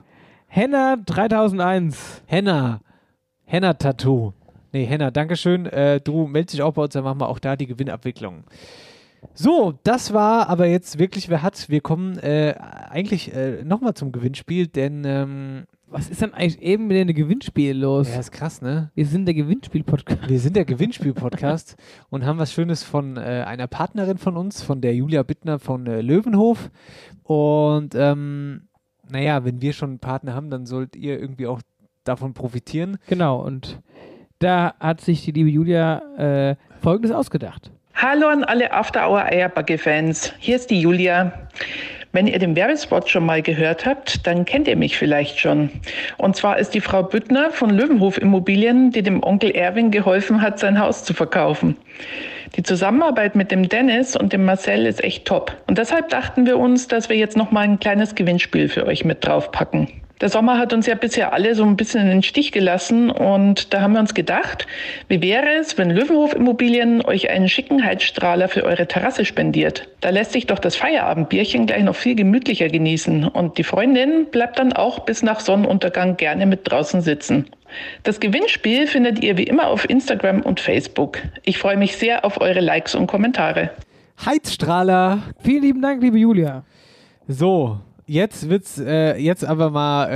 Henna 0.46 0.96
3001. 1.04 2.22
Henna. 2.24 2.80
Henna-Tattoo. 3.44 4.32
Nee, 4.72 4.86
Henna, 4.86 5.10
Dankeschön. 5.10 5.66
Äh, 5.66 6.00
du 6.00 6.26
meldest 6.26 6.54
dich 6.54 6.62
auch 6.62 6.72
bei 6.72 6.82
uns, 6.82 6.94
dann 6.94 7.04
machen 7.04 7.20
wir 7.20 7.28
auch 7.28 7.38
da 7.38 7.56
die 7.56 7.66
Gewinnabwicklung. 7.66 8.44
So, 9.34 9.78
das 9.82 10.12
war 10.12 10.48
aber 10.48 10.66
jetzt 10.66 10.98
wirklich, 10.98 11.28
wer 11.28 11.42
hat. 11.42 11.68
Wir 11.68 11.80
kommen 11.80 12.18
äh, 12.18 12.54
eigentlich 12.88 13.34
äh, 13.34 13.64
nochmal 13.64 13.94
zum 13.94 14.12
Gewinnspiel, 14.12 14.66
denn 14.66 15.04
ähm, 15.04 15.64
Was 15.88 16.08
ist 16.08 16.22
denn 16.22 16.32
eigentlich 16.32 16.62
eben 16.62 16.86
mit 16.86 16.96
dem 16.96 17.14
Gewinnspiel 17.14 17.76
los? 17.76 18.08
ja, 18.08 18.18
ist 18.18 18.32
krass, 18.32 18.62
ne? 18.62 18.90
Wir 18.94 19.06
sind 19.06 19.26
der 19.26 19.34
Gewinnspiel-Podcast. 19.34 20.28
Wir 20.28 20.40
sind 20.40 20.56
der 20.56 20.64
Gewinnspiel-Podcast 20.64 21.76
und 22.08 22.24
haben 22.24 22.38
was 22.38 22.52
Schönes 22.52 22.82
von 22.82 23.16
äh, 23.16 23.44
einer 23.46 23.66
Partnerin 23.66 24.18
von 24.18 24.36
uns, 24.36 24.62
von 24.62 24.80
der 24.80 24.94
Julia 24.94 25.22
Bittner 25.22 25.58
von 25.58 25.86
äh, 25.86 26.00
Löwenhof. 26.00 26.70
Und 27.22 27.94
ähm, 27.94 28.68
naja, 29.08 29.44
wenn 29.44 29.60
wir 29.60 29.72
schon 29.72 29.90
einen 29.90 29.98
Partner 29.98 30.34
haben, 30.34 30.50
dann 30.50 30.66
sollt 30.66 30.96
ihr 30.96 31.20
irgendwie 31.20 31.46
auch 31.46 31.60
davon 32.04 32.34
profitieren. 32.34 32.98
Genau, 33.08 33.44
und 33.44 33.80
da 34.38 34.74
hat 34.80 35.00
sich 35.00 35.24
die 35.24 35.32
liebe 35.32 35.50
Julia 35.50 36.50
äh, 36.50 36.56
Folgendes 36.80 37.12
ausgedacht. 37.12 37.70
Hallo 37.98 38.28
an 38.28 38.44
alle 38.44 38.72
After 38.72 39.08
Hour 39.08 39.24
Eierbacke-Fans. 39.24 40.34
Hier 40.38 40.56
ist 40.56 40.68
die 40.68 40.82
Julia. 40.82 41.32
Wenn 42.12 42.26
ihr 42.26 42.38
den 42.38 42.54
Werbespot 42.54 43.08
schon 43.08 43.24
mal 43.24 43.40
gehört 43.40 43.86
habt, 43.86 44.26
dann 44.26 44.44
kennt 44.44 44.68
ihr 44.68 44.76
mich 44.76 44.98
vielleicht 44.98 45.40
schon. 45.40 45.70
Und 46.18 46.36
zwar 46.36 46.58
ist 46.58 46.74
die 46.74 46.82
Frau 46.82 47.02
Büttner 47.02 47.50
von 47.52 47.70
Löwenhof 47.70 48.18
Immobilien, 48.18 48.90
die 48.90 49.02
dem 49.02 49.22
Onkel 49.22 49.50
Erwin 49.52 49.90
geholfen 49.90 50.42
hat, 50.42 50.58
sein 50.58 50.78
Haus 50.78 51.04
zu 51.04 51.14
verkaufen. 51.14 51.78
Die 52.56 52.62
Zusammenarbeit 52.62 53.34
mit 53.34 53.50
dem 53.50 53.66
Dennis 53.66 54.14
und 54.14 54.34
dem 54.34 54.44
Marcel 54.44 54.84
ist 54.84 55.02
echt 55.02 55.24
top. 55.24 55.56
Und 55.66 55.78
deshalb 55.78 56.10
dachten 56.10 56.44
wir 56.44 56.58
uns, 56.58 56.88
dass 56.88 57.08
wir 57.08 57.16
jetzt 57.16 57.38
noch 57.38 57.50
mal 57.50 57.62
ein 57.62 57.80
kleines 57.80 58.14
Gewinnspiel 58.14 58.68
für 58.68 58.84
euch 58.84 59.06
mit 59.06 59.24
draufpacken. 59.24 59.88
Der 60.22 60.30
Sommer 60.30 60.56
hat 60.56 60.72
uns 60.72 60.86
ja 60.86 60.94
bisher 60.94 61.34
alle 61.34 61.54
so 61.54 61.62
ein 61.62 61.76
bisschen 61.76 62.00
in 62.00 62.08
den 62.08 62.22
Stich 62.22 62.50
gelassen 62.50 63.10
und 63.10 63.74
da 63.74 63.82
haben 63.82 63.92
wir 63.92 64.00
uns 64.00 64.14
gedacht, 64.14 64.66
wie 65.08 65.20
wäre 65.20 65.56
es, 65.60 65.76
wenn 65.76 65.90
Löwenhof 65.90 66.32
Immobilien 66.32 67.04
euch 67.04 67.28
einen 67.28 67.50
schicken 67.50 67.84
Heizstrahler 67.84 68.48
für 68.48 68.64
eure 68.64 68.88
Terrasse 68.88 69.26
spendiert? 69.26 69.88
Da 70.00 70.08
lässt 70.08 70.32
sich 70.32 70.46
doch 70.46 70.58
das 70.58 70.74
Feierabendbierchen 70.74 71.66
gleich 71.66 71.82
noch 71.82 71.96
viel 71.96 72.14
gemütlicher 72.14 72.68
genießen 72.68 73.28
und 73.28 73.58
die 73.58 73.62
Freundin 73.62 74.26
bleibt 74.30 74.58
dann 74.58 74.72
auch 74.72 75.00
bis 75.00 75.22
nach 75.22 75.40
Sonnenuntergang 75.40 76.16
gerne 76.16 76.46
mit 76.46 76.60
draußen 76.70 77.02
sitzen. 77.02 77.50
Das 78.02 78.18
Gewinnspiel 78.18 78.86
findet 78.86 79.22
ihr 79.22 79.36
wie 79.36 79.42
immer 79.42 79.66
auf 79.68 79.88
Instagram 79.90 80.40
und 80.40 80.60
Facebook. 80.60 81.18
Ich 81.44 81.58
freue 81.58 81.76
mich 81.76 81.94
sehr 81.98 82.24
auf 82.24 82.40
eure 82.40 82.60
Likes 82.60 82.94
und 82.94 83.06
Kommentare. 83.06 83.70
Heizstrahler. 84.24 85.24
Vielen 85.42 85.62
lieben 85.62 85.82
Dank, 85.82 86.02
liebe 86.02 86.16
Julia. 86.16 86.64
So, 87.28 87.80
jetzt 88.06 88.48
wird's, 88.48 88.78
äh, 88.78 89.16
jetzt 89.18 89.44
aber 89.44 89.70
mal, 89.70 90.06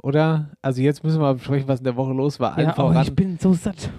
äh, 0.00 0.06
oder? 0.06 0.50
Also 0.62 0.80
jetzt 0.80 1.04
müssen 1.04 1.18
wir 1.18 1.22
mal 1.26 1.34
besprechen, 1.34 1.68
was 1.68 1.80
in 1.80 1.84
der 1.84 1.96
Woche 1.96 2.12
los 2.12 2.40
war. 2.40 2.56
Allen 2.56 2.68
Ja, 2.68 2.72
aber 2.76 2.88
voran. 2.88 3.02
ich 3.02 3.14
bin 3.14 3.38
so 3.40 3.52
satt. 3.52 3.90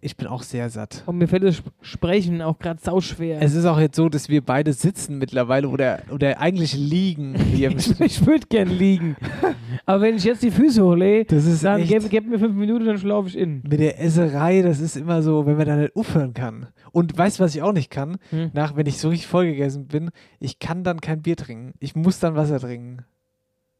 Ich 0.00 0.16
bin 0.16 0.26
auch 0.26 0.42
sehr 0.42 0.70
satt. 0.70 1.02
Und 1.06 1.18
mir 1.18 1.28
fällt 1.28 1.42
das 1.44 1.56
Sp- 1.60 1.70
Sprechen 1.82 2.42
auch 2.42 2.58
gerade 2.58 2.80
sauschwer. 2.82 3.40
Es 3.40 3.54
ist 3.54 3.64
auch 3.64 3.78
jetzt 3.78 3.96
so, 3.96 4.08
dass 4.08 4.28
wir 4.28 4.40
beide 4.42 4.72
sitzen 4.72 5.18
mittlerweile 5.18 5.68
oder, 5.68 6.00
oder 6.10 6.40
eigentlich 6.40 6.74
liegen. 6.74 7.34
Hier. 7.54 7.70
ich 7.76 8.26
würde 8.26 8.46
gern 8.48 8.68
liegen. 8.68 9.16
Aber 9.86 10.02
wenn 10.02 10.16
ich 10.16 10.24
jetzt 10.24 10.42
die 10.42 10.50
Füße 10.50 10.82
hochlege, 10.82 11.26
dann 11.62 11.80
echt- 11.80 11.88
gib, 11.88 12.10
gib 12.10 12.26
mir 12.26 12.38
fünf 12.38 12.56
Minuten, 12.56 12.86
dann 12.86 12.98
schlafe 12.98 13.28
ich 13.28 13.36
in. 13.38 13.62
Mit 13.68 13.80
der 13.80 14.00
Esserei, 14.00 14.62
das 14.62 14.80
ist 14.80 14.96
immer 14.96 15.22
so, 15.22 15.46
wenn 15.46 15.56
man 15.56 15.66
da 15.66 15.76
nicht 15.76 15.94
aufhören 15.96 16.34
kann. 16.34 16.68
Und 16.92 17.16
weißt 17.16 17.38
du, 17.38 17.44
was 17.44 17.54
ich 17.54 17.62
auch 17.62 17.72
nicht 17.72 17.90
kann? 17.90 18.16
Hm. 18.30 18.50
Nach, 18.54 18.74
wenn 18.76 18.86
ich 18.86 18.98
so 18.98 19.08
richtig 19.10 19.26
vollgegessen 19.28 19.86
bin, 19.86 20.10
ich 20.40 20.58
kann 20.58 20.82
dann 20.84 21.00
kein 21.00 21.22
Bier 21.22 21.36
trinken. 21.36 21.74
Ich 21.78 21.94
muss 21.94 22.18
dann 22.18 22.34
Wasser 22.36 22.58
trinken. 22.58 23.04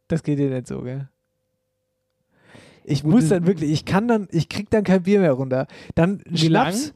Das 0.09 0.23
geht 0.23 0.39
dir 0.39 0.51
nicht 0.51 0.67
so, 0.67 0.83
gell? 0.83 1.09
Ich 2.89 3.03
Gut, 3.03 3.13
muss 3.13 3.29
dann 3.29 3.47
wirklich, 3.47 3.71
ich 3.73 3.85
kann 3.85 4.07
dann, 4.07 4.29
ich 4.31 4.49
krieg 4.49 4.71
dann 4.71 4.85
kein 4.85 5.03
Bier 5.03 5.21
mehr 5.21 5.33
runter. 5.33 5.67
Dann 5.97 6.23
Wie 6.29 6.39
Schnaps. 6.39 6.95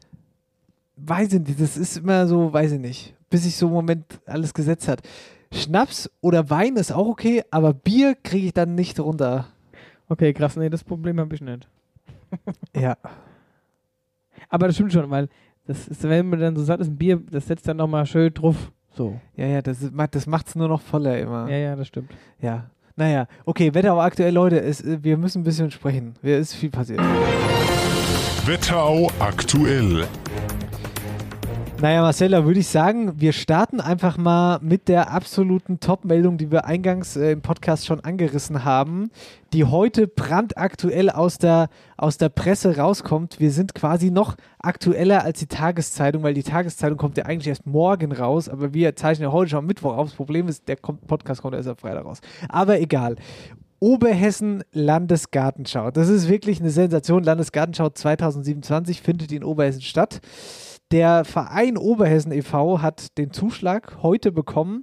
Weiß 0.97 1.33
ich 1.33 1.41
nicht, 1.41 1.61
das 1.61 1.77
ist 1.77 1.97
immer 1.97 2.27
so, 2.27 2.53
weiß 2.53 2.73
ich 2.73 2.79
nicht, 2.81 3.15
bis 3.31 3.43
sich 3.43 3.57
so 3.57 3.67
im 3.67 3.73
Moment 3.73 4.05
alles 4.27 4.55
gesetzt 4.55 4.87
hat. 4.87 5.01
Schnaps 5.53 6.09
oder 6.21 6.49
Wein 6.51 6.77
ist 6.77 6.93
auch 6.93 7.09
okay, 7.09 7.43
aber 7.51 7.73
Bier 7.75 8.15
kriege 8.23 8.47
ich 8.47 8.53
dann 8.53 8.75
nicht 8.75 9.01
runter. 9.01 9.47
Okay, 10.09 10.33
krass, 10.33 10.57
nee, 10.57 10.69
das 10.71 10.85
Problem 10.85 11.19
habe 11.19 11.35
ich 11.35 11.41
nicht. 11.41 11.69
Ja. 12.77 12.97
Aber 14.49 14.67
das 14.69 14.77
stimmt 14.77 14.93
schon, 14.93 15.11
weil 15.11 15.29
das 15.67 15.89
ist, 15.89 16.03
wenn 16.05 16.29
man 16.29 16.39
dann 16.41 16.57
so 16.57 16.63
satt 16.63 16.81
ist, 16.81 16.89
ein 16.89 16.97
Bier, 16.97 17.21
das 17.31 17.47
setzt 17.47 17.67
dann 17.67 17.77
nochmal 17.79 18.07
schön 18.07 18.33
drauf. 18.33 18.71
So. 18.93 19.21
Ja, 19.37 19.47
ja, 19.47 19.63
das, 19.63 19.83
ist- 19.83 19.93
das 20.13 20.27
macht 20.27 20.49
es 20.49 20.55
nur 20.55 20.69
noch 20.69 20.81
voller 20.81 21.19
immer. 21.19 21.49
Ja, 21.49 21.57
ja, 21.57 21.77
das 21.77 21.89
stimmt. 21.89 22.11
Ja. 22.41 22.71
Naja, 23.01 23.27
okay, 23.47 23.73
Wetter 23.73 23.95
auch 23.95 24.03
aktuell, 24.03 24.35
Leute, 24.35 24.61
es, 24.61 24.83
äh, 24.83 24.99
wir 25.03 25.17
müssen 25.17 25.41
ein 25.41 25.45
bisschen 25.45 25.71
sprechen. 25.71 26.13
Es 26.23 26.53
ist 26.53 26.55
viel 26.57 26.69
passiert. 26.69 27.01
Wetterau 28.45 29.11
aktuell. 29.19 30.07
Naja, 31.81 32.03
Marcella, 32.03 32.45
würde 32.45 32.61
ich 32.61 32.69
sagen, 32.69 33.19
wir 33.23 33.33
starten 33.33 33.81
einfach 33.81 34.19
mal 34.19 34.59
mit 34.61 34.87
der 34.87 35.13
absoluten 35.13 35.81
Top-Meldung, 35.81 36.37
die 36.37 36.51
wir 36.51 36.67
eingangs 36.67 37.17
äh, 37.17 37.33
im 37.33 37.41
Podcast 37.41 37.87
schon 37.87 38.01
angerissen 38.01 38.67
haben, 38.67 39.11
die 39.55 39.65
heute 39.65 40.07
brandaktuell 40.07 41.09
aus 41.09 41.39
der, 41.39 41.71
aus 41.97 42.19
der 42.19 42.29
Presse 42.29 42.77
rauskommt. 42.77 43.41
Wir 43.41 43.51
sind 43.51 43.75
quasi 43.75 44.11
noch 44.11 44.37
aktueller 44.59 45.25
als 45.25 45.39
die 45.39 45.47
Tageszeitung, 45.47 46.23
weil 46.23 46.35
die 46.35 46.43
Tageszeitung 46.43 46.99
kommt 46.99 47.17
ja 47.17 47.25
eigentlich 47.25 47.49
erst 47.49 47.65
morgen 47.65 48.13
raus, 48.13 48.51
aber 48.51 48.75
wir 48.75 48.95
zeichnen 48.95 49.31
ja 49.31 49.33
heute 49.33 49.53
schon 49.53 49.61
am 49.61 49.67
Mittwoch 49.67 49.97
auf. 49.97 50.09
Das 50.09 50.17
Problem 50.17 50.49
ist, 50.49 50.69
der 50.69 50.77
Podcast 50.77 51.41
kommt 51.41 51.55
erst 51.55 51.69
am 51.71 51.77
Freitag 51.77 52.05
raus. 52.05 52.21
Aber 52.51 52.79
egal. 52.79 53.17
Oberhessen 53.79 54.65
Landesgartenschau. 54.73 55.91
Das 55.93 56.11
ist 56.11 56.29
wirklich 56.29 56.61
eine 56.61 56.69
Sensation. 56.69 57.25
Landesgartenschau 57.25 57.89
2027 57.89 59.01
findet 59.01 59.33
in 59.33 59.45
Oberhessen 59.45 59.81
statt. 59.81 60.21
Der 60.91 61.25
Verein 61.25 61.77
Oberhessen 61.77 62.33
e.V. 62.33 62.83
hat 62.83 63.17
den 63.17 63.33
Zuschlag 63.33 64.03
heute 64.03 64.33
bekommen. 64.33 64.83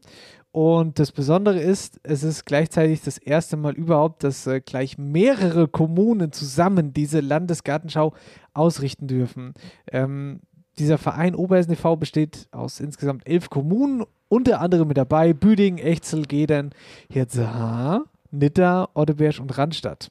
Und 0.51 0.99
das 0.99 1.11
Besondere 1.11 1.59
ist, 1.59 1.99
es 2.03 2.23
ist 2.23 2.45
gleichzeitig 2.45 3.03
das 3.03 3.17
erste 3.17 3.57
Mal 3.57 3.73
überhaupt, 3.73 4.23
dass 4.23 4.47
äh, 4.47 4.61
gleich 4.61 4.97
mehrere 4.97 5.67
Kommunen 5.67 6.31
zusammen 6.31 6.93
diese 6.93 7.19
Landesgartenschau 7.19 8.13
ausrichten 8.53 9.07
dürfen. 9.07 9.53
Ähm, 9.91 10.39
dieser 10.79 10.97
Verein 10.97 11.35
Oberhessen 11.35 11.73
e.V. 11.73 11.97
besteht 11.97 12.47
aus 12.51 12.79
insgesamt 12.79 13.27
elf 13.27 13.49
Kommunen, 13.49 14.03
unter 14.29 14.61
anderem 14.61 14.87
mit 14.87 14.97
dabei 14.97 15.33
Büdingen, 15.33 15.77
Echzel, 15.77 16.23
Gedern, 16.23 16.71
Hirzaha, 17.11 18.03
Nidda, 18.31 18.89
Oddeberg 18.93 19.39
und 19.39 19.57
Randstadt. 19.57 20.09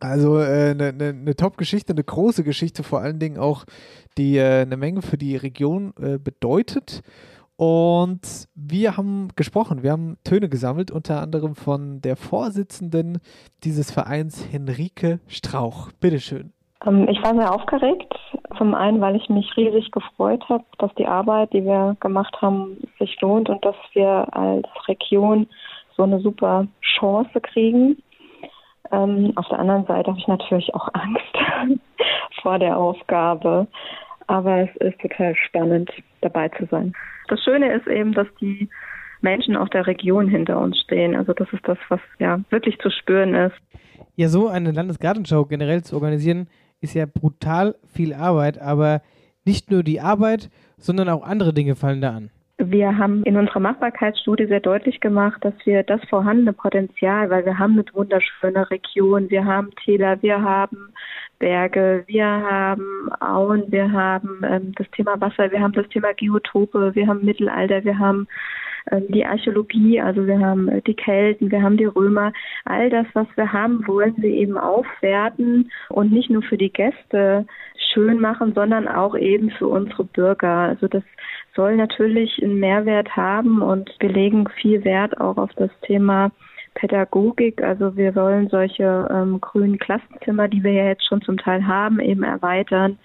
Also 0.00 0.36
eine 0.36 0.70
äh, 0.70 0.74
ne, 0.74 0.92
ne, 0.92 1.12
ne 1.12 1.34
Top-Geschichte, 1.34 1.92
eine 1.92 2.04
große 2.04 2.44
Geschichte, 2.44 2.82
vor 2.82 3.00
allen 3.00 3.18
Dingen 3.18 3.38
auch, 3.38 3.64
die 4.18 4.36
äh, 4.36 4.62
eine 4.62 4.76
Menge 4.76 5.02
für 5.02 5.16
die 5.16 5.36
Region 5.36 5.94
äh, 6.00 6.18
bedeutet. 6.18 7.02
Und 7.56 8.48
wir 8.54 8.96
haben 8.96 9.28
gesprochen, 9.36 9.82
wir 9.82 9.92
haben 9.92 10.16
Töne 10.24 10.48
gesammelt, 10.48 10.90
unter 10.90 11.22
anderem 11.22 11.54
von 11.54 12.00
der 12.00 12.16
Vorsitzenden 12.16 13.20
dieses 13.62 13.92
Vereins, 13.92 14.48
Henrike 14.50 15.20
Strauch. 15.28 15.92
Bitteschön. 16.00 16.52
Ähm, 16.84 17.08
ich 17.08 17.22
war 17.22 17.34
sehr 17.34 17.54
aufgeregt. 17.54 18.12
Zum 18.58 18.74
einen, 18.74 19.00
weil 19.00 19.16
ich 19.16 19.28
mich 19.28 19.56
riesig 19.56 19.90
gefreut 19.90 20.44
habe, 20.48 20.64
dass 20.78 20.94
die 20.96 21.06
Arbeit, 21.06 21.52
die 21.52 21.64
wir 21.64 21.96
gemacht 22.00 22.36
haben, 22.40 22.76
sich 22.98 23.20
lohnt 23.20 23.48
und 23.48 23.64
dass 23.64 23.76
wir 23.92 24.26
als 24.34 24.66
Region 24.88 25.46
so 25.96 26.02
eine 26.02 26.20
super 26.20 26.66
Chance 26.80 27.40
kriegen. 27.40 28.02
Ähm, 28.94 29.32
auf 29.36 29.48
der 29.48 29.58
anderen 29.58 29.86
Seite 29.86 30.10
habe 30.10 30.18
ich 30.18 30.28
natürlich 30.28 30.74
auch 30.74 30.88
Angst 30.92 31.80
vor 32.42 32.58
der 32.58 32.76
Aufgabe. 32.76 33.66
Aber 34.26 34.60
es 34.60 34.76
ist 34.76 34.98
total 35.00 35.34
spannend, 35.36 35.90
dabei 36.22 36.48
zu 36.48 36.66
sein. 36.70 36.94
Das 37.28 37.42
Schöne 37.42 37.72
ist 37.72 37.86
eben, 37.86 38.12
dass 38.12 38.26
die 38.40 38.68
Menschen 39.20 39.56
auch 39.56 39.68
der 39.68 39.86
Region 39.86 40.28
hinter 40.28 40.58
uns 40.60 40.78
stehen. 40.80 41.14
Also 41.16 41.32
das 41.32 41.48
ist 41.52 41.66
das, 41.66 41.78
was 41.88 42.00
ja 42.18 42.40
wirklich 42.50 42.78
zu 42.78 42.90
spüren 42.90 43.34
ist. 43.34 43.56
Ja, 44.16 44.28
so 44.28 44.48
eine 44.48 44.70
Landesgartenschau 44.70 45.44
generell 45.46 45.82
zu 45.82 45.96
organisieren, 45.96 46.48
ist 46.80 46.94
ja 46.94 47.06
brutal 47.06 47.74
viel 47.92 48.14
Arbeit, 48.14 48.60
aber 48.60 49.02
nicht 49.44 49.70
nur 49.70 49.82
die 49.82 50.00
Arbeit, 50.00 50.50
sondern 50.76 51.08
auch 51.08 51.22
andere 51.22 51.52
Dinge 51.52 51.74
fallen 51.74 52.00
da 52.00 52.10
an. 52.10 52.30
Wir 52.58 52.96
haben 52.96 53.24
in 53.24 53.36
unserer 53.36 53.58
Machbarkeitsstudie 53.58 54.46
sehr 54.46 54.60
deutlich 54.60 55.00
gemacht, 55.00 55.44
dass 55.44 55.54
wir 55.64 55.82
das 55.82 56.00
vorhandene 56.08 56.52
Potenzial, 56.52 57.28
weil 57.28 57.44
wir 57.44 57.58
haben 57.58 57.72
eine 57.72 57.84
wunderschöne 57.92 58.70
Region, 58.70 59.28
wir 59.28 59.44
haben 59.44 59.70
Täler, 59.84 60.22
wir 60.22 60.40
haben 60.40 60.92
Berge, 61.40 62.04
wir 62.06 62.26
haben 62.26 63.10
Auen, 63.20 63.64
wir 63.72 63.90
haben 63.90 64.42
ähm, 64.48 64.72
das 64.76 64.88
Thema 64.92 65.20
Wasser, 65.20 65.50
wir 65.50 65.60
haben 65.60 65.72
das 65.72 65.88
Thema 65.88 66.14
Geotope, 66.14 66.94
wir 66.94 67.08
haben 67.08 67.24
Mittelalter, 67.24 67.82
wir 67.82 67.98
haben 67.98 68.28
die 68.92 69.24
Archäologie, 69.24 70.00
also 70.00 70.26
wir 70.26 70.38
haben 70.38 70.68
äh, 70.68 70.82
die 70.82 70.94
Kelten, 70.94 71.50
wir 71.50 71.62
haben 71.62 71.76
die 71.76 71.86
Römer. 71.86 72.32
All 72.64 72.90
das, 72.90 73.06
was 73.14 73.26
wir 73.36 73.52
haben, 73.52 73.86
wollen 73.86 74.14
wir 74.18 74.30
eben 74.30 74.58
aufwerten 74.58 75.70
und 75.88 76.12
nicht 76.12 76.30
nur 76.30 76.42
für 76.42 76.58
die 76.58 76.72
Gäste 76.72 77.46
schön 77.92 78.20
machen, 78.20 78.52
sondern 78.54 78.88
auch 78.88 79.16
eben 79.16 79.50
für 79.50 79.68
unsere 79.68 80.04
Bürger. 80.04 80.48
Also 80.48 80.88
das 80.88 81.02
soll 81.54 81.76
natürlich 81.76 82.42
einen 82.42 82.58
Mehrwert 82.58 83.16
haben 83.16 83.62
und 83.62 83.90
wir 84.00 84.10
legen 84.10 84.48
viel 84.60 84.84
Wert 84.84 85.20
auch 85.20 85.36
auf 85.36 85.50
das 85.56 85.70
Thema 85.82 86.30
Pädagogik. 86.74 87.62
Also 87.62 87.96
wir 87.96 88.14
wollen 88.14 88.48
solche 88.48 89.08
ähm, 89.10 89.40
grünen 89.40 89.78
Klassenzimmer, 89.78 90.48
die 90.48 90.62
wir 90.62 90.72
ja 90.72 90.84
jetzt 90.86 91.06
schon 91.06 91.22
zum 91.22 91.38
Teil 91.38 91.66
haben, 91.66 92.00
eben 92.00 92.22
erweitern. 92.22 92.98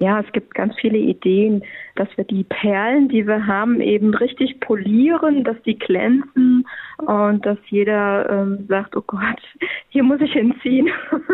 Ja, 0.00 0.20
es 0.20 0.32
gibt 0.32 0.54
ganz 0.54 0.74
viele 0.80 0.98
Ideen, 0.98 1.64
dass 1.96 2.08
wir 2.16 2.24
die 2.24 2.44
Perlen, 2.44 3.08
die 3.08 3.26
wir 3.26 3.46
haben, 3.46 3.80
eben 3.80 4.14
richtig 4.14 4.60
polieren, 4.60 5.42
dass 5.42 5.56
die 5.64 5.76
glänzen 5.76 6.66
und 6.98 7.44
dass 7.44 7.58
jeder 7.68 8.30
ähm, 8.30 8.66
sagt, 8.68 8.96
oh 8.96 9.02
Gott, 9.04 9.40
hier 9.88 10.04
muss 10.04 10.20
ich 10.20 10.32
hinziehen. 10.32 10.88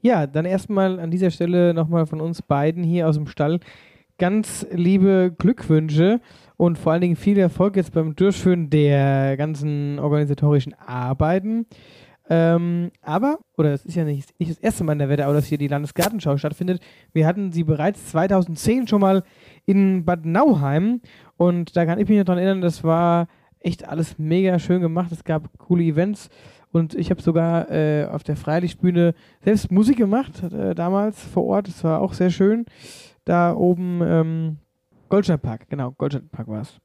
Ja, 0.00 0.28
dann 0.28 0.44
erstmal 0.44 1.00
an 1.00 1.10
dieser 1.10 1.32
Stelle 1.32 1.74
nochmal 1.74 2.06
von 2.06 2.20
uns 2.20 2.40
beiden 2.40 2.84
hier 2.84 3.08
aus 3.08 3.16
dem 3.16 3.26
Stall 3.26 3.58
ganz 4.16 4.66
liebe 4.70 5.34
Glückwünsche 5.36 6.20
und 6.56 6.78
vor 6.78 6.92
allen 6.92 7.00
Dingen 7.00 7.16
viel 7.16 7.38
Erfolg 7.38 7.76
jetzt 7.76 7.94
beim 7.94 8.14
Durchführen 8.14 8.70
der 8.70 9.36
ganzen 9.36 9.98
organisatorischen 9.98 10.74
Arbeiten. 10.74 11.66
Ähm, 12.30 12.90
aber, 13.00 13.38
oder 13.56 13.72
es 13.72 13.84
ist 13.84 13.94
ja 13.94 14.04
nicht, 14.04 14.38
nicht 14.38 14.50
das 14.50 14.58
erste 14.58 14.84
Mal 14.84 14.92
in 14.92 14.98
der 14.98 15.08
Wetterau, 15.08 15.32
dass 15.32 15.46
hier 15.46 15.58
die 15.58 15.68
Landesgartenschau 15.68 16.36
stattfindet. 16.36 16.80
Wir 17.12 17.26
hatten 17.26 17.52
sie 17.52 17.64
bereits 17.64 18.06
2010 18.10 18.86
schon 18.86 19.00
mal 19.00 19.22
in 19.64 20.04
Bad 20.04 20.26
Nauheim 20.26 21.00
und 21.36 21.74
da 21.76 21.86
kann 21.86 21.98
ich 21.98 22.08
mich 22.08 22.18
noch 22.18 22.24
daran 22.24 22.42
erinnern, 22.42 22.60
das 22.60 22.84
war 22.84 23.28
echt 23.60 23.88
alles 23.88 24.18
mega 24.18 24.58
schön 24.58 24.80
gemacht. 24.80 25.10
Es 25.10 25.24
gab 25.24 25.56
coole 25.58 25.84
Events 25.84 26.28
und 26.70 26.94
ich 26.94 27.10
habe 27.10 27.22
sogar 27.22 27.70
äh, 27.70 28.06
auf 28.06 28.22
der 28.24 28.36
Freilichtbühne 28.36 29.14
selbst 29.42 29.70
Musik 29.70 29.96
gemacht, 29.96 30.42
äh, 30.42 30.74
damals 30.74 31.22
vor 31.22 31.44
Ort. 31.44 31.68
Das 31.68 31.82
war 31.82 32.00
auch 32.00 32.12
sehr 32.12 32.30
schön. 32.30 32.66
Da 33.24 33.54
oben 33.54 34.00
ähm, 34.02 34.56
Goldsteinpark, 35.08 35.68
genau, 35.68 35.92
Goldsteinpark 35.92 36.48
war 36.48 36.60
es. 36.60 36.78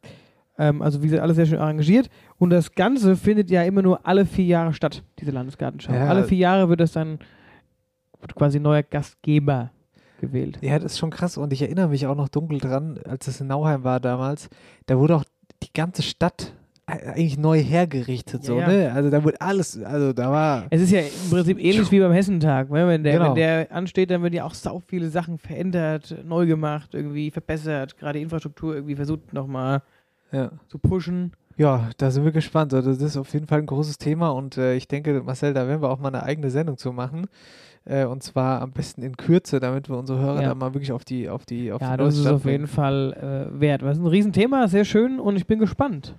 Ähm, 0.58 0.82
also 0.82 1.01
wie 1.01 1.08
gesagt, 1.08 1.24
alles 1.24 1.36
sehr 1.36 1.45
schön 1.45 1.60
arrangiert. 1.60 2.10
Und 2.38 2.51
das 2.51 2.74
Ganze 2.74 3.16
findet 3.16 3.49
ja 3.49 3.64
immer 3.64 3.82
nur 3.82 4.06
alle 4.06 4.26
vier 4.26 4.45
Jahre 4.45 4.74
statt, 4.74 5.04
diese 5.20 5.32
Landesgartenschau. 5.32 5.93
Ja. 5.93 6.08
Alle 6.08 6.24
vier 6.24 6.38
Jahre 6.38 6.70
wird 6.70 6.82
es 6.82 6.91
dann 6.91 7.20
wird 8.22 8.36
quasi 8.36 8.60
neuer 8.60 8.84
Gastgeber 8.84 9.72
gewählt. 10.22 10.58
Ja, 10.62 10.80
das 10.80 10.93
ist 10.93 10.99
schon 10.99 11.10
krass. 11.10 11.38
Und 11.38 11.51
ich 11.54 11.62
erinnere 11.62 11.89
mich 11.89 12.08
auch 12.08 12.16
noch 12.16 12.30
dunkel 12.30 12.60
dran, 12.60 12.99
als 13.06 13.28
es 13.28 13.41
in 13.41 13.47
Nauheim 13.47 13.84
war 13.84 13.99
damals. 13.99 14.49
Da 14.86 14.97
wurde 14.97 15.16
auch 15.16 15.26
die 15.62 15.74
ganze 15.74 16.01
Stadt 16.01 16.54
eigentlich 16.86 17.38
neu 17.38 17.62
hergerichtet, 17.62 18.43
so, 18.43 18.60
ja, 18.60 18.68
ne? 18.68 18.91
Also 18.91 19.10
da 19.10 19.24
wird 19.24 19.41
alles, 19.41 19.82
also 19.82 20.12
da 20.12 20.30
war. 20.30 20.66
Es 20.70 20.82
ist 20.82 20.91
ja 20.91 20.99
im 20.99 21.30
Prinzip 21.30 21.58
ähnlich 21.58 21.89
wie 21.91 21.99
beim 21.99 22.12
Hessentag. 22.12 22.70
Ne? 22.70 22.86
Wenn, 22.86 23.04
der, 23.04 23.14
genau. 23.14 23.28
wenn 23.28 23.36
der 23.36 23.72
ansteht, 23.72 24.12
dann 24.12 24.22
werden 24.22 24.34
ja 24.34 24.43
auch 24.43 24.54
sau 24.54 24.80
viele 24.80 25.10
Sachen 25.10 25.38
verändert, 25.38 26.14
neu 26.26 26.45
gemacht, 26.45 26.93
irgendwie 26.93 27.32
verbessert, 27.32 27.97
gerade 27.97 28.20
Infrastruktur 28.20 28.76
irgendwie 28.76 28.95
versucht 28.95 29.32
nochmal 29.32 29.82
ja. 30.34 30.51
zu 30.67 30.79
pushen. 30.79 31.31
Ja, 31.55 31.89
da 31.97 32.11
sind 32.11 32.25
wir 32.25 32.31
gespannt. 32.31 32.73
Also 32.73 32.91
das 32.91 33.01
ist 33.01 33.17
auf 33.17 33.31
jeden 33.34 33.47
Fall 33.47 33.59
ein 33.59 33.65
großes 33.65 33.97
Thema 33.97 34.29
und 34.29 34.57
äh, 34.57 34.75
ich 34.75 34.88
denke, 34.88 35.21
Marcel, 35.23 35.53
da 35.53 35.67
werden 35.67 35.81
wir 35.81 35.89
auch 35.89 35.99
mal 35.99 36.07
eine 36.07 36.23
eigene 36.23 36.49
Sendung 36.49 36.77
zu 36.77 36.91
machen. 36.91 37.27
Äh, 37.86 38.05
und 38.05 38.23
zwar 38.23 38.61
am 38.61 38.71
besten 38.71 39.03
in 39.03 39.17
Kürze, 39.17 39.59
damit 39.59 39.89
wir 39.89 39.97
unsere 39.97 40.19
Hörer 40.19 40.41
ja. 40.41 40.49
da 40.49 40.55
mal 40.55 40.73
wirklich 40.73 40.91
auf 40.91 41.03
die 41.03 41.29
auf 41.29 41.45
die 41.45 41.71
auf 41.71 41.81
Ja, 41.81 41.97
das 41.97 42.17
ist 42.17 42.27
auf 42.27 42.45
jeden 42.45 42.67
Fall 42.67 43.49
äh, 43.53 43.59
wert. 43.59 43.81
Das 43.81 43.97
ist 43.97 44.03
ein 44.03 44.07
Riesenthema, 44.07 44.67
sehr 44.67 44.86
schön 44.86 45.19
und 45.19 45.36
ich 45.36 45.45
bin 45.45 45.59
gespannt. 45.59 46.15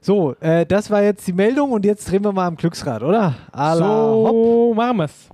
So, 0.00 0.34
äh, 0.40 0.64
das 0.66 0.90
war 0.90 1.02
jetzt 1.02 1.26
die 1.26 1.32
Meldung 1.32 1.72
und 1.72 1.84
jetzt 1.84 2.10
drehen 2.10 2.24
wir 2.24 2.32
mal 2.32 2.46
am 2.46 2.56
Glücksrad, 2.56 3.02
oder? 3.02 3.34
Ala, 3.52 3.76
so, 3.76 4.70
hopp. 4.70 4.76
machen 4.76 4.98
wir's. 4.98 5.28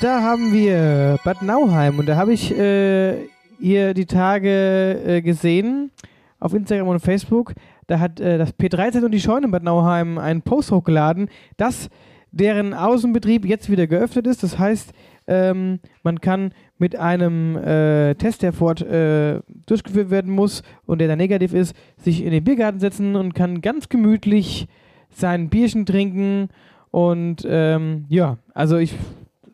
Da 0.00 0.22
haben 0.22 0.52
wir 0.52 1.18
Bad 1.24 1.42
Nauheim 1.42 1.98
und 1.98 2.08
da 2.08 2.16
habe 2.16 2.32
ich 2.32 2.56
äh, 2.56 3.28
hier 3.60 3.92
die 3.92 4.06
Tage 4.06 4.98
äh, 5.06 5.20
gesehen 5.20 5.90
auf 6.38 6.54
Instagram 6.54 6.88
und 6.88 7.00
Facebook. 7.00 7.52
Da 7.86 8.00
hat 8.00 8.18
äh, 8.18 8.38
das 8.38 8.56
P13 8.58 9.04
und 9.04 9.10
die 9.10 9.20
Scheune 9.20 9.46
in 9.46 9.50
Bad 9.52 9.62
Nauheim 9.62 10.16
einen 10.16 10.40
Post 10.40 10.72
hochgeladen, 10.72 11.28
dass 11.58 11.90
deren 12.32 12.72
Außenbetrieb 12.72 13.44
jetzt 13.44 13.70
wieder 13.70 13.86
geöffnet 13.86 14.26
ist. 14.26 14.42
Das 14.42 14.58
heißt, 14.58 14.92
ähm, 15.26 15.80
man 16.02 16.20
kann 16.20 16.54
mit 16.78 16.96
einem 16.96 17.56
äh, 17.56 18.14
Test, 18.14 18.42
der 18.42 18.54
fort 18.54 18.80
äh, 18.80 19.40
durchgeführt 19.66 20.10
werden 20.10 20.32
muss 20.32 20.62
und 20.86 21.00
der 21.00 21.08
dann 21.08 21.18
negativ 21.18 21.52
ist, 21.52 21.76
sich 21.98 22.24
in 22.24 22.30
den 22.30 22.44
Biergarten 22.44 22.80
setzen 22.80 23.16
und 23.16 23.34
kann 23.34 23.60
ganz 23.60 23.90
gemütlich 23.90 24.66
sein 25.10 25.50
Bierchen 25.50 25.84
trinken. 25.84 26.48
Und 26.90 27.46
ähm, 27.46 28.06
ja, 28.08 28.38
also 28.54 28.78
ich 28.78 28.94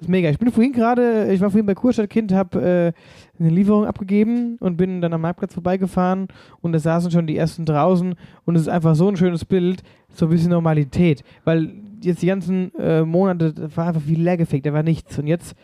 ist 0.01 0.09
mega. 0.09 0.30
Ich 0.30 0.38
bin 0.38 0.51
vorhin 0.51 0.72
gerade, 0.72 1.32
ich 1.32 1.40
war 1.40 1.51
vorhin 1.51 1.66
bei 1.66 1.74
Kurstadtkind, 1.74 2.32
habe 2.32 2.92
äh, 3.38 3.40
eine 3.40 3.51
Lieferung 3.51 3.86
abgegeben 3.86 4.57
und 4.61 4.76
bin 4.76 5.01
dann 5.01 5.12
am 5.12 5.20
Marktplatz 5.20 5.55
vorbeigefahren 5.55 6.28
und 6.61 6.72
da 6.72 6.78
saßen 6.78 7.11
schon 7.11 7.26
die 7.26 7.36
ersten 7.36 7.64
draußen 7.64 8.14
und 8.44 8.57
es 8.57 8.62
ist 8.62 8.68
einfach 8.68 8.94
so 8.94 9.09
ein 9.09 9.16
schönes 9.16 9.44
Bild, 9.44 9.82
so 10.11 10.26
ein 10.26 10.30
bisschen 10.30 10.51
Normalität, 10.51 11.22
weil 11.44 11.72
jetzt 12.03 12.22
die 12.22 12.26
ganzen 12.26 12.74
äh, 12.78 13.03
Monate 13.03 13.55
war 13.74 13.88
einfach 13.88 14.03
viel 14.03 14.22
leergefegt, 14.22 14.66
da 14.66 14.72
war 14.72 14.82
nichts 14.82 15.18
und 15.18 15.26
jetzt 15.26 15.55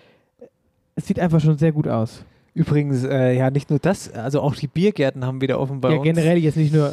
es 0.95 1.07
sieht 1.07 1.19
einfach 1.19 1.41
schon 1.41 1.57
sehr 1.59 1.73
gut 1.73 1.89
aus. 1.89 2.25
Übrigens, 2.55 3.05
äh, 3.05 3.37
ja, 3.37 3.51
nicht 3.51 3.71
nur 3.71 3.79
das, 3.79 4.13
also 4.13 4.41
auch 4.41 4.55
die 4.55 4.67
Biergärten 4.67 5.25
haben 5.25 5.41
wieder 5.41 5.59
offen 5.59 5.81
bei 5.81 5.91
ja, 5.91 5.97
uns. 5.97 6.05
generell 6.05 6.37
jetzt 6.39 6.57
nicht 6.57 6.75
nur, 6.75 6.93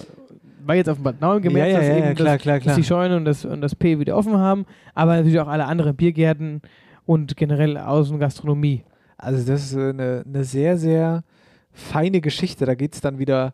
weil 0.66 0.78
jetzt 0.78 0.90
auf 0.90 0.98
dem 0.98 1.04
Bad 1.04 1.20
Nauheim 1.20 1.42
gemerkt, 1.42 1.74
Ja, 1.74 1.82
ja, 1.82 1.88
dass, 1.90 2.00
ja, 2.00 2.14
klar, 2.14 2.34
das, 2.36 2.42
klar, 2.42 2.56
dass 2.56 2.64
klar. 2.64 2.76
die 2.78 2.84
Scheunen 2.84 3.18
und 3.18 3.26
das, 3.26 3.44
und 3.44 3.60
das 3.60 3.76
P 3.76 4.00
wieder 4.00 4.16
offen 4.16 4.38
haben, 4.38 4.66
aber 4.96 5.18
natürlich 5.18 5.40
auch 5.40 5.50
alle 5.50 5.66
anderen 5.66 5.96
Biergärten 5.96 6.62
und 7.10 7.36
generell 7.36 7.76
Außengastronomie. 7.76 8.84
Also 9.18 9.44
das 9.52 9.64
ist 9.64 9.74
äh, 9.74 9.90
eine, 9.90 10.24
eine 10.28 10.44
sehr, 10.44 10.78
sehr 10.78 11.24
feine 11.72 12.22
Geschichte. 12.22 12.68
Da 12.68 12.76
geht 12.76 12.94
es 12.94 13.02
dann 13.02 13.18
wieder 13.18 13.52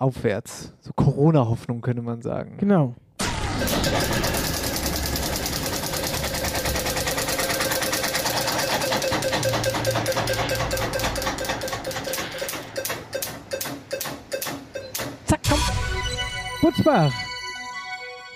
aufwärts. 0.00 0.74
So 0.80 0.90
Corona-Hoffnung 0.94 1.80
könnte 1.80 2.02
man 2.02 2.22
sagen. 2.22 2.56
Genau. 2.58 2.96
Zack, 15.24 15.40
komm. 15.48 15.60
Butzbach. 16.62 17.27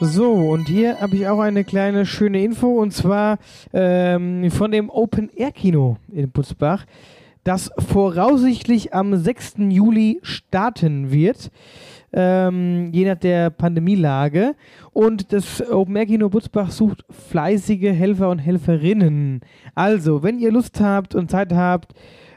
So, 0.04 0.32
und 0.32 0.68
hier 0.68 1.00
habe 1.00 1.14
ich 1.14 1.28
auch 1.28 1.38
eine 1.38 1.62
kleine 1.62 2.06
schöne 2.06 2.42
Info 2.42 2.66
und 2.82 2.92
zwar 2.92 3.38
ähm, 3.72 4.50
von 4.50 4.72
dem 4.72 4.90
Open 4.90 5.30
Air 5.32 5.52
Kino 5.52 5.96
in 6.10 6.28
Butzbach, 6.28 6.86
das 7.44 7.70
voraussichtlich 7.78 8.92
am 8.94 9.14
6. 9.14 9.54
Juli 9.68 10.18
starten 10.22 11.12
wird, 11.12 11.52
ähm, 12.12 12.90
je 12.90 13.04
nach 13.04 13.14
der 13.14 13.50
Pandemielage. 13.50 14.56
Und 14.92 15.32
das 15.32 15.62
Open 15.70 15.94
Air 15.94 16.06
Kino 16.06 16.28
Butzbach 16.28 16.72
sucht 16.72 17.04
fleißige 17.08 17.92
Helfer 17.92 18.28
und 18.28 18.40
Helferinnen. 18.40 19.38
Also, 19.76 20.24
wenn 20.24 20.40
ihr 20.40 20.50
Lust 20.50 20.80
habt 20.80 21.14
und 21.14 21.30
Zeit 21.30 21.52
habt 21.52 21.92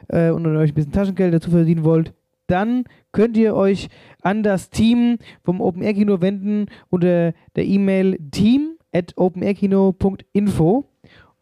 äh, 0.09 0.30
und 0.30 0.45
euch 0.45 0.70
ein 0.70 0.76
bisschen 0.76 0.91
Taschengeld 0.91 1.34
dazu 1.34 1.49
verdienen 1.49 1.84
wollt, 1.84 2.13
dann 2.45 2.84
könnt 3.16 3.38
ihr 3.38 3.55
euch 3.55 3.88
an 4.24 4.43
das 4.43 4.70
Team 4.70 5.20
vom 5.41 5.61
Open 5.61 5.82
Air 5.82 5.93
Kino 5.93 6.20
wenden 6.20 6.66
unter 6.89 7.34
der 7.55 7.63
E-Mail 7.63 8.20
team 8.30 8.76
at 8.93 9.13
openairkino.info 9.16 10.84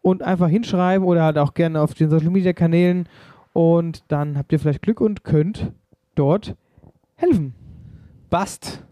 und 0.00 0.22
einfach 0.22 0.48
hinschreiben 0.48 1.04
oder 1.04 1.24
halt 1.24 1.36
auch 1.36 1.52
gerne 1.52 1.80
auf 1.80 1.94
den 1.94 2.10
Social 2.10 2.30
Media 2.30 2.52
Kanälen 2.52 3.08
und 3.52 4.04
dann 4.06 4.38
habt 4.38 4.52
ihr 4.52 4.60
vielleicht 4.60 4.82
Glück 4.82 5.00
und 5.00 5.24
könnt 5.24 5.72
dort 6.14 6.54
helfen. 7.16 7.54
Bast. 8.30 8.84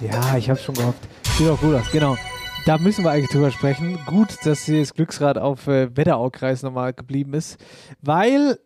Ja, 0.00 0.36
ich 0.36 0.50
habe 0.50 0.58
schon 0.58 0.74
gehofft. 0.74 1.13
Sieht 1.36 1.48
doch 1.48 1.60
gut 1.60 1.74
aus, 1.74 1.90
genau. 1.90 2.16
Da 2.64 2.78
müssen 2.78 3.04
wir 3.04 3.10
eigentlich 3.10 3.30
drüber 3.30 3.50
sprechen. 3.50 3.98
Gut, 4.06 4.36
dass 4.44 4.66
das 4.66 4.94
Glücksrad 4.94 5.36
auf 5.36 5.66
äh, 5.66 5.96
Wetteraukreis 5.96 6.62
nochmal 6.62 6.92
geblieben 6.92 7.34
ist, 7.34 7.58
weil 8.00 8.60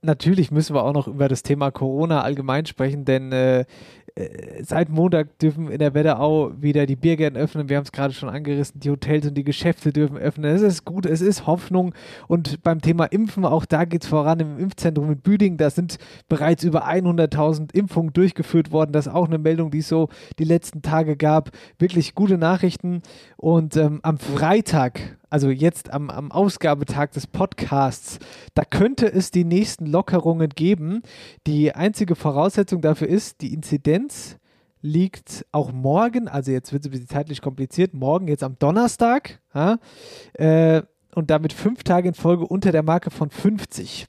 natürlich 0.00 0.52
müssen 0.52 0.76
wir 0.76 0.84
auch 0.84 0.92
noch 0.92 1.08
über 1.08 1.26
das 1.26 1.42
Thema 1.42 1.72
Corona 1.72 2.22
allgemein 2.22 2.66
sprechen, 2.66 3.04
denn 3.04 3.32
äh, 3.32 3.64
seit 4.62 4.88
Montag 4.88 5.38
dürfen 5.38 5.70
in 5.70 5.78
der 5.78 5.94
Wetterau 5.94 6.52
wieder 6.60 6.86
die 6.86 6.96
Biergärten 6.96 7.38
öffnen. 7.38 7.68
Wir 7.68 7.76
haben 7.76 7.84
es 7.84 7.92
gerade 7.92 8.12
schon 8.12 8.28
angerissen. 8.28 8.80
Die 8.80 8.90
Hotels 8.90 9.26
und 9.26 9.34
die 9.34 9.44
Geschäfte 9.44 9.92
dürfen 9.92 10.16
öffnen. 10.16 10.54
Es 10.54 10.62
ist 10.62 10.84
gut, 10.84 11.06
es 11.06 11.20
ist 11.20 11.46
Hoffnung. 11.46 11.94
Und 12.26 12.62
beim 12.62 12.80
Thema 12.80 13.04
Impfen, 13.04 13.44
auch 13.44 13.64
da 13.64 13.84
geht 13.84 14.02
es 14.02 14.08
voran 14.08 14.40
im 14.40 14.58
Impfzentrum 14.58 15.12
in 15.12 15.18
Büdingen. 15.18 15.58
Da 15.58 15.70
sind 15.70 15.98
bereits 16.28 16.64
über 16.64 16.88
100.000 16.88 17.74
Impfungen 17.74 18.12
durchgeführt 18.12 18.72
worden. 18.72 18.92
Das 18.92 19.06
ist 19.06 19.12
auch 19.12 19.26
eine 19.26 19.38
Meldung, 19.38 19.70
die 19.70 19.78
es 19.78 19.88
so 19.88 20.08
die 20.38 20.44
letzten 20.44 20.82
Tage 20.82 21.16
gab. 21.16 21.50
Wirklich 21.78 22.14
gute 22.14 22.38
Nachrichten. 22.38 23.02
Und 23.36 23.76
ähm, 23.76 24.00
am 24.02 24.18
Freitag, 24.18 25.18
also 25.30 25.50
jetzt 25.50 25.92
am, 25.92 26.10
am 26.10 26.32
Ausgabetag 26.32 27.10
des 27.12 27.26
Podcasts, 27.26 28.18
da 28.54 28.64
könnte 28.64 29.06
es 29.06 29.30
die 29.30 29.44
nächsten 29.44 29.86
Lockerungen 29.86 30.50
geben. 30.50 31.02
Die 31.46 31.74
einzige 31.74 32.14
Voraussetzung 32.14 32.80
dafür 32.80 33.08
ist, 33.08 33.40
die 33.40 33.52
Inzidenz 33.52 34.38
liegt 34.80 35.44
auch 35.52 35.72
morgen, 35.72 36.28
also 36.28 36.52
jetzt 36.52 36.72
wird 36.72 36.84
es 36.84 36.88
ein 36.88 36.92
bisschen 36.92 37.08
zeitlich 37.08 37.42
kompliziert, 37.42 37.94
morgen 37.94 38.28
jetzt 38.28 38.44
am 38.44 38.58
Donnerstag 38.58 39.40
ja, 39.54 39.78
äh, 40.34 40.82
und 41.14 41.30
damit 41.30 41.52
fünf 41.52 41.82
Tage 41.82 42.08
in 42.08 42.14
Folge 42.14 42.46
unter 42.46 42.70
der 42.70 42.82
Marke 42.82 43.10
von 43.10 43.30
50. 43.30 44.06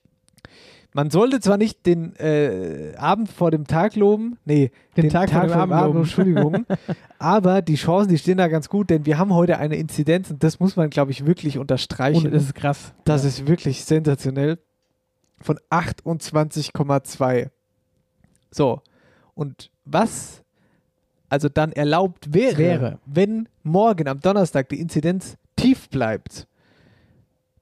Man 0.93 1.11
sollte 1.11 1.39
zwar 1.39 1.57
nicht 1.57 1.85
den 1.85 2.15
äh, 2.15 2.95
Abend 2.97 3.29
vor 3.29 3.51
dem 3.51 3.67
Tag 3.67 3.95
loben, 3.95 4.39
nee, 4.45 4.71
Den 4.97 5.09
Tag 5.09 5.29
vor 5.29 5.41
dem 5.41 5.51
Abend 5.51 5.85
loben. 5.85 5.99
Entschuldigung, 5.99 6.65
aber 7.19 7.61
die 7.61 7.75
Chancen, 7.75 8.09
die 8.09 8.17
stehen 8.17 8.37
da 8.37 8.47
ganz 8.47 8.69
gut, 8.69 8.89
denn 8.89 9.05
wir 9.05 9.19
haben 9.19 9.33
heute 9.33 9.59
eine 9.59 9.75
Inzidenz 9.75 10.31
und 10.31 10.43
das 10.43 10.59
muss 10.59 10.75
man, 10.75 10.89
glaube 10.89 11.11
ich, 11.11 11.27
wirklich 11.27 11.59
unterstreichen. 11.59 12.25
Und 12.25 12.33
das 12.33 12.43
ist 12.43 12.55
krass. 12.55 12.93
Das 13.05 13.23
ist 13.23 13.47
wirklich 13.47 13.85
sensationell. 13.85 14.57
Von 15.41 15.59
28,2. 15.69 17.49
So. 18.51 18.81
Und 19.35 19.71
was 19.85 20.43
also 21.29 21.47
dann 21.47 21.71
erlaubt 21.71 22.33
wäre, 22.33 22.57
Wäre. 22.57 22.99
wenn 23.05 23.47
morgen 23.63 24.07
am 24.07 24.19
Donnerstag 24.19 24.69
die 24.69 24.79
Inzidenz 24.79 25.37
tief 25.55 25.89
bleibt, 25.89 26.47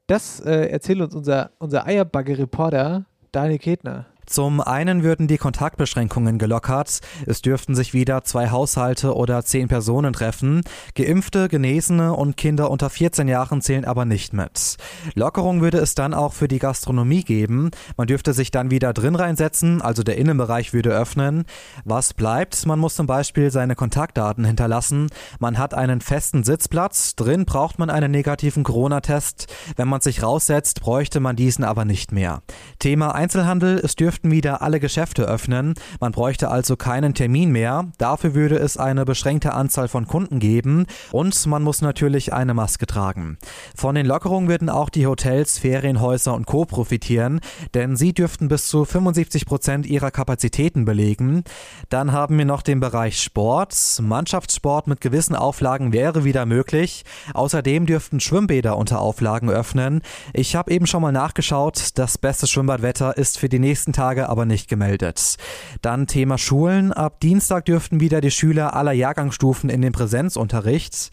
das 0.08 0.40
äh, 0.40 0.70
erzählt 0.70 1.02
uns 1.02 1.14
unser, 1.14 1.52
unser 1.60 1.86
Eierbagge-Reporter 1.86 3.06
Daniel 3.38 3.60
Ketner. 3.60 4.06
Zum 4.28 4.60
einen 4.60 5.04
würden 5.04 5.28
die 5.28 5.38
Kontaktbeschränkungen 5.38 6.38
gelockert. 6.38 7.00
Es 7.26 7.42
dürften 7.42 7.76
sich 7.76 7.94
wieder 7.94 8.26
zwei 8.26 8.50
Haushalte 8.50 9.16
oder 9.16 9.44
zehn 9.46 9.70
Personen 9.70 10.12
treffen. 10.12 10.62
Geimpfte, 10.96 11.48
Genesene 11.48 12.14
und 12.14 12.36
Kinder 12.36 12.70
unter 12.70 12.90
14 12.90 13.30
Jahren 13.30 13.62
zählen 13.62 13.86
aber 13.86 14.04
nicht 14.04 14.34
mit. 14.34 14.76
Lockerung 15.16 15.62
würde 15.62 15.78
es 15.78 15.96
dann 15.96 16.14
auch 16.14 16.34
für 16.34 16.50
die 16.50 16.60
Gastronomie 16.60 17.24
geben. 17.24 17.72
Man 17.96 18.08
dürfte 18.08 18.34
sich 18.34 18.52
dann 18.52 18.70
wieder 18.70 18.92
drin 18.92 19.16
reinsetzen, 19.16 19.82
also 19.82 20.04
der 20.04 20.18
Innenbereich 20.18 20.74
würde 20.74 20.90
öffnen. 20.90 21.46
Was 21.86 22.14
bleibt? 22.14 22.66
Man 22.66 22.80
muss 22.80 22.96
zum 22.96 23.08
Beispiel 23.08 23.50
seine 23.50 23.76
Kontaktdaten 23.76 24.44
hinterlassen. 24.44 25.08
Man 25.40 25.58
hat 25.58 25.74
einen 25.74 26.02
festen 26.02 26.44
Sitzplatz. 26.44 27.16
Drin 27.16 27.46
braucht 27.46 27.80
man 27.80 27.90
einen 27.90 28.12
negativen 28.12 28.64
Corona-Test. 28.64 29.48
Wenn 29.78 29.88
man 29.88 30.02
sich 30.02 30.22
raussetzt, 30.22 30.82
bräuchte 30.82 31.22
man 31.22 31.38
diesen 31.38 31.64
aber 31.64 31.86
nicht 31.86 32.12
mehr. 32.12 32.42
Thema 32.80 33.16
Einzelhandel. 33.16 33.80
Es 33.80 33.96
dürften 34.18 34.32
wieder 34.32 34.64
alle 34.64 34.80
Geschäfte 34.80 35.24
öffnen. 35.24 35.76
Man 36.00 36.12
bräuchte 36.12 36.50
also 36.50 36.76
keinen 36.76 37.14
Termin 37.14 37.52
mehr. 37.52 37.92
Dafür 38.00 38.34
würde 38.34 38.58
es 38.58 38.76
eine 38.76 39.06
beschränkte 39.06 39.54
Anzahl 39.54 39.88
von 39.88 40.08
Kunden 40.08 40.40
geben. 40.40 40.88
Und 41.12 41.46
man 41.46 41.62
muss 41.62 41.84
natürlich 41.84 42.34
eine 42.34 42.56
Maske 42.56 42.88
tragen. 42.88 43.38
Von 43.76 43.94
den 43.94 44.08
Lockerungen 44.08 44.50
würden 44.50 44.70
auch 44.72 44.90
die 44.90 45.06
Hotels, 45.06 45.60
Ferienhäuser 45.60 46.34
und 46.34 46.48
Co. 46.48 46.66
profitieren, 46.66 47.42
denn 47.76 47.96
sie 47.96 48.14
dürften 48.14 48.48
bis 48.48 48.68
zu 48.68 48.86
75 48.86 49.46
Prozent 49.46 49.86
ihrer 49.86 50.10
Kapazitäten 50.10 50.86
belegen. 50.86 51.44
Dann 51.90 52.12
haben 52.12 52.40
wir 52.40 52.46
noch 52.46 52.64
den 52.64 52.80
Bereich 52.80 53.22
Sport. 53.22 53.76
Mannschaftssport 54.02 54.88
mit 54.88 55.00
gewissen 55.00 55.36
Auflagen 55.36 55.94
wäre 55.94 56.24
wieder 56.24 56.48
möglich. 56.48 57.06
Außerdem 57.36 57.86
dürften 57.86 58.20
Schwimmbäder 58.20 58.78
unter 58.78 59.00
Auflagen 59.00 59.52
öffnen. 59.52 60.02
Ich 60.34 60.56
habe 60.56 60.72
eben 60.72 60.88
schon 60.88 61.04
mal 61.04 61.12
nachgeschaut. 61.12 61.92
Das 61.96 62.18
beste 62.18 62.48
Schwimmbadwetter 62.48 63.16
ist 63.16 63.38
für 63.38 63.50
die 63.50 63.60
nächsten 63.60 63.94
Tage 63.94 64.07
aber 64.16 64.46
nicht 64.46 64.70
gemeldet. 64.70 65.36
Dann 65.82 66.08
Thema 66.08 66.38
Schulen. 66.38 66.94
Ab 66.94 67.20
Dienstag 67.20 67.66
dürften 67.66 68.00
wieder 68.00 68.22
die 68.22 68.32
Schüler 68.32 68.74
aller 68.76 68.94
Jahrgangsstufen 68.94 69.70
in 69.70 69.82
den 69.82 69.92
Präsenzunterricht. 69.92 71.12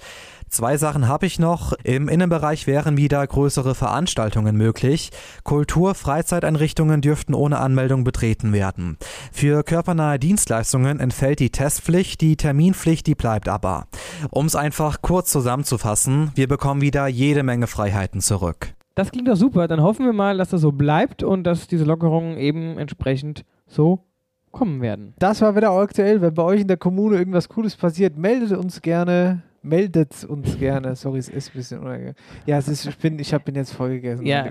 Zwei 0.54 0.76
Sachen 0.76 1.08
habe 1.08 1.26
ich 1.26 1.40
noch. 1.40 1.72
Im 1.82 2.08
Innenbereich 2.08 2.68
wären 2.68 2.96
wieder 2.96 3.26
größere 3.26 3.74
Veranstaltungen 3.74 4.56
möglich. 4.56 5.10
Kultur-, 5.42 5.96
Freizeiteinrichtungen 5.96 7.00
dürften 7.00 7.34
ohne 7.34 7.58
Anmeldung 7.58 8.04
betreten 8.04 8.52
werden. 8.52 8.96
Für 9.32 9.64
körpernahe 9.64 10.20
Dienstleistungen 10.20 11.00
entfällt 11.00 11.40
die 11.40 11.50
Testpflicht, 11.50 12.20
die 12.20 12.36
Terminpflicht, 12.36 13.06
die 13.08 13.16
bleibt 13.16 13.48
aber. 13.48 13.88
Um 14.30 14.46
es 14.46 14.54
einfach 14.54 15.02
kurz 15.02 15.32
zusammenzufassen, 15.32 16.30
wir 16.36 16.46
bekommen 16.46 16.82
wieder 16.82 17.08
jede 17.08 17.42
Menge 17.42 17.66
Freiheiten 17.66 18.20
zurück. 18.20 18.74
Das 18.94 19.10
klingt 19.10 19.28
doch 19.28 19.36
super. 19.36 19.66
Dann 19.66 19.82
hoffen 19.82 20.06
wir 20.06 20.12
mal, 20.12 20.38
dass 20.38 20.50
das 20.50 20.60
so 20.60 20.72
bleibt 20.72 21.22
und 21.22 21.44
dass 21.44 21.66
diese 21.66 21.84
Lockerungen 21.84 22.38
eben 22.38 22.78
entsprechend 22.78 23.44
so 23.66 24.04
kommen 24.52 24.80
werden. 24.80 25.14
Das 25.18 25.40
war 25.40 25.56
wieder 25.56 25.72
aktuell. 25.72 26.20
Wenn 26.20 26.34
bei 26.34 26.44
euch 26.44 26.60
in 26.60 26.68
der 26.68 26.76
Kommune 26.76 27.16
irgendwas 27.16 27.48
Cooles 27.48 27.76
passiert, 27.76 28.16
meldet 28.16 28.56
uns 28.56 28.80
gerne. 28.80 29.42
Meldet 29.62 30.24
uns 30.24 30.58
gerne. 30.58 30.94
Sorry, 30.96 31.18
es 31.18 31.28
ist 31.28 31.50
ein 31.50 31.56
bisschen 31.56 31.80
unangenehm. 31.80 32.14
Ja, 32.46 32.58
es 32.58 32.68
ist, 32.68 32.86
ich 32.86 32.96
bin, 32.98 33.18
ich 33.18 33.34
hab, 33.34 33.44
bin 33.44 33.54
jetzt 33.56 33.72
voll 33.72 33.90
gegessen. 33.90 34.24
Ja. 34.24 34.46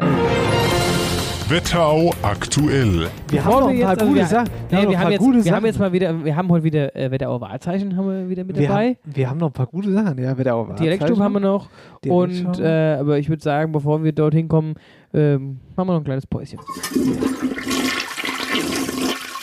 Wetterau 1.53 2.11
aktuell. 2.23 3.11
Wir 3.29 3.45
haben 3.45 3.59
noch 3.59 3.67
ein 3.67 3.79
paar 3.79 3.95
gute 3.95 4.25
Sachen. 4.25 4.49
Wir, 4.69 4.99
haben 4.99 5.11
jetzt, 5.11 5.19
gute 5.19 5.35
wir 5.35 5.43
Sachen. 5.43 5.55
haben 5.55 5.65
jetzt 5.67 5.79
mal 5.79 5.93
wieder, 5.93 6.25
wir 6.25 6.35
haben 6.35 6.49
heute 6.49 6.63
wieder 6.63 6.95
äh, 6.95 7.11
Wetterauer 7.11 7.41
Wahrzeichen 7.41 7.95
haben 7.95 8.07
wir 8.07 8.27
wieder 8.27 8.43
mit 8.43 8.57
wir 8.57 8.67
dabei. 8.67 8.87
Haben, 8.87 8.97
wir 9.15 9.29
haben 9.29 9.37
noch 9.37 9.49
ein 9.49 9.53
paar 9.53 9.67
gute 9.67 9.93
Sachen, 9.93 10.17
ja. 10.17 10.35
Wetterauer 10.35 10.73
Dialektstub 10.73 11.19
haben 11.19 11.33
wir 11.33 11.39
noch. 11.41 11.69
Und 12.07 12.59
äh, 12.59 12.97
aber 12.99 13.19
ich 13.19 13.29
würde 13.29 13.43
sagen, 13.43 13.71
bevor 13.71 14.03
wir 14.03 14.13
dorthin 14.13 14.47
kommen, 14.47 14.73
ähm, 15.13 15.59
machen 15.75 15.89
wir 15.89 15.93
noch 15.93 15.99
ein 15.99 16.03
kleines 16.03 16.25
Päuschen. 16.25 16.57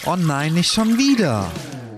Oh 0.04 0.16
nein, 0.16 0.54
nicht 0.54 0.72
schon 0.72 0.98
wieder. 0.98 1.46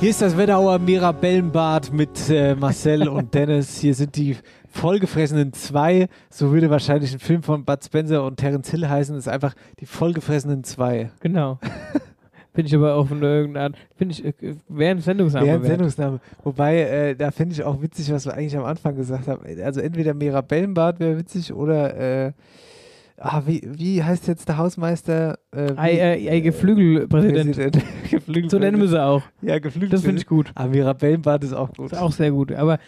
Hier 0.00 0.10
ist 0.10 0.22
das 0.22 0.36
Wetterauer 0.36 0.78
Mirabellenbad 0.78 1.92
mit 1.92 2.30
äh, 2.30 2.54
Marcel 2.54 3.08
und 3.08 3.34
Dennis. 3.34 3.80
Hier 3.80 3.94
sind 3.94 4.14
die 4.14 4.36
vollgefressenen 4.70 5.52
zwei. 5.52 6.06
So 6.30 6.52
würde 6.52 6.70
wahrscheinlich 6.70 7.12
ein 7.12 7.18
Film 7.18 7.42
von 7.42 7.64
Bud 7.64 7.84
Spencer 7.84 8.24
und 8.24 8.36
Terence 8.36 8.70
Hill 8.70 8.88
heißen. 8.88 9.16
Das 9.16 9.26
ist 9.26 9.32
einfach 9.32 9.54
die 9.80 9.86
vollgefressenen 9.86 10.62
zwei. 10.62 11.10
Genau. 11.18 11.58
Finde 12.54 12.68
ich 12.68 12.76
aber 12.76 12.94
auch 12.94 13.08
von 13.08 13.20
irgendeiner 13.20 13.66
Art, 13.66 13.76
finde 13.96 14.12
ich, 14.14 14.24
äh, 14.24 14.54
wäre 14.68 14.92
ein 14.92 15.00
Sendungsname. 15.00 15.46
Wäre 15.46 15.56
ein 15.56 15.62
wert. 15.62 15.72
Sendungsname. 15.72 16.20
Wobei, 16.44 16.80
äh, 16.80 17.16
da 17.16 17.32
finde 17.32 17.54
ich 17.54 17.64
auch 17.64 17.82
witzig, 17.82 18.12
was 18.12 18.24
wir 18.24 18.34
eigentlich 18.34 18.56
am 18.56 18.64
Anfang 18.64 18.94
gesagt 18.94 19.26
haben. 19.26 19.42
Also 19.62 19.80
entweder 19.80 20.14
Mirabellenbad 20.14 21.00
wäre 21.00 21.18
witzig 21.18 21.52
oder 21.52 22.26
äh, 22.26 22.32
ah, 23.18 23.42
wie, 23.46 23.62
wie 23.64 24.02
heißt 24.02 24.26
jetzt 24.28 24.48
der 24.48 24.58
Hausmeister? 24.58 25.38
Äh, 25.52 25.72
Ei, 25.76 25.92
wie- 25.92 25.98
äh, 25.98 26.30
ei, 26.30 26.40
Geflügelpräsident. 26.40 27.54
Präsident. 27.56 27.72
Geflügelpräsident. 28.10 28.50
So 28.50 28.58
nennen 28.58 28.80
wir 28.80 28.88
sie 28.88 29.02
auch. 29.02 29.22
Ja, 29.42 29.58
Geflügelpräsident. 29.58 29.92
Das 29.92 30.02
finde 30.02 30.20
ich 30.20 30.26
gut. 30.26 30.50
Ah, 30.54 30.66
Mirabellenbad 30.66 31.44
ist 31.44 31.52
auch 31.52 31.72
gut. 31.74 31.92
Ist 31.92 31.98
auch 31.98 32.12
sehr 32.12 32.30
gut. 32.30 32.52
Aber 32.52 32.78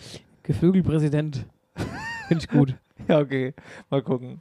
Geflügelpräsident 0.42 1.46
finde 2.28 2.44
ich 2.44 2.48
gut. 2.48 2.74
Ja, 3.08 3.18
okay. 3.20 3.54
Mal 3.90 4.02
gucken. 4.02 4.40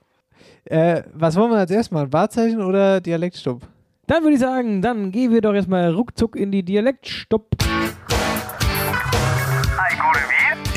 Äh, 0.65 1.03
was 1.13 1.35
wollen 1.35 1.51
wir 1.51 1.57
als 1.57 1.71
erstes 1.71 1.91
machen? 1.91 2.11
Wahrzeichen 2.13 2.61
oder 2.61 3.01
Dialektstub? 3.01 3.61
Dann 4.07 4.23
würde 4.23 4.33
ich 4.33 4.39
sagen, 4.39 4.81
dann 4.81 5.11
gehen 5.11 5.31
wir 5.31 5.41
doch 5.41 5.53
erstmal 5.53 5.91
ruckzuck 5.93 6.35
in 6.35 6.51
die 6.51 6.63
Dialektstopp. 6.63 7.47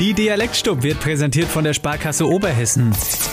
Die 0.03 0.13
Dialektstub 0.13 0.83
wird 0.83 0.99
präsentiert 0.99 1.47
von 1.47 1.63
der 1.63 1.71
Sparkasse 1.71 2.27
Oberhessen. 2.27 2.91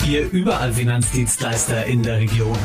Ihr 0.08 0.30
überall 0.30 0.72
Finanzdienstleister 0.72 1.84
in 1.86 2.04
der 2.04 2.18
Region. 2.18 2.56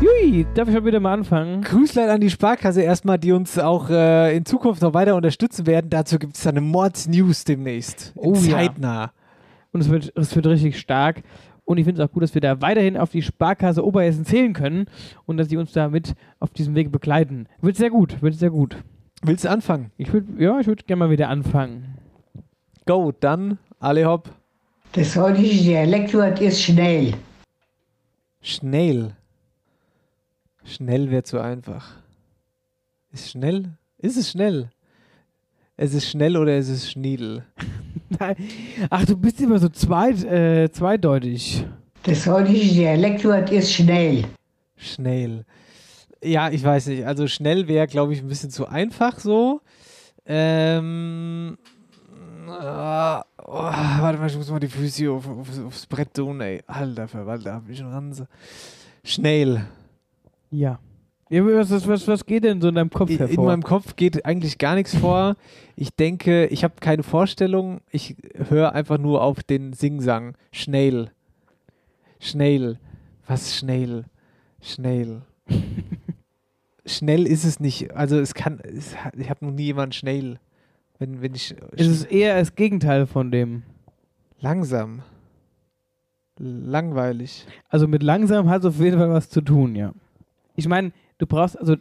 Jui, 0.00 0.46
darf 0.54 0.68
ich 0.68 0.74
schon 0.76 0.84
wieder 0.84 1.00
mal 1.00 1.14
anfangen? 1.14 1.62
Grüßlein 1.62 2.08
an 2.08 2.20
die 2.20 2.30
Sparkasse 2.30 2.80
erstmal, 2.82 3.18
die 3.18 3.32
uns 3.32 3.58
auch 3.58 3.90
äh, 3.90 4.36
in 4.36 4.44
Zukunft 4.44 4.82
noch 4.82 4.94
weiter 4.94 5.16
unterstützen 5.16 5.66
werden. 5.66 5.90
Dazu 5.90 6.20
gibt 6.20 6.36
es 6.36 6.46
eine 6.46 6.60
Mords-News 6.60 7.42
demnächst. 7.42 8.12
Oh 8.14 8.34
ja. 8.34 8.52
Zeitnah. 8.52 9.10
Und 9.72 9.80
es 9.80 9.88
wird, 9.88 10.12
es 10.14 10.36
wird 10.36 10.46
richtig 10.46 10.78
stark. 10.78 11.24
Und 11.64 11.78
ich 11.78 11.86
finde 11.86 12.00
es 12.00 12.08
auch 12.08 12.12
gut, 12.12 12.22
dass 12.22 12.34
wir 12.34 12.40
da 12.40 12.60
weiterhin 12.60 12.96
auf 12.96 13.10
die 13.10 13.22
Sparkasse 13.22 13.84
Oberhessen 13.84 14.24
zählen 14.24 14.52
können 14.52 14.86
und 15.26 15.38
dass 15.38 15.48
sie 15.48 15.56
uns 15.56 15.72
da 15.72 15.88
mit 15.88 16.14
auf 16.38 16.50
diesem 16.50 16.76
Weg 16.76 16.92
begleiten. 16.92 17.48
Wird 17.60 17.74
sehr 17.74 17.90
gut, 17.90 18.22
wird 18.22 18.34
sehr 18.34 18.50
gut. 18.50 18.76
Willst 19.22 19.44
du 19.44 19.50
anfangen? 19.50 19.90
Ich 19.96 20.12
würde, 20.12 20.40
ja, 20.40 20.60
ich 20.60 20.68
würde 20.68 20.84
gerne 20.84 21.00
mal 21.00 21.10
wieder 21.10 21.28
anfangen. 21.30 21.97
Go, 22.88 23.12
dann 23.12 23.58
alle 23.80 24.06
hopp. 24.06 24.30
Das 24.92 25.14
heutige 25.14 25.62
Dialektwort 25.62 26.40
ist 26.40 26.62
schnell. 26.62 27.12
Schnell. 28.40 29.14
Schnell 30.64 31.10
wäre 31.10 31.22
zu 31.22 31.38
einfach. 31.38 31.96
Ist 33.12 33.32
schnell? 33.32 33.74
Ist 33.98 34.16
es 34.16 34.30
schnell? 34.30 34.70
Es 35.76 35.92
ist 35.92 36.08
schnell 36.08 36.34
oder 36.38 36.56
ist 36.56 36.70
es 36.70 36.90
schniedel? 36.90 37.44
Nein. 38.18 38.36
Ach, 38.88 39.04
du 39.04 39.18
bist 39.18 39.38
immer 39.42 39.58
so 39.58 39.68
zweit, 39.68 40.24
äh, 40.24 40.70
zweideutig. 40.72 41.66
Das 42.04 42.26
heutige 42.26 42.58
Dialektwort 42.58 43.52
ist 43.52 43.70
schnell. 43.70 44.24
Schnell. 44.78 45.44
Ja, 46.24 46.48
ich 46.48 46.64
weiß 46.64 46.86
nicht. 46.86 47.04
Also 47.04 47.26
schnell 47.26 47.68
wäre, 47.68 47.86
glaube 47.86 48.14
ich, 48.14 48.20
ein 48.20 48.28
bisschen 48.28 48.48
zu 48.48 48.66
einfach 48.66 49.18
so. 49.20 49.60
Ähm. 50.24 51.58
Ah, 52.50 53.24
oh, 53.44 53.52
warte 53.52 54.18
mal, 54.18 54.28
ich 54.28 54.36
muss 54.36 54.50
mal 54.50 54.60
die 54.60 54.68
Füße 54.68 55.10
auf, 55.10 55.28
auf, 55.28 55.66
aufs 55.66 55.86
Brett 55.86 56.14
tun, 56.14 56.40
ey. 56.40 56.62
Alter 56.66 57.08
Verwalter, 57.08 57.54
hab 57.54 57.68
ich 57.68 57.78
schon 57.78 57.92
Ranse. 57.92 58.28
Schnell. 59.04 59.64
Ja. 60.50 60.78
ja 61.30 61.44
was, 61.44 61.70
was, 61.86 62.08
was, 62.08 62.26
geht 62.26 62.44
denn 62.44 62.60
so 62.60 62.68
in 62.68 62.74
deinem 62.74 62.90
Kopf 62.90 63.10
hervor? 63.10 63.28
in 63.28 63.44
meinem 63.44 63.62
Kopf 63.62 63.96
geht 63.96 64.24
eigentlich 64.24 64.58
gar 64.58 64.74
nichts 64.74 64.94
vor. 64.96 65.36
Ich 65.76 65.90
denke, 65.94 66.46
ich 66.46 66.64
habe 66.64 66.74
keine 66.80 67.02
Vorstellung. 67.02 67.80
Ich 67.90 68.16
höre 68.48 68.72
einfach 68.72 68.98
nur 68.98 69.22
auf 69.22 69.42
den 69.42 69.72
Singsang. 69.72 70.34
Schnell. 70.52 71.10
Schnell. 72.20 72.78
Was 73.26 73.56
schnell? 73.56 74.04
Schnell. 74.60 75.22
schnell 76.86 77.26
ist 77.26 77.44
es 77.44 77.60
nicht. 77.60 77.94
Also 77.94 78.18
es 78.18 78.34
kann. 78.34 78.60
Es, 78.60 78.94
ich 79.16 79.30
habe 79.30 79.44
noch 79.44 79.52
nie 79.52 79.64
jemanden 79.64 79.92
schnell. 79.92 80.38
Wenn, 80.98 81.22
wenn 81.22 81.34
ich. 81.34 81.54
es 81.76 81.86
ist 81.86 82.04
eher 82.10 82.38
das 82.38 82.54
Gegenteil 82.54 83.06
von 83.06 83.30
dem. 83.30 83.62
Langsam. 84.40 85.02
Langweilig. 86.38 87.46
Also 87.68 87.88
mit 87.88 88.02
langsam 88.02 88.48
hat 88.48 88.60
es 88.60 88.66
auf 88.66 88.80
jeden 88.80 88.98
Fall 88.98 89.10
was 89.10 89.28
zu 89.28 89.40
tun, 89.40 89.74
ja. 89.74 89.92
Ich 90.54 90.68
meine, 90.68 90.92
du 91.18 91.26
brauchst, 91.26 91.58
also 91.58 91.76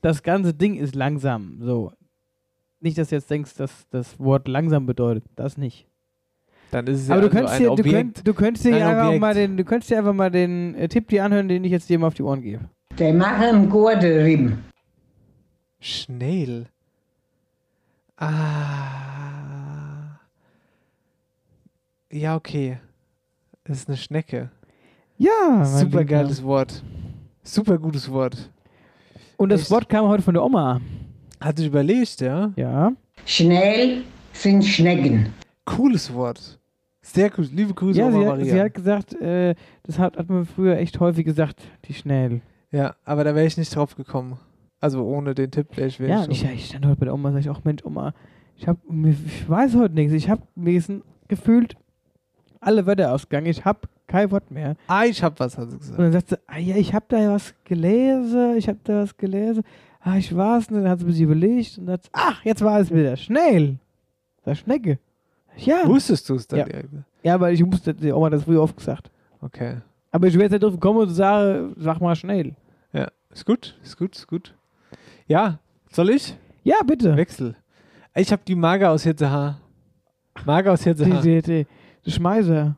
das 0.00 0.22
ganze 0.22 0.54
Ding 0.54 0.76
ist 0.76 0.94
langsam, 0.94 1.58
so. 1.60 1.92
Nicht, 2.80 2.98
dass 2.98 3.08
du 3.10 3.16
jetzt 3.16 3.30
denkst, 3.30 3.54
dass 3.56 3.88
das 3.90 4.18
Wort 4.18 4.48
langsam 4.48 4.86
bedeutet, 4.86 5.24
das 5.36 5.56
nicht. 5.56 5.86
Dann 6.72 6.86
ist 6.86 7.02
es 7.02 7.10
Aber 7.10 7.22
ja 7.22 7.28
du 7.28 7.36
also 7.36 7.38
könntest, 7.38 7.54
ein 7.54 7.60
dir, 7.60 7.66
du, 7.66 7.72
Objekt. 7.72 7.92
könnt, 7.94 8.26
du 8.28 8.34
könntest 8.34 8.64
dir 8.64 8.74
Ein 8.76 8.82
einfach 8.82 9.04
Objekt. 9.06 9.20
mal 9.20 9.34
den, 9.34 9.56
du 9.56 9.64
könntest 9.64 9.90
dir 9.90 9.98
einfach 9.98 10.14
mal 10.14 10.30
den 10.30 10.74
äh, 10.74 10.88
Tipp 10.88 11.08
dir 11.08 11.24
anhören, 11.24 11.48
den 11.48 11.64
ich 11.64 11.70
jetzt 11.70 11.88
dir 11.88 11.98
mal 11.98 12.06
auf 12.08 12.14
die 12.14 12.22
Ohren 12.22 12.40
gebe. 12.40 12.64
Der 12.98 13.12
mache 13.14 13.46
im. 13.46 14.58
Schnell. 15.80 16.66
Ah. 18.22 20.18
Ja, 22.12 22.36
okay. 22.36 22.78
Das 23.64 23.78
ist 23.78 23.88
eine 23.88 23.96
Schnecke. 23.96 24.50
Ja, 25.18 25.30
mein 25.50 25.64
Super 25.66 25.84
Lieber. 26.00 26.04
geiles 26.04 26.42
Wort. 26.42 26.82
Super 27.42 27.78
gutes 27.78 28.10
Wort. 28.10 28.50
Und 29.36 29.48
das 29.50 29.62
Echt? 29.62 29.70
Wort 29.70 29.88
kam 29.88 30.06
heute 30.06 30.22
von 30.22 30.34
der 30.34 30.44
Oma. 30.44 30.80
Hat 31.40 31.56
sich 31.58 31.66
überlegt, 31.66 32.20
ja? 32.20 32.52
Ja. 32.56 32.92
Schnell 33.24 34.04
sind 34.32 34.64
Schnecken. 34.64 35.32
Cooles 35.64 36.12
Wort. 36.12 36.58
Sehr 37.00 37.30
cool. 37.36 37.48
Liebe 37.52 37.74
Grüße, 37.74 37.98
Ja, 37.98 38.06
Oma 38.06 38.12
sie 38.20 38.26
hat, 38.26 38.36
Maria. 38.38 38.52
sie 38.52 38.60
hat 38.60 38.74
gesagt, 38.74 39.14
äh, 39.20 39.54
das 39.82 39.98
hat, 39.98 40.16
hat 40.16 40.28
man 40.28 40.46
früher 40.46 40.76
echt 40.76 41.00
häufig 41.00 41.24
gesagt, 41.24 41.60
die 41.86 41.94
schnell. 41.94 42.40
ja, 42.70 42.94
aber 43.04 43.24
da 43.24 43.34
wäre 43.34 43.46
ich 43.46 43.56
nicht 43.56 43.74
drauf 43.74 43.96
gekommen. 43.96 44.38
Also 44.82 45.04
ohne 45.04 45.34
den 45.34 45.50
Tipp 45.50 45.68
wäre 45.76 45.86
ich 45.86 45.98
Ja, 45.98 46.22
ich 46.28 46.44
und 46.44 46.52
ich, 46.52 46.66
stand 46.66 46.84
heute 46.84 46.96
bei 46.96 47.04
der 47.06 47.14
Oma 47.14 47.28
und 47.28 47.34
sag 47.36 47.40
ich 47.42 47.50
auch, 47.50 47.62
Mensch, 47.64 47.84
Oma, 47.84 48.12
ich, 48.56 48.66
hab, 48.66 48.76
ich 49.06 49.48
weiß 49.48 49.76
heute 49.76 49.94
nichts. 49.94 50.12
Ich 50.12 50.28
habe 50.28 50.42
mir 50.56 50.82
gefühlt 51.28 51.76
alle 52.60 52.84
Wörter 52.84 53.12
ausgegangen. 53.14 53.46
Ich 53.46 53.64
habe 53.64 53.80
kein 54.08 54.30
Wort 54.32 54.50
mehr. 54.50 54.74
Ah, 54.88 55.04
ich 55.04 55.22
hab 55.22 55.38
was, 55.40 55.56
hat 55.56 55.70
sie 55.70 55.76
Und 55.76 55.80
gesagt. 55.80 55.98
dann 56.00 56.12
sagt 56.12 56.28
sie, 56.30 56.36
ah 56.48 56.58
ja, 56.58 56.76
ich 56.76 56.92
habe 56.92 57.04
da 57.08 57.30
was 57.32 57.54
gelesen, 57.64 58.56
ich 58.56 58.68
habe 58.68 58.78
da 58.84 59.02
was 59.02 59.16
gelesen. 59.16 59.62
Ah, 60.00 60.16
ich 60.16 60.34
war's 60.36 60.68
nicht. 60.68 60.82
Dann 60.82 60.90
hat 60.90 60.98
sie 60.98 61.04
ein 61.04 61.08
bisschen 61.08 61.24
überlegt 61.26 61.78
und 61.78 61.88
hat 61.88 62.08
ach, 62.12 62.44
jetzt 62.44 62.62
war 62.62 62.80
es 62.80 62.90
wieder. 62.92 63.16
Schnell. 63.16 63.78
Das 64.44 64.58
Schnecke. 64.58 64.98
Ja. 65.56 65.86
Wusstest 65.86 66.28
du 66.28 66.34
es 66.34 66.48
dann 66.48 66.58
Ja. 66.58 66.64
direkt? 66.64 66.88
Ja, 67.22 67.38
weil 67.40 67.54
ich 67.54 67.64
musste, 67.64 67.94
die 67.94 68.10
Oma 68.10 68.26
hat 68.26 68.32
das 68.32 68.42
früher 68.42 68.60
oft 68.62 68.76
gesagt. 68.76 69.12
Okay. 69.40 69.76
Aber 70.10 70.26
ich 70.26 70.34
wäre 70.34 70.42
jetzt 70.44 70.52
nicht 70.52 70.62
drauf 70.64 70.72
gekommen 70.72 71.00
und 71.02 71.10
sage, 71.10 71.72
sag 71.76 72.00
mal 72.00 72.16
schnell. 72.16 72.54
Ja, 72.92 73.08
ist 73.32 73.46
gut, 73.46 73.78
ist 73.84 73.96
gut, 73.96 74.16
ist 74.16 74.26
gut. 74.26 74.54
Ja, 75.32 75.58
soll 75.90 76.10
ich? 76.10 76.36
Ja, 76.62 76.76
bitte. 76.86 77.16
Wechsel. 77.16 77.56
Ich 78.14 78.30
habe 78.30 78.42
die 78.46 78.54
Mager 78.54 78.90
aus 78.90 79.02
Hitzehaar. 79.04 79.58
Mager 80.44 80.72
aus 80.72 80.82
Die, 80.82 80.90
Hitzehaar. 80.90 81.22
die, 81.22 81.40
die, 81.40 81.66
die 82.04 82.10
Schmeißer. 82.10 82.76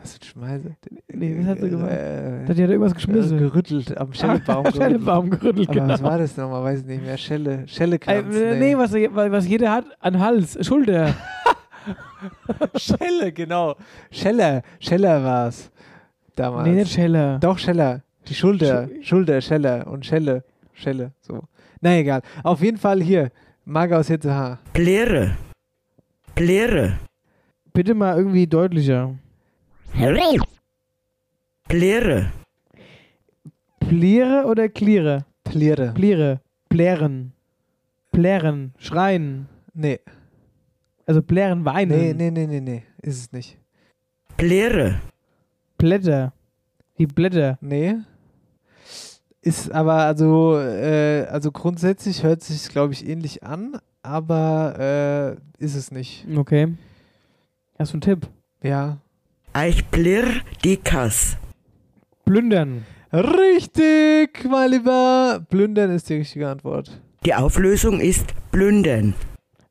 Was 0.00 0.14
für 0.14 0.18
ein 0.20 0.24
Schmeiße? 0.24 0.76
Nee, 1.12 1.36
was 1.38 1.46
hat 1.46 1.60
sie 1.60 1.70
gemacht? 1.70 1.90
Äh, 1.92 2.44
Die 2.52 2.62
hat 2.64 2.70
irgendwas 2.70 2.94
geschmissen. 2.94 3.36
Äh, 3.38 3.40
gerüttelt, 3.42 3.96
am 3.96 4.12
Schellebaum 4.18 4.64
gerüttelt. 4.64 4.82
Schellebaum 4.82 5.30
gerüttelt, 5.30 5.68
Aber 5.70 5.88
was 5.88 5.98
genau. 6.00 6.10
war 6.10 6.18
das 6.18 6.36
nochmal? 6.36 6.64
Weiß 6.64 6.80
ich 6.80 6.86
nicht 6.86 7.02
mehr. 7.04 7.16
Schelle, 7.16 7.52
Äh, 7.62 7.68
Schellekranz. 7.68 8.26
nee, 8.34 8.76
was, 8.76 8.92
was 8.92 9.46
jeder 9.46 9.70
hat, 9.70 9.84
an 10.00 10.18
Hals, 10.18 10.58
Schulter. 10.66 11.14
Schelle, 12.76 13.32
genau. 13.32 13.76
Scheller, 14.10 14.62
Scheller 14.80 15.22
war's. 15.22 15.70
damals. 16.34 16.66
Nee, 16.68 16.74
nicht 16.74 16.92
Scheller. 16.92 17.38
Doch, 17.38 17.58
Scheller. 17.58 18.02
Die 18.26 18.34
Schulter. 18.34 18.88
Schulter, 19.02 19.40
Scheller 19.40 19.86
und 19.86 20.04
Schelle. 20.04 20.42
Schelle, 20.72 21.12
so. 21.20 21.42
Na 21.80 21.96
egal. 21.98 22.22
Auf 22.42 22.62
jeden 22.62 22.78
Fall 22.78 23.02
hier. 23.02 23.30
Marga 23.64 23.98
aus 23.98 24.08
Hitzehaar. 24.08 24.58
Plere. 24.72 25.36
Plere. 26.34 26.98
Bitte 27.72 27.94
mal 27.94 28.16
irgendwie 28.16 28.46
deutlicher. 28.46 29.14
Plere. 31.68 32.32
Pliere 33.80 34.44
oder 34.46 34.68
Kliere? 34.68 35.24
Pliere. 35.44 35.92
Pliere. 35.92 36.40
Plären. 36.68 37.32
Plären. 38.10 38.74
Schreien. 38.78 39.48
Nee. 39.74 40.00
Also 41.06 41.22
plären, 41.22 41.64
weinen. 41.64 41.98
Nee, 41.98 42.14
nee, 42.14 42.30
nee, 42.30 42.46
nee, 42.46 42.60
nee. 42.60 42.82
Ist 43.02 43.18
es 43.18 43.32
nicht. 43.32 43.58
Plere. 44.36 45.00
Blätter. 45.78 46.32
Die 46.98 47.06
Blätter. 47.06 47.58
Nee. 47.60 47.96
Ist 49.42 49.72
aber 49.72 49.94
also, 49.94 50.56
äh, 50.58 51.26
also 51.28 51.50
grundsätzlich 51.50 52.22
hört 52.22 52.42
sich 52.42 52.68
glaube 52.68 52.92
ich 52.92 53.06
ähnlich 53.06 53.42
an, 53.42 53.78
aber 54.02 55.38
äh, 55.58 55.62
ist 55.62 55.74
es 55.74 55.90
nicht. 55.90 56.26
Okay. 56.36 56.74
Hast 57.78 57.92
du 57.92 57.96
einen 57.96 58.02
Tipp? 58.02 58.28
Ja. 58.62 58.98
Ich 59.66 59.90
plirr 59.90 60.28
die 60.64 60.76
Kass. 60.76 61.36
Plündern. 62.24 62.86
Richtig, 63.12 64.48
mein 64.48 64.70
Lieber. 64.70 65.44
Plündern 65.50 65.90
ist 65.90 66.08
die 66.08 66.14
richtige 66.14 66.48
Antwort. 66.48 67.02
Die 67.26 67.34
Auflösung 67.34 68.00
ist 68.00 68.32
plündern. 68.52 69.14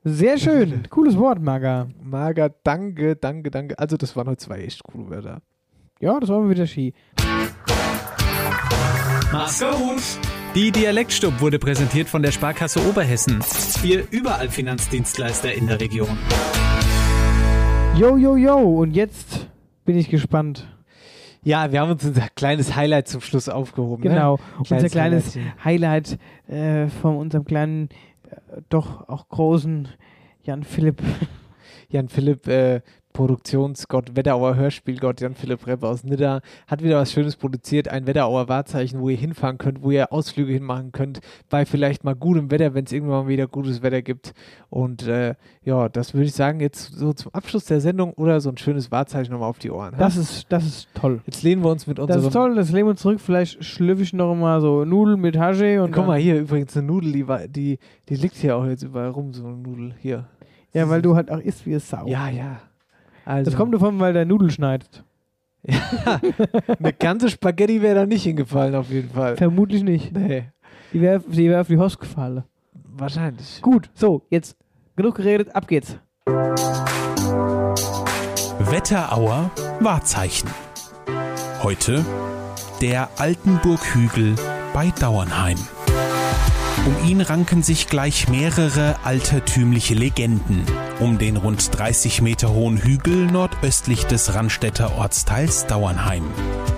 Sehr 0.03 0.37
schön. 0.37 0.83
Cooles 0.89 1.17
Wort, 1.17 1.41
Maga. 1.41 1.87
Maga, 2.03 2.49
danke, 2.63 3.15
danke, 3.15 3.49
danke. 3.51 3.79
Also 3.79 3.97
das 3.97 4.15
waren 4.15 4.27
heute 4.27 4.37
zwei 4.37 4.59
echt 4.59 4.83
coole 4.83 5.09
Wörter. 5.09 5.41
Ja, 5.99 6.19
das 6.19 6.29
war 6.29 6.41
mal 6.41 6.49
wieder 6.49 6.67
Ski. 6.67 6.93
Mach's 9.31 9.61
gut. 9.61 10.01
Die 10.55 10.71
Dialektstub 10.71 11.39
wurde 11.39 11.57
präsentiert 11.57 12.09
von 12.09 12.21
der 12.21 12.31
Sparkasse 12.31 12.85
Oberhessen. 12.85 13.41
Ihr 13.81 14.03
überall 14.11 14.49
Finanzdienstleister 14.49 15.53
in 15.53 15.67
der 15.67 15.79
Region. 15.79 16.17
Yo, 17.97 18.17
yo, 18.17 18.35
yo. 18.35 18.57
Und 18.57 18.91
jetzt 18.91 19.47
bin 19.85 19.97
ich 19.97 20.09
gespannt. 20.09 20.67
Ja, 21.43 21.71
wir 21.71 21.79
haben 21.79 21.91
uns 21.91 22.03
unser 22.03 22.27
kleines 22.35 22.75
Highlight 22.75 23.07
zum 23.07 23.21
Schluss 23.21 23.47
aufgehoben. 23.47 24.03
Genau, 24.03 24.35
ne? 24.35 24.41
unser 24.69 24.89
kleines. 24.89 25.37
Highlight 25.63 26.19
äh, 26.49 26.87
von 26.87 27.15
unserem 27.15 27.45
kleinen, 27.45 27.87
äh, 28.29 28.61
doch 28.67 29.07
auch 29.07 29.29
großen 29.29 29.87
Jan 30.43 30.63
Philipp. 30.63 31.01
Jan 31.89 32.09
Philipp, 32.09 32.47
äh, 32.47 32.81
Produktionsgott, 33.13 34.15
Wetterauer 34.15 34.55
Hörspielgott, 34.55 35.21
Jan 35.21 35.35
Philipp 35.35 35.65
Repp 35.67 35.83
aus 35.83 36.03
Nidda, 36.03 36.41
hat 36.67 36.83
wieder 36.83 36.97
was 36.97 37.11
Schönes 37.11 37.35
produziert, 37.35 37.87
ein 37.87 38.07
Wetterauer 38.07 38.47
Wahrzeichen, 38.49 38.99
wo 38.99 39.09
ihr 39.09 39.17
hinfahren 39.17 39.57
könnt, 39.57 39.81
wo 39.83 39.91
ihr 39.91 40.11
Ausflüge 40.11 40.51
hinmachen 40.53 40.91
könnt, 40.91 41.19
bei 41.49 41.65
vielleicht 41.65 42.03
mal 42.03 42.15
gutem 42.15 42.51
Wetter, 42.51 42.73
wenn 42.73 42.85
es 42.85 42.91
irgendwann 42.91 43.23
mal 43.25 43.29
wieder 43.29 43.47
gutes 43.47 43.81
Wetter 43.81 44.01
gibt. 44.01 44.33
Und 44.69 45.07
äh, 45.07 45.35
ja, 45.63 45.89
das 45.89 46.13
würde 46.13 46.25
ich 46.25 46.33
sagen, 46.33 46.59
jetzt 46.59 46.93
so 46.93 47.13
zum 47.13 47.33
Abschluss 47.33 47.65
der 47.65 47.81
Sendung 47.81 48.13
oder 48.13 48.41
so 48.41 48.49
ein 48.49 48.57
schönes 48.57 48.91
Wahrzeichen 48.91 49.31
nochmal 49.31 49.49
auf 49.49 49.59
die 49.59 49.71
Ohren. 49.71 49.93
Das 49.97 50.15
ist, 50.17 50.45
das 50.49 50.65
ist 50.65 50.87
toll. 50.93 51.21
Jetzt 51.25 51.43
lehnen 51.43 51.63
wir 51.63 51.69
uns 51.71 51.87
mit 51.87 51.97
Das 51.97 52.03
unserem... 52.05 52.23
ist 52.27 52.33
toll, 52.33 52.55
das 52.55 52.71
lehnen 52.71 52.85
wir 52.87 52.91
uns 52.91 53.01
zurück. 53.01 53.19
Vielleicht 53.19 53.63
schlürfe 53.63 54.01
ich 54.03 54.13
noch 54.13 54.33
mal 54.35 54.61
so 54.61 54.85
Nudeln 54.85 55.19
mit 55.19 55.37
Hasche 55.37 55.81
und 55.83 55.91
Guck 55.91 56.07
mal 56.07 56.19
hier, 56.19 56.39
übrigens 56.39 56.75
eine 56.77 56.87
Nudel, 56.87 57.11
die, 57.11 57.27
war- 57.27 57.47
die, 57.47 57.77
die 58.09 58.15
liegt 58.15 58.35
hier 58.35 58.55
auch 58.57 58.65
jetzt 58.65 58.83
überall 58.83 59.09
rum, 59.09 59.33
so 59.33 59.45
eine 59.45 59.57
Nudel. 59.57 59.93
Hier. 59.99 60.25
Ja, 60.73 60.89
weil 60.89 61.01
du 61.01 61.15
halt 61.15 61.29
auch 61.29 61.39
isst 61.39 61.65
wie 61.65 61.73
es 61.73 61.89
Sau. 61.89 62.07
Ja, 62.07 62.29
ja. 62.29 62.61
Also, 63.25 63.49
Das 63.51 63.57
kommt 63.57 63.73
davon, 63.73 63.99
weil 63.99 64.13
der 64.13 64.25
Nudel 64.25 64.51
schneidet. 64.51 65.03
eine 66.79 66.93
ganze 66.93 67.29
Spaghetti 67.29 67.81
wäre 67.81 67.95
da 67.95 68.05
nicht 68.05 68.23
hingefallen, 68.23 68.73
auf 68.75 68.89
jeden 68.89 69.09
Fall. 69.11 69.37
Vermutlich 69.37 69.83
nicht. 69.83 70.11
Nee. 70.11 70.45
Die 70.91 71.01
wäre 71.01 71.19
die 71.19 71.49
wär 71.49 71.61
auf 71.61 71.67
die 71.67 71.77
Host 71.77 71.99
gefallen. 71.99 72.43
Wahrscheinlich. 72.73 73.61
Gut, 73.61 73.89
so, 73.93 74.23
jetzt 74.29 74.57
genug 74.95 75.15
geredet, 75.15 75.55
ab 75.55 75.67
geht's. 75.67 75.97
Wetterauer 78.59 79.51
Wahrzeichen. 79.79 80.49
Heute 81.63 82.03
der 82.81 83.09
Altenburghügel 83.17 84.35
bei 84.73 84.91
Dauernheim. 84.99 85.57
Um 86.83 87.07
ihn 87.07 87.21
ranken 87.21 87.61
sich 87.61 87.87
gleich 87.87 88.27
mehrere 88.27 88.95
altertümliche 89.03 89.93
Legenden. 89.93 90.63
Um 90.99 91.19
den 91.19 91.37
rund 91.37 91.77
30 91.77 92.23
Meter 92.23 92.49
hohen 92.49 92.77
Hügel 92.77 93.27
nordöstlich 93.27 94.05
des 94.05 94.33
Randstädter 94.33 94.97
Ortsteils 94.97 95.67
Dauernheim. 95.67 96.23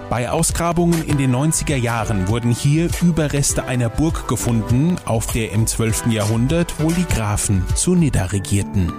Bei 0.09 0.29
Ausgrabungen 0.29 1.05
in 1.05 1.17
den 1.17 1.33
90er 1.33 1.77
Jahren 1.77 2.27
wurden 2.27 2.51
hier 2.51 2.89
Überreste 3.01 3.63
einer 3.63 3.87
Burg 3.87 4.27
gefunden, 4.27 4.97
auf 5.05 5.27
der 5.27 5.53
im 5.53 5.67
12. 5.67 6.07
Jahrhundert 6.07 6.81
wohl 6.81 6.93
die 6.93 7.05
Grafen 7.05 7.63
zu 7.73 7.95
Nidda 7.95 8.25
regierten. 8.25 8.91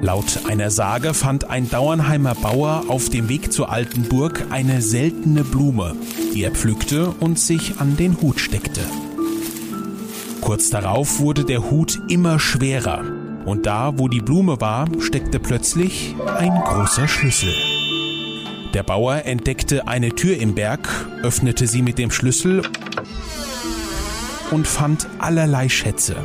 Laut 0.00 0.46
einer 0.48 0.70
Sage 0.70 1.14
fand 1.14 1.50
ein 1.50 1.68
Dauernheimer 1.68 2.36
Bauer 2.36 2.84
auf 2.86 3.08
dem 3.08 3.28
Weg 3.28 3.52
zur 3.52 3.72
alten 3.72 4.04
Burg 4.04 4.46
eine 4.50 4.82
seltene 4.82 5.42
Blume, 5.42 5.96
die 6.32 6.44
er 6.44 6.52
pflückte 6.52 7.08
und 7.08 7.40
sich 7.40 7.80
an 7.80 7.96
den 7.96 8.20
Hut 8.20 8.38
steckte. 8.38 8.82
Kurz 10.42 10.68
darauf 10.70 11.20
wurde 11.20 11.44
der 11.44 11.70
Hut 11.70 11.98
immer 12.08 12.38
schwerer 12.38 13.04
und 13.46 13.64
da, 13.64 13.96
wo 13.96 14.08
die 14.08 14.20
Blume 14.20 14.60
war, 14.60 14.86
steckte 15.00 15.38
plötzlich 15.38 16.14
ein 16.36 16.52
großer 16.52 17.08
Schlüssel. 17.08 17.54
Der 18.74 18.82
Bauer 18.82 19.24
entdeckte 19.24 19.88
eine 19.88 20.10
Tür 20.10 20.36
im 20.36 20.54
Berg, 20.54 20.88
öffnete 21.22 21.66
sie 21.66 21.80
mit 21.80 21.96
dem 21.96 22.10
Schlüssel 22.10 22.62
und 24.50 24.66
fand 24.66 25.06
allerlei 25.18 25.68
Schätze. 25.68 26.16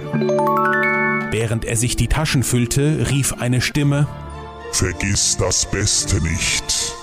Während 1.32 1.64
er 1.64 1.78
sich 1.78 1.96
die 1.96 2.08
Taschen 2.08 2.44
füllte, 2.44 3.08
rief 3.10 3.36
eine 3.40 3.62
Stimme 3.62 4.08
Vergiss 4.72 5.38
das 5.38 5.66
Beste 5.70 6.22
nicht. 6.22 6.94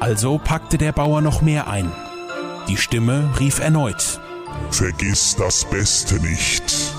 Also 0.00 0.38
packte 0.42 0.78
der 0.78 0.92
Bauer 0.92 1.20
noch 1.20 1.40
mehr 1.40 1.68
ein. 1.68 1.90
Die 2.68 2.76
Stimme 2.76 3.30
rief 3.38 3.60
erneut. 3.60 4.20
Vergiss 4.70 5.36
das 5.36 5.64
Beste 5.64 6.16
nicht. 6.16 6.94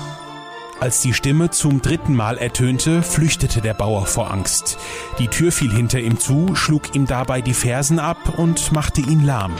Als 0.80 1.00
die 1.00 1.12
Stimme 1.12 1.50
zum 1.50 1.82
dritten 1.82 2.14
Mal 2.14 2.38
ertönte, 2.38 3.02
flüchtete 3.02 3.60
der 3.60 3.74
Bauer 3.74 4.06
vor 4.06 4.30
Angst. 4.30 4.78
Die 5.18 5.26
Tür 5.26 5.50
fiel 5.50 5.72
hinter 5.72 5.98
ihm 5.98 6.18
zu, 6.20 6.54
schlug 6.54 6.94
ihm 6.94 7.06
dabei 7.06 7.40
die 7.40 7.54
Fersen 7.54 7.98
ab 7.98 8.38
und 8.38 8.70
machte 8.70 9.00
ihn 9.00 9.24
lahm. 9.24 9.54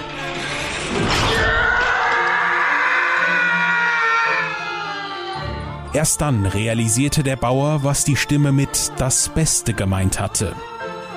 Erst 5.93 6.21
dann 6.21 6.47
realisierte 6.47 7.25
der 7.25 7.37
Bauer, 7.37 7.83
was 7.83 8.05
die 8.05 8.17
Stimme 8.17 8.53
mit 8.53 8.93
das 8.99 9.29
Beste 9.31 9.75
gemeint 9.75 10.21
hatte. 10.21 10.55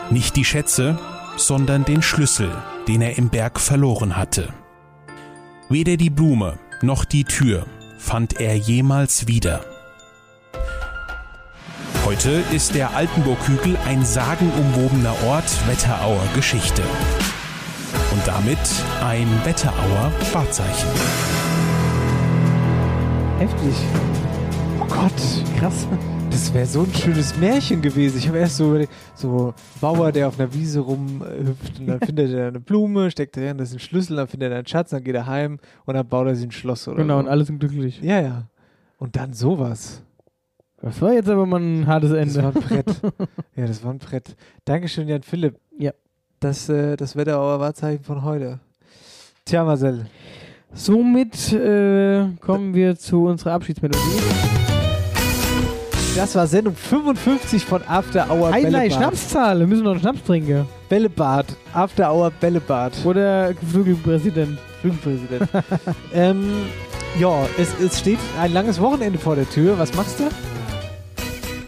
Nicht 0.09 0.35
die 0.35 0.45
Schätze, 0.45 0.97
sondern 1.37 1.85
den 1.85 2.01
Schlüssel, 2.01 2.51
den 2.87 3.01
er 3.01 3.17
im 3.17 3.29
Berg 3.29 3.59
verloren 3.59 4.17
hatte. 4.17 4.51
Weder 5.69 5.97
die 5.97 6.09
Blume 6.09 6.57
noch 6.83 7.05
die 7.05 7.23
Tür 7.23 7.65
fand 7.97 8.39
er 8.39 8.55
jemals 8.55 9.27
wieder. 9.27 9.61
Heute 12.05 12.43
ist 12.51 12.75
der 12.75 12.95
Altenburghügel 12.95 13.77
ein 13.85 14.03
sagenumwobener 14.03 15.15
Ort 15.27 15.67
Wetterauer 15.67 16.23
Geschichte. 16.35 16.81
Und 18.11 18.27
damit 18.27 18.59
ein 19.03 19.27
Wetterauer 19.45 20.11
Wahrzeichen. 20.33 20.89
Heftig. 23.39 23.75
Oh 24.79 24.85
Gott, 24.85 25.59
krass. 25.59 25.87
Das 26.31 26.53
wäre 26.53 26.65
so 26.65 26.81
ein 26.83 26.93
schönes 26.93 27.37
Märchen 27.37 27.81
gewesen. 27.81 28.17
Ich 28.17 28.27
habe 28.27 28.39
erst 28.39 28.57
so 28.57 28.69
überlegt, 28.69 28.91
so 29.15 29.53
Bauer, 29.79 30.11
der 30.11 30.27
auf 30.29 30.39
einer 30.39 30.51
Wiese 30.53 30.79
rumhüpft 30.79 31.79
und 31.79 31.87
dann 31.87 31.99
findet 32.05 32.33
er 32.33 32.47
eine 32.47 32.59
Blume, 32.59 33.11
steckt 33.11 33.35
darin, 33.37 33.57
das 33.57 33.69
ist 33.69 33.75
ein 33.75 33.79
Schlüssel, 33.79 34.15
dann 34.15 34.27
findet 34.27 34.51
er 34.51 34.57
einen 34.59 34.67
Schatz, 34.67 34.89
dann 34.91 35.03
geht 35.03 35.15
er 35.15 35.27
heim 35.27 35.59
und 35.85 35.93
dann 35.93 36.07
baut 36.07 36.27
er 36.27 36.35
sich 36.35 36.47
ein 36.47 36.51
Schloss 36.51 36.87
oder 36.87 36.97
Genau, 36.97 37.15
so. 37.15 37.19
und 37.19 37.27
alle 37.27 37.43
sind 37.45 37.59
glücklich. 37.59 38.01
Ja, 38.01 38.21
ja. 38.21 38.43
Und 38.97 39.15
dann 39.15 39.33
sowas. 39.33 40.01
Das 40.81 41.01
war 41.01 41.13
jetzt 41.13 41.29
aber 41.29 41.45
mal 41.45 41.59
ein 41.61 41.85
hartes 41.85 42.11
Ende. 42.11 42.33
Das 42.33 42.43
war 42.43 42.55
ein 42.55 42.61
Brett. 42.61 43.01
ja, 43.55 43.67
das 43.67 43.83
war 43.83 43.91
ein 43.93 43.99
Brett. 43.99 44.35
Dankeschön, 44.65 45.07
Jan 45.07 45.21
Philipp. 45.21 45.59
Ja. 45.77 45.91
Das, 46.39 46.69
äh, 46.69 46.95
das 46.95 47.15
Wetterauer 47.15 47.59
Wahrzeichen 47.59 48.03
von 48.03 48.23
heute. 48.23 48.59
Tja, 49.45 49.63
Marcel. 49.63 50.05
Somit 50.73 51.51
äh, 51.53 52.25
kommen 52.39 52.73
wir 52.73 52.95
zu 52.97 53.25
unserer 53.25 53.53
Abschiedsmelodie. 53.53 53.99
Das 56.15 56.35
war 56.35 56.45
Sendung 56.45 56.75
55 56.75 57.65
von 57.65 57.81
After 57.87 58.29
Hour 58.29 58.51
Highlight, 58.51 58.71
Bällebad. 58.73 58.97
Schnapszahl. 58.97 59.59
Wir 59.59 59.67
müssen 59.67 59.83
noch 59.83 59.91
einen 59.91 60.01
Schnaps 60.01 60.23
trinken. 60.23 60.65
Bällebad. 60.89 61.45
After 61.73 62.13
Hour 62.13 62.31
Bällebad. 62.31 62.93
Oder 63.05 63.53
Geflügelpräsident. 63.53 64.59
Flugpräsident. 64.81 65.47
ähm, 66.13 66.43
ja, 67.19 67.31
es, 67.57 67.69
es 67.79 67.99
steht 67.99 68.19
ein 68.41 68.51
langes 68.53 68.79
Wochenende 68.81 69.17
vor 69.19 69.35
der 69.35 69.49
Tür. 69.49 69.79
Was 69.79 69.93
machst 69.95 70.19
du? 70.19 70.23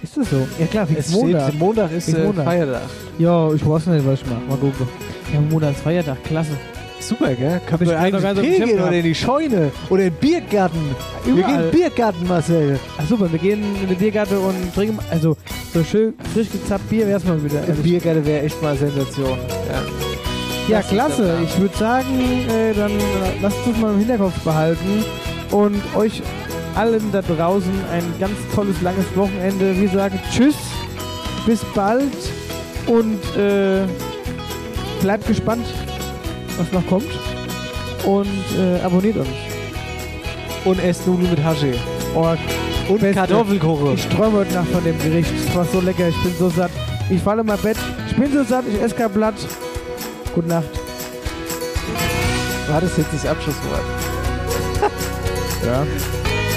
Ist 0.02 0.18
das 0.18 0.30
so? 0.30 0.46
Ja 0.60 0.66
klar, 0.66 0.88
Es 0.96 1.10
Montag. 1.12 1.48
steht, 1.48 1.60
Montag 1.60 1.92
ist 1.94 2.10
äh, 2.10 2.24
Montag. 2.24 2.44
Feiertag. 2.46 2.82
Ja, 3.20 3.54
ich 3.54 3.66
weiß 3.66 3.86
nicht, 3.88 4.06
was 4.06 4.22
ich 4.22 4.26
mache. 4.28 4.42
Mal 4.50 4.58
gucken. 4.58 4.88
Ja, 5.34 5.40
Monatsfeiertag, 5.40 6.22
klasse. 6.26 6.52
Super, 7.08 7.36
gell? 7.36 7.60
Können 7.68 7.90
wir 7.90 8.00
eigentlich 8.00 8.22
Tee 8.24 8.30
auf 8.30 8.36
dem 8.36 8.66
gehen 8.66 8.80
oder 8.80 8.92
in 8.94 9.04
die 9.04 9.16
Scheune 9.16 9.72
oder 9.90 10.04
in 10.04 10.10
den 10.10 10.20
Biergarten? 10.20 10.96
Wir 11.26 11.34
Überall. 11.34 11.52
gehen 11.52 11.56
in 11.56 11.72
den 11.72 11.72
Biergarten, 11.72 12.28
Marcel. 12.28 12.80
Ach 12.98 13.08
super, 13.08 13.32
wir 13.32 13.40
gehen 13.40 13.64
in 13.82 13.90
den 13.90 13.98
Biergarten 13.98 14.38
und 14.38 14.74
trinken, 14.74 15.00
also 15.12 15.36
so 15.74 15.84
schön 15.84 16.14
frisch 16.34 16.50
gezappt 16.50 16.90
Bier 16.90 17.08
wär's 17.08 17.26
mal 17.26 17.44
wieder. 17.44 17.62
Der 17.62 17.74
Biergarten 17.74 18.26
wäre 18.26 18.46
echt 18.46 18.62
mal 18.62 18.78
Sensation. 18.78 19.38
Ja. 19.70 19.84
Ja, 20.70 20.82
klasse. 20.82 21.40
Ich 21.44 21.60
würde 21.60 21.76
sagen, 21.76 22.48
äh, 22.50 22.74
dann 22.74 22.92
äh, 22.92 23.42
lasst 23.42 23.58
uns 23.68 23.78
mal 23.80 23.92
im 23.92 24.00
Hinterkopf 24.00 24.40
behalten 24.44 25.04
und 25.52 25.82
euch 25.96 26.22
allen 26.76 27.12
da 27.12 27.22
draußen 27.22 27.74
ein 27.92 28.04
ganz 28.18 28.34
tolles, 28.56 28.82
langes 28.82 29.06
Wochenende. 29.16 29.78
Wir 29.80 29.90
sagen 29.90 30.18
Tschüss, 30.32 30.56
bis 31.46 31.66
bald 31.76 32.14
und 32.88 33.20
äh, 33.38 33.82
bleibt 35.02 35.28
gespannt, 35.28 35.66
was 36.58 36.72
noch 36.72 36.86
kommt 36.88 37.10
und 38.06 38.28
äh, 38.58 38.82
abonniert 38.84 39.18
uns. 39.18 39.28
Und 40.66 40.80
esst 40.84 41.06
Nudeln 41.08 41.30
mit 41.32 41.44
Hasche. 41.44 41.74
Oh, 42.16 42.28
Und 42.90 43.02
Beste. 43.02 43.28
Ich 43.96 44.08
träume 44.08 44.40
heute 44.40 44.54
Nacht 44.54 44.70
von 44.70 44.84
dem 44.84 44.98
Gericht. 45.00 45.32
Es 45.48 45.56
war 45.56 45.66
so 45.66 45.82
lecker, 45.82 46.08
ich 46.08 46.24
bin 46.24 46.34
so 46.38 46.50
satt. 46.50 46.72
Ich 47.10 47.22
falle 47.22 47.42
in 47.42 47.48
mein 47.48 47.60
Bett. 47.60 47.78
Ich 48.10 48.16
bin 48.16 48.32
so 48.32 48.44
satt, 48.44 48.64
ich 48.72 48.82
esse 48.82 48.96
kein 48.96 49.12
Blatt. 49.12 49.36
Gute 50.34 50.48
Nacht. 50.48 50.70
War 52.70 52.82
das 52.82 52.96
jetzt 52.98 53.14
das 53.14 53.26
Abschlusswort? 53.26 53.82
Ja. 55.66 55.86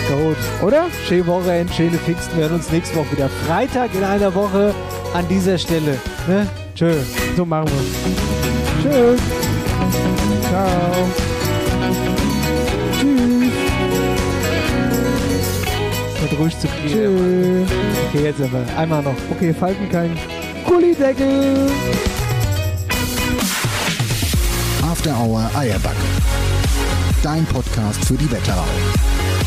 Gut. 0.09 0.37
Oder? 0.67 0.87
Schöne 1.07 1.27
Woche, 1.29 1.65
schöne 1.77 1.97
Pfingsten. 1.99 2.37
Wir 2.37 2.45
hören 2.49 2.55
uns 2.57 2.73
nächste 2.73 2.97
Woche 2.97 3.13
wieder. 3.13 3.29
Freitag 3.47 3.95
in 3.95 4.03
einer 4.03 4.35
Woche 4.35 4.75
an 5.15 5.29
dieser 5.29 5.59
Stelle. 5.59 5.97
Ne? 6.27 6.49
Tschö. 6.75 6.93
So 7.37 7.45
machen 7.45 7.69
wir 8.83 8.91
Tschüss. 8.91 9.46
Ciao. 10.49 11.09
Tschüss. 12.93 13.53
Wird 16.21 16.39
ruhig 16.39 16.59
zu 16.59 16.69
kriegen. 16.69 16.89
Tschüss. 16.89 17.71
Okay, 18.09 18.25
jetzt 18.25 18.41
aber. 18.41 18.65
Einmal 18.77 19.03
noch. 19.03 19.15
Okay, 19.31 19.53
Falten 19.53 19.89
kein 19.89 20.17
Gullideckel. 20.67 21.71
After 24.83 25.17
Hour 25.19 25.51
Eierbacke. 25.55 25.97
Dein 27.23 27.45
Podcast 27.47 28.05
für 28.05 28.15
die 28.15 28.31
Wetterau. 28.31 28.65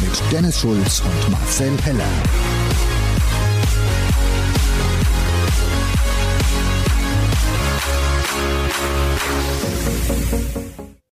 Mit 0.02 0.12
Dennis 0.32 0.60
Schulz 0.60 1.02
und 1.02 1.32
Marcel 1.32 1.72
Heller. 1.84 2.04